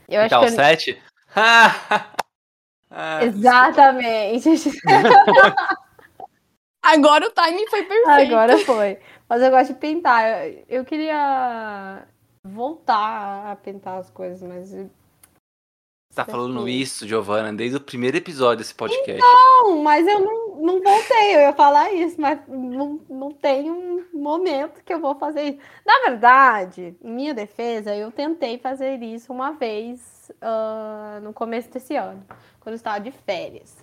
Eu 0.10 0.22
acho 0.22 0.30
Tá 0.32 0.40
que 0.40 0.46
o 0.46 0.48
eu... 0.50 0.56
set? 0.56 1.02
Ah, 2.98 3.26
Exatamente. 3.26 4.50
Agora 6.86 7.28
o 7.28 7.32
timing 7.32 7.68
foi 7.68 7.84
perfeito. 7.84 8.34
Agora 8.34 8.58
foi. 8.60 9.00
Mas 9.28 9.42
eu 9.42 9.50
gosto 9.50 9.74
de 9.74 9.80
pintar. 9.80 10.24
Eu, 10.70 10.86
queria 10.86 12.08
voltar 12.44 13.52
a 13.52 13.56
pintar 13.56 14.00
as 14.00 14.10
coisas, 14.10 14.42
mas. 14.48 14.70
Você 14.70 16.24
tá 16.24 16.26
falando 16.26 16.70
isso, 16.70 17.06
Giovana, 17.08 17.52
desde 17.52 17.76
o 17.76 17.82
primeiro 17.82 18.16
episódio 18.16 18.60
desse 18.60 18.74
podcast. 18.74 19.20
Não, 19.20 19.82
mas 19.82 20.08
eu 20.08 20.20
não, 20.20 20.56
não 20.62 20.82
voltei. 20.82 21.36
Eu 21.36 21.42
ia 21.42 21.54
falar 21.54 21.92
isso, 21.92 22.22
mas 22.22 22.40
não, 22.48 23.02
não 23.10 23.32
tem 23.32 23.70
um 23.70 24.06
momento 24.14 24.82
que 24.84 24.94
eu 24.94 25.00
vou 25.02 25.16
fazer 25.16 25.42
isso. 25.42 25.60
Na 25.86 26.10
verdade, 26.10 26.96
em 27.04 27.12
minha 27.12 27.34
defesa, 27.34 27.94
eu 27.94 28.12
tentei 28.12 28.58
fazer 28.58 29.02
isso 29.04 29.34
uma 29.34 29.52
vez 29.52 30.32
ah, 30.42 31.20
no 31.22 31.34
começo 31.34 31.70
desse 31.70 31.96
ano, 31.96 32.26
quando 32.62 32.74
eu 32.74 32.78
estava 32.78 33.00
de 33.00 33.12
férias. 33.12 33.76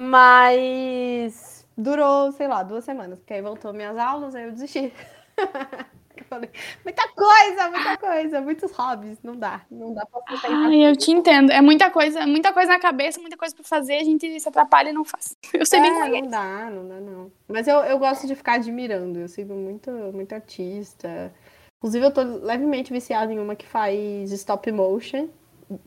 Mas 0.00 1.57
durou, 1.78 2.32
sei 2.32 2.48
lá, 2.48 2.62
duas 2.64 2.84
semanas, 2.84 3.18
porque 3.20 3.34
aí 3.34 3.40
voltou 3.40 3.72
minhas 3.72 3.96
aulas, 3.96 4.34
aí 4.34 4.44
eu 4.44 4.52
desisti. 4.52 4.92
eu 6.16 6.24
falei, 6.24 6.50
muita 6.84 7.08
coisa, 7.08 7.70
muita 7.70 7.96
coisa, 7.96 8.40
muitos 8.40 8.72
hobbies, 8.72 9.18
não 9.22 9.36
dá, 9.36 9.64
não 9.70 9.94
dá 9.94 10.04
pra. 10.04 10.20
Ai, 10.48 10.84
eu 10.84 10.96
te 10.96 11.12
entendo. 11.12 11.52
É 11.52 11.60
muita 11.60 11.88
coisa, 11.90 12.26
muita 12.26 12.52
coisa 12.52 12.72
na 12.72 12.80
cabeça, 12.80 13.20
muita 13.20 13.36
coisa 13.36 13.54
pra 13.54 13.64
fazer, 13.64 13.94
a 13.94 14.04
gente 14.04 14.40
se 14.40 14.48
atrapalha 14.48 14.90
e 14.90 14.92
não 14.92 15.04
faz. 15.04 15.36
Eu 15.54 15.64
sei 15.64 15.80
bem 15.80 15.92
como 15.92 16.04
é. 16.04 16.18
É, 16.18 16.22
não 16.22 16.28
dá, 16.28 16.70
não 16.70 16.88
dá, 16.88 17.00
não. 17.00 17.32
Mas 17.46 17.68
eu, 17.68 17.76
eu 17.78 17.98
gosto 17.98 18.26
de 18.26 18.34
ficar 18.34 18.54
admirando, 18.54 19.20
eu 19.20 19.28
sigo 19.28 19.54
muito, 19.54 19.90
muito 20.12 20.34
artista. 20.34 21.32
Inclusive, 21.78 22.06
eu 22.06 22.10
tô 22.10 22.22
levemente 22.22 22.92
viciada 22.92 23.32
em 23.32 23.38
uma 23.38 23.54
que 23.54 23.66
faz 23.66 24.32
stop 24.32 24.70
motion 24.72 25.28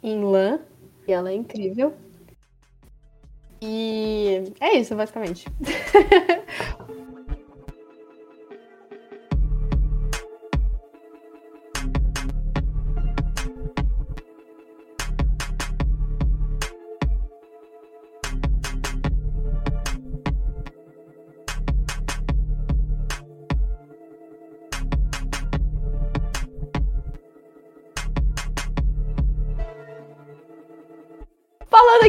em 0.02 0.24
lã, 0.24 0.60
e 1.06 1.12
ela 1.12 1.32
é 1.32 1.34
incrível. 1.34 1.94
E 3.62 4.54
é 4.60 4.78
isso, 4.78 4.96
basicamente. 4.96 5.46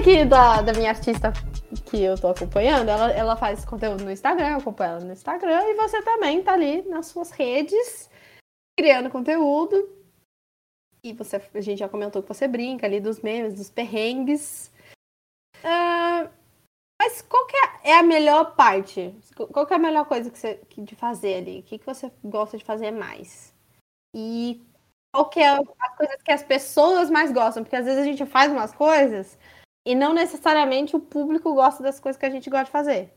aqui 0.03 0.25
da, 0.25 0.61
da 0.61 0.73
minha 0.73 0.91
artista 0.91 1.33
que 1.89 2.03
eu 2.03 2.21
tô 2.21 2.27
acompanhando, 2.27 2.89
ela, 2.89 3.13
ela 3.13 3.37
faz 3.37 3.65
conteúdo 3.65 4.03
no 4.03 4.11
Instagram, 4.11 4.49
eu 4.49 4.59
acompanho 4.59 4.95
ela 4.95 5.05
no 5.05 5.13
Instagram, 5.13 5.63
e 5.63 5.75
você 5.77 6.03
também 6.03 6.43
tá 6.43 6.55
ali 6.55 6.83
nas 6.83 7.07
suas 7.07 7.31
redes, 7.31 8.11
criando 8.77 9.09
conteúdo. 9.11 9.97
E 11.05 11.13
você, 11.13 11.37
a 11.55 11.61
gente 11.61 11.79
já 11.79 11.89
comentou 11.89 12.21
que 12.21 12.27
você 12.27 12.49
brinca 12.49 12.85
ali 12.85 12.99
dos 12.99 13.21
memes, 13.21 13.55
dos 13.55 13.71
perrengues. 13.71 14.73
Ah, 15.63 16.29
mas 17.01 17.23
qual 17.23 17.47
que 17.47 17.57
é, 17.57 17.91
é 17.93 17.99
a 17.99 18.03
melhor 18.03 18.57
parte? 18.57 19.15
Qual 19.53 19.65
que 19.65 19.73
é 19.73 19.77
a 19.77 19.81
melhor 19.81 20.07
coisa 20.07 20.31
que 20.31 20.39
você, 20.39 20.61
de 20.79 20.97
fazer 20.97 21.35
ali? 21.35 21.61
O 21.61 21.63
que, 21.63 21.79
que 21.79 21.87
você 21.87 22.11
gosta 22.25 22.59
de 22.59 22.65
fazer 22.65 22.91
mais? 22.91 23.55
E 24.17 24.61
qual 25.15 25.29
que 25.29 25.39
é 25.39 25.49
as 25.49 25.97
coisas 25.97 26.23
que 26.25 26.33
as 26.33 26.43
pessoas 26.43 27.09
mais 27.09 27.31
gostam? 27.31 27.63
Porque 27.63 27.77
às 27.77 27.85
vezes 27.85 28.01
a 28.01 28.05
gente 28.05 28.27
faz 28.27 28.51
umas 28.51 28.73
coisas 28.75 29.39
e 29.87 29.95
não 29.95 30.12
necessariamente 30.12 30.95
o 30.97 31.01
público 31.01 31.53
gosta 31.55 31.83
das 31.83 31.99
coisas 31.99 32.18
que 32.18 32.26
a 32.26 32.30
gente 32.30 32.49
gosta 32.49 32.66
de 32.66 32.70
fazer. 32.70 33.12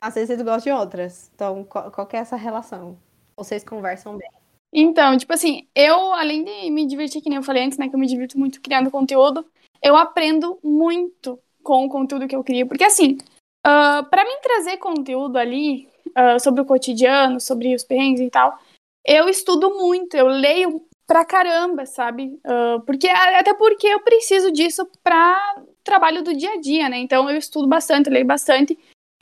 Às 0.00 0.14
vezes 0.14 0.30
eles 0.30 0.42
gostam 0.42 0.74
de 0.74 0.80
outras. 0.80 1.30
Então, 1.34 1.64
qual, 1.64 1.90
qual 1.90 2.08
é 2.12 2.16
essa 2.16 2.36
relação? 2.36 2.98
Vocês 3.36 3.64
conversam 3.64 4.16
bem. 4.16 4.28
Então, 4.72 5.16
tipo 5.16 5.32
assim, 5.32 5.66
eu, 5.74 6.12
além 6.12 6.44
de 6.44 6.70
me 6.70 6.86
divertir, 6.86 7.22
que 7.22 7.28
nem 7.28 7.36
eu 7.36 7.42
falei 7.42 7.64
antes, 7.64 7.78
né, 7.78 7.88
que 7.88 7.94
eu 7.94 8.00
me 8.00 8.06
divirto 8.06 8.38
muito 8.38 8.60
criando 8.60 8.90
conteúdo, 8.90 9.46
eu 9.82 9.96
aprendo 9.96 10.58
muito 10.62 11.38
com 11.62 11.84
o 11.84 11.88
conteúdo 11.88 12.28
que 12.28 12.36
eu 12.36 12.44
crio. 12.44 12.66
Porque, 12.66 12.84
assim, 12.84 13.18
uh, 13.66 14.04
para 14.10 14.24
mim 14.24 14.38
trazer 14.42 14.76
conteúdo 14.78 15.36
ali 15.36 15.88
ah, 16.14 16.38
sobre 16.38 16.62
o 16.62 16.64
cotidiano, 16.64 17.38
sobre 17.38 17.74
os 17.74 17.84
perrengues 17.84 18.22
e 18.22 18.30
tal, 18.30 18.58
eu 19.04 19.28
estudo 19.28 19.76
muito, 19.76 20.16
eu 20.16 20.26
leio 20.26 20.82
pra 21.06 21.24
caramba, 21.24 21.86
sabe? 21.86 22.38
Ah, 22.44 22.80
porque 22.84 23.08
Até 23.08 23.54
porque 23.54 23.86
eu 23.86 24.00
preciso 24.00 24.50
disso 24.50 24.88
pra 25.02 25.38
trabalho 25.84 26.22
do 26.22 26.34
dia 26.34 26.52
a 26.54 26.60
dia, 26.60 26.88
né? 26.88 26.98
Então, 26.98 27.30
eu 27.30 27.38
estudo 27.38 27.68
bastante, 27.68 28.10
leio 28.10 28.26
bastante. 28.26 28.78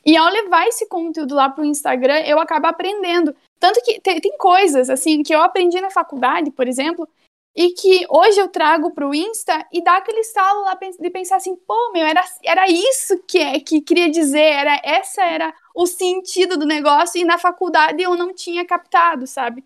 E 0.06 0.16
ao 0.16 0.28
levar 0.30 0.66
esse 0.66 0.86
conteúdo 0.88 1.34
lá 1.34 1.48
pro 1.48 1.64
Instagram, 1.64 2.20
eu 2.26 2.38
acabo 2.38 2.66
aprendendo. 2.66 3.34
Tanto 3.58 3.80
que 3.82 4.00
tem, 4.00 4.20
tem 4.20 4.36
coisas, 4.38 4.90
assim, 4.90 5.22
que 5.22 5.34
eu 5.34 5.40
aprendi 5.42 5.80
na 5.80 5.90
faculdade, 5.90 6.50
por 6.50 6.68
exemplo, 6.68 7.08
e 7.56 7.70
que 7.70 8.04
hoje 8.10 8.38
eu 8.40 8.48
trago 8.48 8.90
pro 8.90 9.14
Insta 9.14 9.64
e 9.72 9.82
dá 9.82 9.96
aquele 9.96 10.20
estalo 10.20 10.62
lá 10.62 10.74
de 10.74 11.10
pensar 11.10 11.36
assim, 11.36 11.54
pô, 11.56 11.92
meu, 11.92 12.04
era, 12.04 12.22
era 12.42 12.68
isso 12.68 13.22
que, 13.26 13.38
é, 13.38 13.60
que 13.60 13.80
queria 13.80 14.10
dizer, 14.10 14.40
era 14.40 14.80
essa 14.82 15.22
era 15.22 15.54
o 15.74 15.86
sentido 15.86 16.56
do 16.58 16.66
negócio, 16.66 17.20
e 17.20 17.24
na 17.24 17.38
faculdade 17.38 18.02
eu 18.02 18.16
não 18.16 18.34
tinha 18.34 18.64
captado, 18.64 19.26
sabe? 19.26 19.64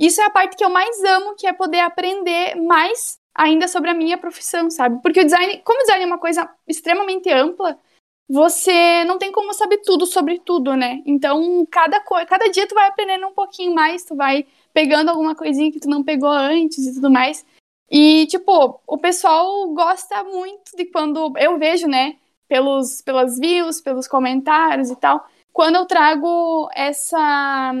Isso 0.00 0.18
é 0.22 0.24
a 0.24 0.30
parte 0.30 0.56
que 0.56 0.64
eu 0.64 0.70
mais 0.70 1.04
amo, 1.04 1.34
que 1.36 1.46
é 1.46 1.52
poder 1.52 1.80
aprender 1.80 2.54
mais 2.54 3.20
ainda 3.34 3.68
sobre 3.68 3.90
a 3.90 3.94
minha 3.94 4.16
profissão, 4.16 4.70
sabe? 4.70 4.98
Porque 5.02 5.20
o 5.20 5.24
design, 5.24 5.60
como 5.62 5.78
o 5.78 5.82
design 5.82 6.04
é 6.04 6.06
uma 6.06 6.18
coisa 6.18 6.48
extremamente 6.66 7.30
ampla, 7.30 7.78
você 8.26 9.04
não 9.04 9.18
tem 9.18 9.30
como 9.30 9.52
saber 9.52 9.78
tudo 9.78 10.06
sobre 10.06 10.38
tudo, 10.38 10.74
né? 10.74 11.02
Então, 11.04 11.66
cada, 11.70 12.00
cada 12.00 12.48
dia 12.48 12.66
tu 12.66 12.74
vai 12.74 12.88
aprendendo 12.88 13.26
um 13.26 13.34
pouquinho 13.34 13.74
mais, 13.74 14.02
tu 14.02 14.16
vai 14.16 14.46
pegando 14.72 15.10
alguma 15.10 15.34
coisinha 15.34 15.70
que 15.70 15.80
tu 15.80 15.88
não 15.88 16.02
pegou 16.02 16.30
antes 16.30 16.78
e 16.86 16.94
tudo 16.94 17.10
mais. 17.10 17.44
E, 17.90 18.26
tipo, 18.28 18.80
o 18.86 18.96
pessoal 18.96 19.68
gosta 19.74 20.24
muito 20.24 20.76
de 20.76 20.86
quando 20.86 21.34
eu 21.36 21.58
vejo, 21.58 21.86
né, 21.86 22.16
pelos, 22.48 23.02
pelas 23.02 23.38
views, 23.38 23.82
pelos 23.82 24.08
comentários 24.08 24.90
e 24.90 24.96
tal, 24.96 25.26
quando 25.52 25.76
eu 25.76 25.86
trago 25.86 26.68
essa, 26.74 27.72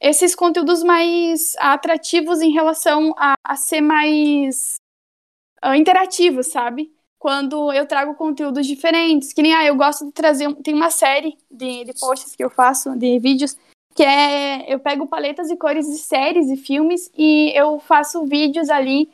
esses 0.00 0.34
conteúdos 0.34 0.82
mais 0.82 1.54
atrativos 1.58 2.40
em 2.40 2.50
relação 2.50 3.14
a, 3.16 3.34
a 3.44 3.56
ser 3.56 3.80
mais 3.80 4.76
ah, 5.60 5.76
interativos, 5.76 6.48
sabe? 6.48 6.92
Quando 7.18 7.72
eu 7.72 7.86
trago 7.86 8.14
conteúdos 8.14 8.66
diferentes, 8.66 9.32
que 9.32 9.42
nem, 9.42 9.54
ah, 9.54 9.64
eu 9.64 9.76
gosto 9.76 10.06
de 10.06 10.12
trazer, 10.12 10.52
tem 10.56 10.74
uma 10.74 10.90
série 10.90 11.36
de, 11.50 11.84
de 11.84 11.92
posts 12.00 12.34
que 12.34 12.42
eu 12.42 12.48
faço, 12.48 12.96
de 12.96 13.18
vídeos, 13.18 13.56
que 13.94 14.02
é, 14.02 14.72
eu 14.72 14.80
pego 14.80 15.06
paletas 15.06 15.50
e 15.50 15.56
cores 15.56 15.86
de 15.86 15.98
séries 15.98 16.48
e 16.48 16.56
filmes 16.56 17.10
e 17.16 17.52
eu 17.54 17.78
faço 17.78 18.24
vídeos 18.24 18.70
ali 18.70 19.10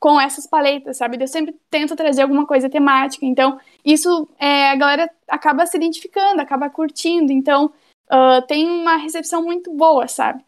com 0.00 0.20
essas 0.20 0.46
paletas, 0.46 0.96
sabe? 0.98 1.22
Eu 1.22 1.28
sempre 1.28 1.54
tento 1.70 1.94
trazer 1.96 2.22
alguma 2.22 2.46
coisa 2.46 2.70
temática, 2.70 3.26
então 3.26 3.60
isso 3.84 4.28
é, 4.38 4.70
a 4.70 4.76
galera 4.76 5.10
acaba 5.28 5.66
se 5.66 5.76
identificando, 5.76 6.40
acaba 6.42 6.70
curtindo, 6.70 7.32
então 7.32 7.72
ah, 8.10 8.42
tem 8.48 8.68
uma 8.68 8.96
recepção 8.96 9.42
muito 9.44 9.72
boa, 9.72 10.08
sabe? 10.08 10.44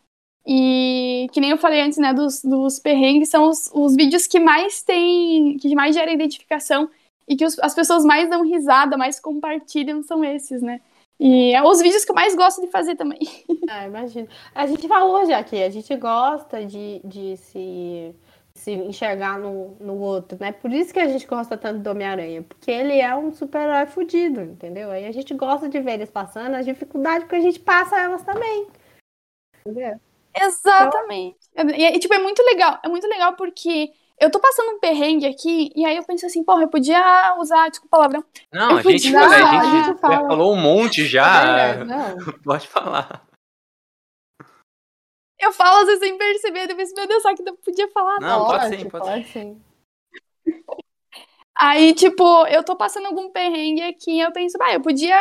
E 0.46 1.28
que 1.32 1.40
nem 1.40 1.50
eu 1.50 1.58
falei 1.58 1.80
antes, 1.82 1.98
né, 1.98 2.12
dos, 2.12 2.42
dos 2.42 2.78
perrengues, 2.80 3.28
são 3.28 3.48
os, 3.48 3.70
os 3.72 3.94
vídeos 3.94 4.26
que 4.26 4.40
mais 4.40 4.82
tem, 4.82 5.56
que 5.58 5.74
mais 5.74 5.94
geram 5.94 6.12
identificação 6.12 6.90
e 7.28 7.36
que 7.36 7.44
os- 7.44 7.58
as 7.60 7.74
pessoas 7.74 8.04
mais 8.04 8.28
dão 8.28 8.42
risada, 8.42 8.96
mais 8.96 9.20
compartilham, 9.20 10.02
são 10.02 10.24
esses, 10.24 10.60
né? 10.62 10.80
E 11.20 11.52
é 11.54 11.62
os 11.62 11.80
vídeos 11.80 12.04
que 12.04 12.10
eu 12.10 12.14
mais 12.16 12.34
gosto 12.34 12.60
de 12.60 12.68
fazer 12.68 12.96
também. 12.96 13.18
Ah, 13.68 13.86
imagino. 13.86 14.28
A 14.54 14.66
gente 14.66 14.88
falou 14.88 15.24
já 15.24 15.38
aqui, 15.38 15.62
a 15.62 15.70
gente 15.70 15.94
gosta 15.96 16.64
de, 16.66 17.00
de 17.04 17.36
se, 17.36 18.14
se 18.62 18.70
enxergar 18.72 19.38
no, 19.38 19.76
no 19.80 19.98
outro, 19.98 20.38
né? 20.40 20.52
Por 20.52 20.72
isso 20.72 20.92
que 20.92 21.00
a 21.00 21.08
gente 21.08 21.26
gosta 21.26 21.56
tanto 21.56 21.80
do 21.80 21.90
Homem-Aranha, 21.90 22.42
porque 22.42 22.70
ele 22.70 23.00
é 23.00 23.14
um 23.16 23.32
super-herói 23.32 23.86
fudido, 23.86 24.40
entendeu? 24.40 24.90
Aí 24.90 25.04
a 25.04 25.12
gente 25.12 25.34
gosta 25.34 25.68
de 25.68 25.80
ver 25.80 25.94
eles 25.94 26.10
passando 26.10 26.54
as 26.54 26.64
dificuldades, 26.64 27.24
porque 27.24 27.36
a 27.36 27.40
gente 27.40 27.58
passa 27.60 27.98
elas 28.00 28.22
também. 28.22 28.68
Entendeu? 29.66 30.00
Exatamente. 30.34 31.36
E, 31.76 31.84
e, 31.84 31.98
tipo, 31.98 32.14
é 32.14 32.18
muito 32.18 32.42
legal. 32.42 32.78
É 32.84 32.88
muito 32.88 33.06
legal 33.06 33.34
porque 33.34 33.90
eu 34.20 34.30
tô 34.30 34.38
passando 34.38 34.76
um 34.76 34.80
perrengue 34.80 35.26
aqui 35.26 35.70
e 35.74 35.84
aí 35.84 35.96
eu 35.96 36.04
penso 36.04 36.24
assim, 36.26 36.44
porra, 36.44 36.62
eu 36.62 36.68
podia 36.68 37.34
usar, 37.38 37.68
desculpa 37.68 37.96
o 37.96 37.98
palavrão. 37.98 38.24
Não, 38.52 38.76
a 38.76 38.82
gente, 38.82 39.10
podia- 39.12 39.18
a 39.20 39.28
Não, 39.28 39.48
a 39.60 39.64
gente 39.64 39.84
gente 39.86 40.00
fala. 40.00 40.14
já 40.22 40.26
falou 40.28 40.52
um 40.54 40.60
monte 40.60 41.02
É 41.02 41.04
já. 41.04 41.44
verdade, 41.74 41.84
não. 41.84 42.32
Pode 42.44 42.68
falar. 42.68 43.24
Eu 45.42 45.52
falo 45.52 45.78
às 45.78 45.86
vezes 45.86 45.98
sem 45.98 46.16
perceber, 46.16 46.68
depois, 46.68 46.94
meu 46.94 47.06
Deus, 47.08 47.22
só 47.22 47.34
que 47.34 47.42
eu 47.42 47.56
podia 47.56 47.88
falar. 47.88 48.20
Não, 48.20 48.46
pode 48.46 48.76
sim, 48.76 48.88
pode 48.88 49.04
pode 49.04 49.28
sim. 49.28 49.60
Aí, 51.54 51.92
tipo, 51.94 52.46
eu 52.46 52.62
tô 52.62 52.76
passando 52.76 53.06
algum 53.06 53.28
perrengue 53.28 53.82
aqui, 53.82 54.20
eu 54.20 54.32
penso, 54.32 54.56
vai, 54.56 54.76
eu 54.76 54.80
podia 54.80 55.18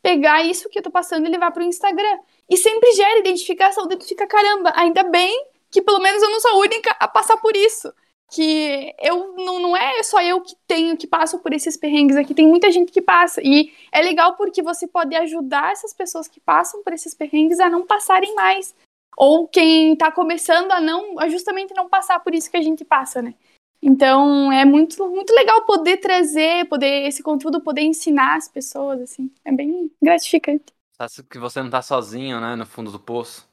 pegar 0.00 0.44
isso 0.44 0.68
que 0.68 0.78
eu 0.78 0.82
tô 0.84 0.90
passando 0.90 1.26
e 1.26 1.30
levar 1.30 1.50
pro 1.50 1.64
Instagram. 1.64 2.18
E 2.48 2.56
sempre 2.56 2.92
gera 2.92 3.18
identificação, 3.18 3.88
tu 3.88 4.00
fica, 4.06 4.24
caramba, 4.26 4.72
ainda 4.76 5.02
bem 5.02 5.46
que 5.68 5.82
pelo 5.82 5.98
menos 5.98 6.22
eu 6.22 6.30
não 6.30 6.38
sou 6.38 6.52
a 6.52 6.58
única 6.58 6.96
a 7.00 7.08
passar 7.08 7.36
por 7.38 7.56
isso. 7.56 7.92
Que 8.28 8.92
eu 9.00 9.34
não, 9.36 9.60
não 9.60 9.76
é 9.76 10.02
só 10.02 10.20
eu 10.20 10.40
que 10.40 10.56
tenho, 10.66 10.96
que 10.96 11.06
passo 11.06 11.38
por 11.38 11.52
esses 11.52 11.76
perrengues 11.76 12.16
aqui, 12.16 12.34
tem 12.34 12.46
muita 12.46 12.70
gente 12.72 12.90
que 12.90 13.02
passa. 13.02 13.40
E 13.42 13.72
é 13.92 14.00
legal 14.00 14.34
porque 14.36 14.62
você 14.62 14.86
pode 14.86 15.14
ajudar 15.14 15.72
essas 15.72 15.92
pessoas 15.92 16.26
que 16.26 16.40
passam 16.40 16.82
por 16.82 16.92
esses 16.92 17.14
perrengues 17.14 17.60
a 17.60 17.68
não 17.68 17.86
passarem 17.86 18.34
mais. 18.34 18.74
Ou 19.16 19.48
quem 19.48 19.96
tá 19.96 20.12
começando 20.12 20.70
a 20.72 20.80
não, 20.80 21.18
a 21.18 21.28
justamente 21.28 21.72
não 21.74 21.88
passar 21.88 22.20
por 22.20 22.34
isso 22.34 22.50
que 22.50 22.56
a 22.56 22.62
gente 22.62 22.84
passa, 22.84 23.22
né? 23.22 23.34
Então 23.80 24.52
é 24.52 24.64
muito, 24.64 25.08
muito 25.08 25.32
legal 25.32 25.64
poder 25.64 25.98
trazer, 25.98 26.68
poder 26.68 27.06
esse 27.06 27.22
conteúdo, 27.22 27.60
poder 27.60 27.82
ensinar 27.82 28.36
as 28.36 28.48
pessoas, 28.48 29.00
assim. 29.00 29.32
É 29.44 29.52
bem 29.52 29.90
gratificante. 30.02 30.64
Sabe 30.92 31.28
que 31.28 31.38
você 31.38 31.62
não 31.62 31.70
tá 31.70 31.82
sozinho, 31.82 32.40
né? 32.40 32.56
No 32.56 32.66
fundo 32.66 32.90
do 32.90 32.98
poço. 32.98 33.48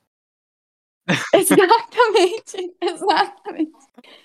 exatamente, 1.34 2.76
exatamente. 2.82 3.72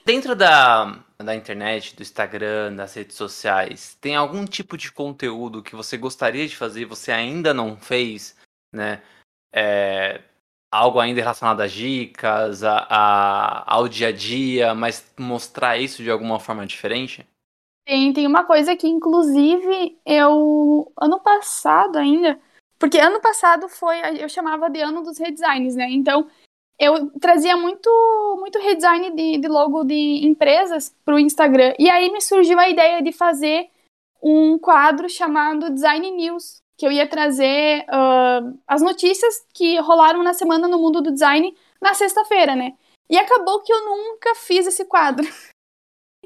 Dentro 0.05 0.35
da, 0.35 1.05
da 1.19 1.35
internet, 1.35 1.95
do 1.95 2.03
Instagram, 2.03 2.75
das 2.75 2.95
redes 2.95 3.17
sociais, 3.17 3.97
tem 4.01 4.15
algum 4.15 4.45
tipo 4.45 4.77
de 4.77 4.91
conteúdo 4.93 5.63
que 5.63 5.77
você 5.77 5.97
gostaria 5.97 6.47
de 6.47 6.57
fazer 6.57 6.83
e 6.83 6.87
você 6.87 7.11
ainda 7.13 7.53
não 7.53 7.77
fez, 7.77 8.37
né? 8.73 9.03
É, 9.53 10.23
algo 10.71 11.01
ainda 11.01 11.21
relacionado 11.21 11.61
a 11.61 11.67
dicas, 11.67 12.63
a, 12.63 12.87
a, 12.89 13.75
ao 13.75 13.89
dia 13.89 14.09
a 14.09 14.13
dia, 14.13 14.75
mas 14.75 15.13
mostrar 15.19 15.79
isso 15.79 16.03
de 16.03 16.11
alguma 16.11 16.39
forma 16.39 16.67
diferente? 16.67 17.27
Tem, 17.87 18.13
tem 18.13 18.27
uma 18.27 18.45
coisa 18.45 18.77
que, 18.77 18.87
inclusive, 18.87 19.99
eu. 20.05 20.93
Ano 21.01 21.19
passado 21.21 21.97
ainda. 21.97 22.39
Porque 22.79 22.99
ano 22.99 23.21
passado 23.21 23.69
foi. 23.69 23.97
Eu 24.23 24.29
chamava 24.29 24.69
de 24.69 24.81
ano 24.81 25.03
dos 25.03 25.19
redesigns, 25.19 25.75
né? 25.75 25.89
Então, 25.91 26.29
eu 26.79 27.11
trazia 27.19 27.57
muito, 27.57 27.91
muito 28.39 28.59
redesign 28.59 29.11
de, 29.17 29.39
de 29.39 29.49
logo 29.49 29.85
de 29.85 30.27
empresas 30.27 30.95
para 31.05 31.15
o 31.15 31.19
Instagram. 31.19 31.75
E 31.79 31.89
aí 31.89 32.13
me 32.13 32.21
surgiu 32.21 32.59
a 32.59 32.69
ideia 32.69 33.03
de 33.03 33.11
fazer 33.11 33.71
um 34.23 34.59
quadro 34.59 35.09
chamado 35.09 35.71
Design 35.71 36.11
News, 36.11 36.63
que 36.79 36.87
eu 36.87 36.93
ia 36.93 37.09
trazer 37.09 37.85
uh, 37.89 38.57
as 38.67 38.81
notícias 38.81 39.45
que 39.53 39.79
rolaram 39.81 40.23
na 40.23 40.33
semana 40.33 40.69
no 40.69 40.79
mundo 40.79 41.03
do 41.03 41.11
design 41.11 41.55
na 41.81 41.93
sexta-feira, 41.93 42.55
né? 42.55 42.77
E 43.11 43.19
acabou 43.19 43.61
que 43.63 43.73
eu 43.73 43.85
nunca 43.85 44.35
fiz 44.37 44.67
esse 44.67 44.85
quadro. 44.85 45.27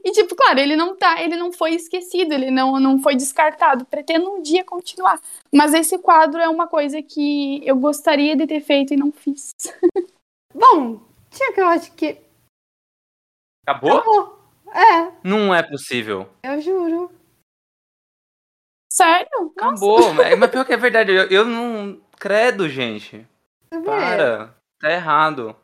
E, 0.04 0.10
tipo, 0.10 0.34
claro, 0.34 0.58
ele 0.58 0.74
não 0.74 0.96
tá, 0.96 1.22
ele 1.22 1.36
não 1.36 1.52
foi 1.52 1.74
esquecido, 1.74 2.32
ele 2.34 2.50
não, 2.50 2.80
não 2.80 2.98
foi 2.98 3.14
descartado. 3.14 3.84
Pretendo 3.84 4.32
um 4.32 4.42
dia 4.42 4.64
continuar. 4.64 5.20
Mas 5.54 5.72
esse 5.74 5.96
quadro 5.96 6.40
é 6.40 6.48
uma 6.48 6.66
coisa 6.66 7.00
que 7.00 7.64
eu 7.64 7.76
gostaria 7.76 8.34
de 8.34 8.46
ter 8.46 8.60
feito 8.60 8.92
e 8.92 8.96
não 8.96 9.12
fiz. 9.12 9.50
Bom, 10.52 11.00
tinha 11.30 11.52
que 11.52 11.60
eu 11.60 11.66
acho 11.66 11.92
que. 11.94 12.18
Acabou? 13.66 13.98
Acabou. 13.98 14.38
É, 14.74 15.12
Não 15.22 15.54
é 15.54 15.62
possível. 15.62 16.28
eu 16.42 16.60
juro. 16.60 17.10
Sério? 18.92 19.54
Nossa. 19.56 19.84
Acabou. 19.86 20.14
mas, 20.14 20.38
mas 20.38 20.50
pior 20.50 20.66
que 20.66 20.72
é 20.74 20.76
verdade. 20.76 21.12
Eu, 21.12 21.26
eu 21.28 21.44
não. 21.46 21.98
Credo, 22.20 22.68
gente. 22.68 23.26
Vê. 23.70 23.80
Para. 23.80 24.54
Tá 24.78 24.92
errado. 24.92 25.56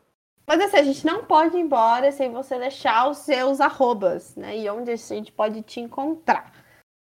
Mas 0.46 0.62
assim, 0.62 0.78
a 0.78 0.82
gente 0.82 1.04
não 1.04 1.26
pode 1.26 1.58
ir 1.58 1.60
embora 1.60 2.10
sem 2.10 2.32
você 2.32 2.58
deixar 2.58 3.06
os 3.10 3.18
seus 3.18 3.60
arrobas, 3.60 4.34
né? 4.34 4.56
E 4.56 4.70
onde 4.70 4.90
a 4.90 4.96
gente 4.96 5.30
pode 5.30 5.60
te 5.60 5.78
encontrar. 5.78 6.50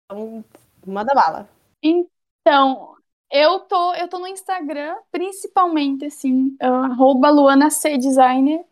Então, 0.04 0.44
manda 0.84 1.14
bala. 1.14 1.48
Então, 1.80 2.96
eu 3.30 3.60
tô, 3.60 3.94
eu 3.94 4.08
tô 4.08 4.18
no 4.18 4.26
Instagram, 4.26 4.96
principalmente, 5.12 6.06
assim, 6.06 6.56
arroba 6.60 7.30
Luana 7.30 7.70
C 7.70 7.96
Designer. 7.96 8.64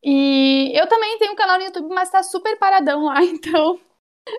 E 0.00 0.70
eu 0.78 0.86
também 0.86 1.18
tenho 1.18 1.32
um 1.32 1.36
canal 1.36 1.58
no 1.58 1.64
YouTube, 1.64 1.92
mas 1.92 2.10
tá 2.10 2.22
super 2.22 2.56
paradão 2.56 3.06
lá, 3.06 3.20
então 3.24 3.80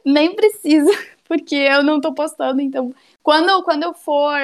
nem 0.05 0.33
precisa, 0.35 0.91
porque 1.27 1.55
eu 1.55 1.83
não 1.83 1.99
tô 1.99 2.13
postando. 2.13 2.61
Então, 2.61 2.93
quando, 3.21 3.63
quando 3.63 3.83
eu 3.83 3.93
for 3.93 4.39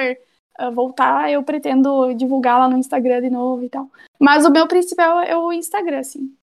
uh, 0.60 0.70
voltar, 0.72 1.30
eu 1.30 1.42
pretendo 1.42 2.12
divulgar 2.14 2.58
lá 2.58 2.68
no 2.68 2.76
Instagram 2.76 3.22
de 3.22 3.30
novo 3.30 3.64
e 3.64 3.68
tal. 3.68 3.90
Mas 4.20 4.44
o 4.44 4.50
meu 4.50 4.68
principal 4.68 5.20
é 5.20 5.36
o 5.36 5.52
Instagram, 5.52 5.98
assim. 5.98 6.36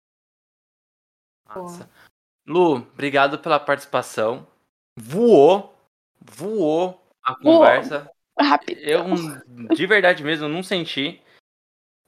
Nossa. 1.56 1.90
Lu, 2.48 2.78
obrigado 2.78 3.40
pela 3.40 3.60
participação. 3.60 4.48
Voou. 4.98 5.74
Voou 6.20 7.02
a 7.24 7.34
Voou. 7.42 7.60
conversa. 7.60 8.10
Rápido. 8.40 8.80
Eu, 8.80 9.04
de 9.76 9.86
verdade 9.86 10.24
mesmo, 10.24 10.48
não 10.48 10.64
senti. 10.64 11.22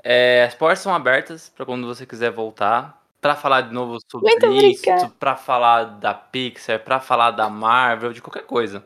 É, 0.04 0.44
as 0.44 0.56
portas 0.56 0.80
são 0.80 0.94
abertas 0.94 1.50
para 1.50 1.66
quando 1.66 1.86
você 1.86 2.06
quiser 2.06 2.32
voltar. 2.32 3.01
Pra 3.22 3.36
falar 3.36 3.62
de 3.62 3.74
novo 3.74 4.00
sobre 4.12 4.28
Muito 4.28 4.52
isso, 4.52 5.10
pra 5.20 5.36
falar 5.36 5.84
da 6.00 6.12
Pixar, 6.12 6.84
pra 6.84 7.00
falar 7.00 7.30
da 7.32 7.48
Marvel, 7.48 8.14
de 8.14 8.22
qualquer 8.22 8.48
coisa. 8.48 8.84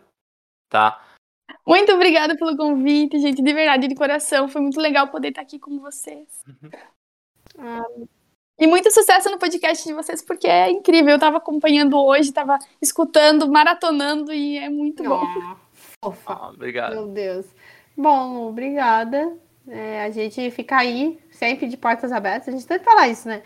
Tá? 0.69 1.01
Muito 1.65 1.93
obrigada 1.93 2.35
pelo 2.35 2.57
convite, 2.57 3.17
gente, 3.19 3.41
de 3.41 3.53
verdade, 3.53 3.87
de 3.87 3.95
coração. 3.95 4.49
Foi 4.49 4.61
muito 4.61 4.79
legal 4.79 5.07
poder 5.07 5.29
estar 5.29 5.41
aqui 5.41 5.57
com 5.57 5.79
vocês. 5.79 6.27
Ah. 7.57 7.81
E 8.57 8.67
muito 8.67 8.89
sucesso 8.91 9.29
no 9.29 9.37
podcast 9.37 9.85
de 9.85 9.93
vocês, 9.93 10.21
porque 10.21 10.47
é 10.47 10.69
incrível. 10.69 11.13
Eu 11.13 11.19
tava 11.19 11.37
acompanhando 11.37 11.97
hoje, 11.97 12.31
tava 12.31 12.57
escutando, 12.81 13.51
maratonando 13.51 14.33
e 14.33 14.57
é 14.57 14.69
muito 14.69 15.03
bom. 15.03 15.21
Ah, 15.23 15.57
fofa. 15.73 16.33
Ah, 16.33 16.49
obrigado. 16.49 16.93
Meu 16.93 17.07
Deus. 17.07 17.45
Bom, 17.97 18.47
obrigada. 18.49 19.37
É, 19.67 20.03
a 20.03 20.09
gente 20.09 20.51
fica 20.51 20.77
aí, 20.77 21.19
sempre 21.31 21.67
de 21.67 21.75
portas 21.75 22.11
abertas. 22.11 22.47
A 22.47 22.51
gente 22.51 22.67
tenta 22.67 22.83
falar 22.83 23.07
isso, 23.07 23.27
né? 23.27 23.43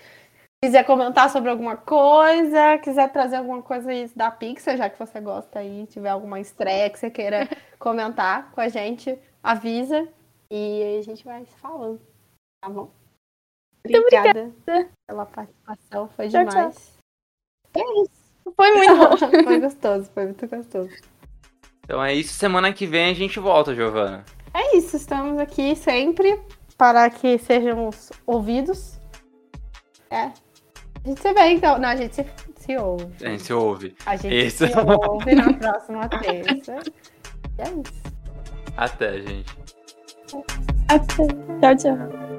Quiser 0.62 0.84
comentar 0.84 1.30
sobre 1.30 1.50
alguma 1.50 1.78
coisa, 1.78 2.78
quiser 2.80 3.10
trazer 3.14 3.38
alguma 3.38 3.62
coisa 3.62 3.92
aí 3.92 4.12
da 4.14 4.30
Pixar, 4.30 4.76
já 4.76 4.90
que 4.90 5.00
você 5.00 5.22
gosta 5.22 5.60
aí, 5.60 5.88
tiver 5.88 6.10
alguma 6.10 6.38
estreia 6.38 6.90
que 6.90 7.00
você 7.00 7.10
queira 7.10 7.48
comentar 7.80 8.52
com 8.52 8.60
a 8.60 8.68
gente, 8.68 9.18
avisa. 9.42 10.06
E 10.52 10.98
a 11.00 11.02
gente 11.02 11.24
vai 11.24 11.46
se 11.46 11.56
falando. 11.60 12.02
Tá 12.62 12.70
bom? 12.70 12.92
Muito 13.86 14.00
Obrigada 14.00 14.52
pela 15.08 15.26
participação, 15.26 16.10
foi 16.10 16.28
Tchau, 16.28 16.44
tchau. 16.44 16.50
demais. 16.50 16.98
É 17.74 18.02
isso. 18.02 18.20
Foi 18.54 18.72
muito 18.74 18.96
bom. 18.98 19.18
foi 19.46 19.60
gostoso, 19.62 20.12
foi 20.14 20.26
muito 20.26 20.48
gostoso. 20.48 20.90
Então 21.86 22.04
é 22.04 22.14
isso. 22.14 22.34
Semana 22.34 22.74
que 22.74 22.86
vem 22.86 23.12
a 23.12 23.14
gente 23.14 23.40
volta, 23.40 23.74
Giovana. 23.74 24.26
É 24.54 24.76
isso, 24.76 24.98
estamos 24.98 25.40
aqui 25.40 25.74
sempre 25.76 26.38
para 26.78 27.10
que 27.10 27.38
sejamos 27.38 28.12
ouvidos. 28.26 29.00
É. 30.10 30.32
A 31.10 31.12
gente 31.12 31.22
se 31.22 31.34
vê 31.34 31.50
então. 31.50 31.80
Não, 31.80 31.90
a 31.90 31.96
gente 31.96 32.16
se, 32.16 32.26
se 32.56 32.78
ouve. 32.78 33.08
A 33.24 33.30
gente 33.30 33.44
se 33.44 33.54
ouve. 33.54 33.96
A 34.06 34.16
gente 34.16 34.46
Isso. 34.46 34.68
se 34.68 34.74
ouve 34.78 35.34
na 35.34 35.54
próxima 35.54 36.08
terça. 36.08 36.80
E 37.58 37.62
é 37.62 37.66
isso. 37.66 38.04
Até, 38.78 39.22
gente. 39.22 39.58
Até. 40.88 41.28
Tchau, 41.60 41.76
tchau. 41.76 42.39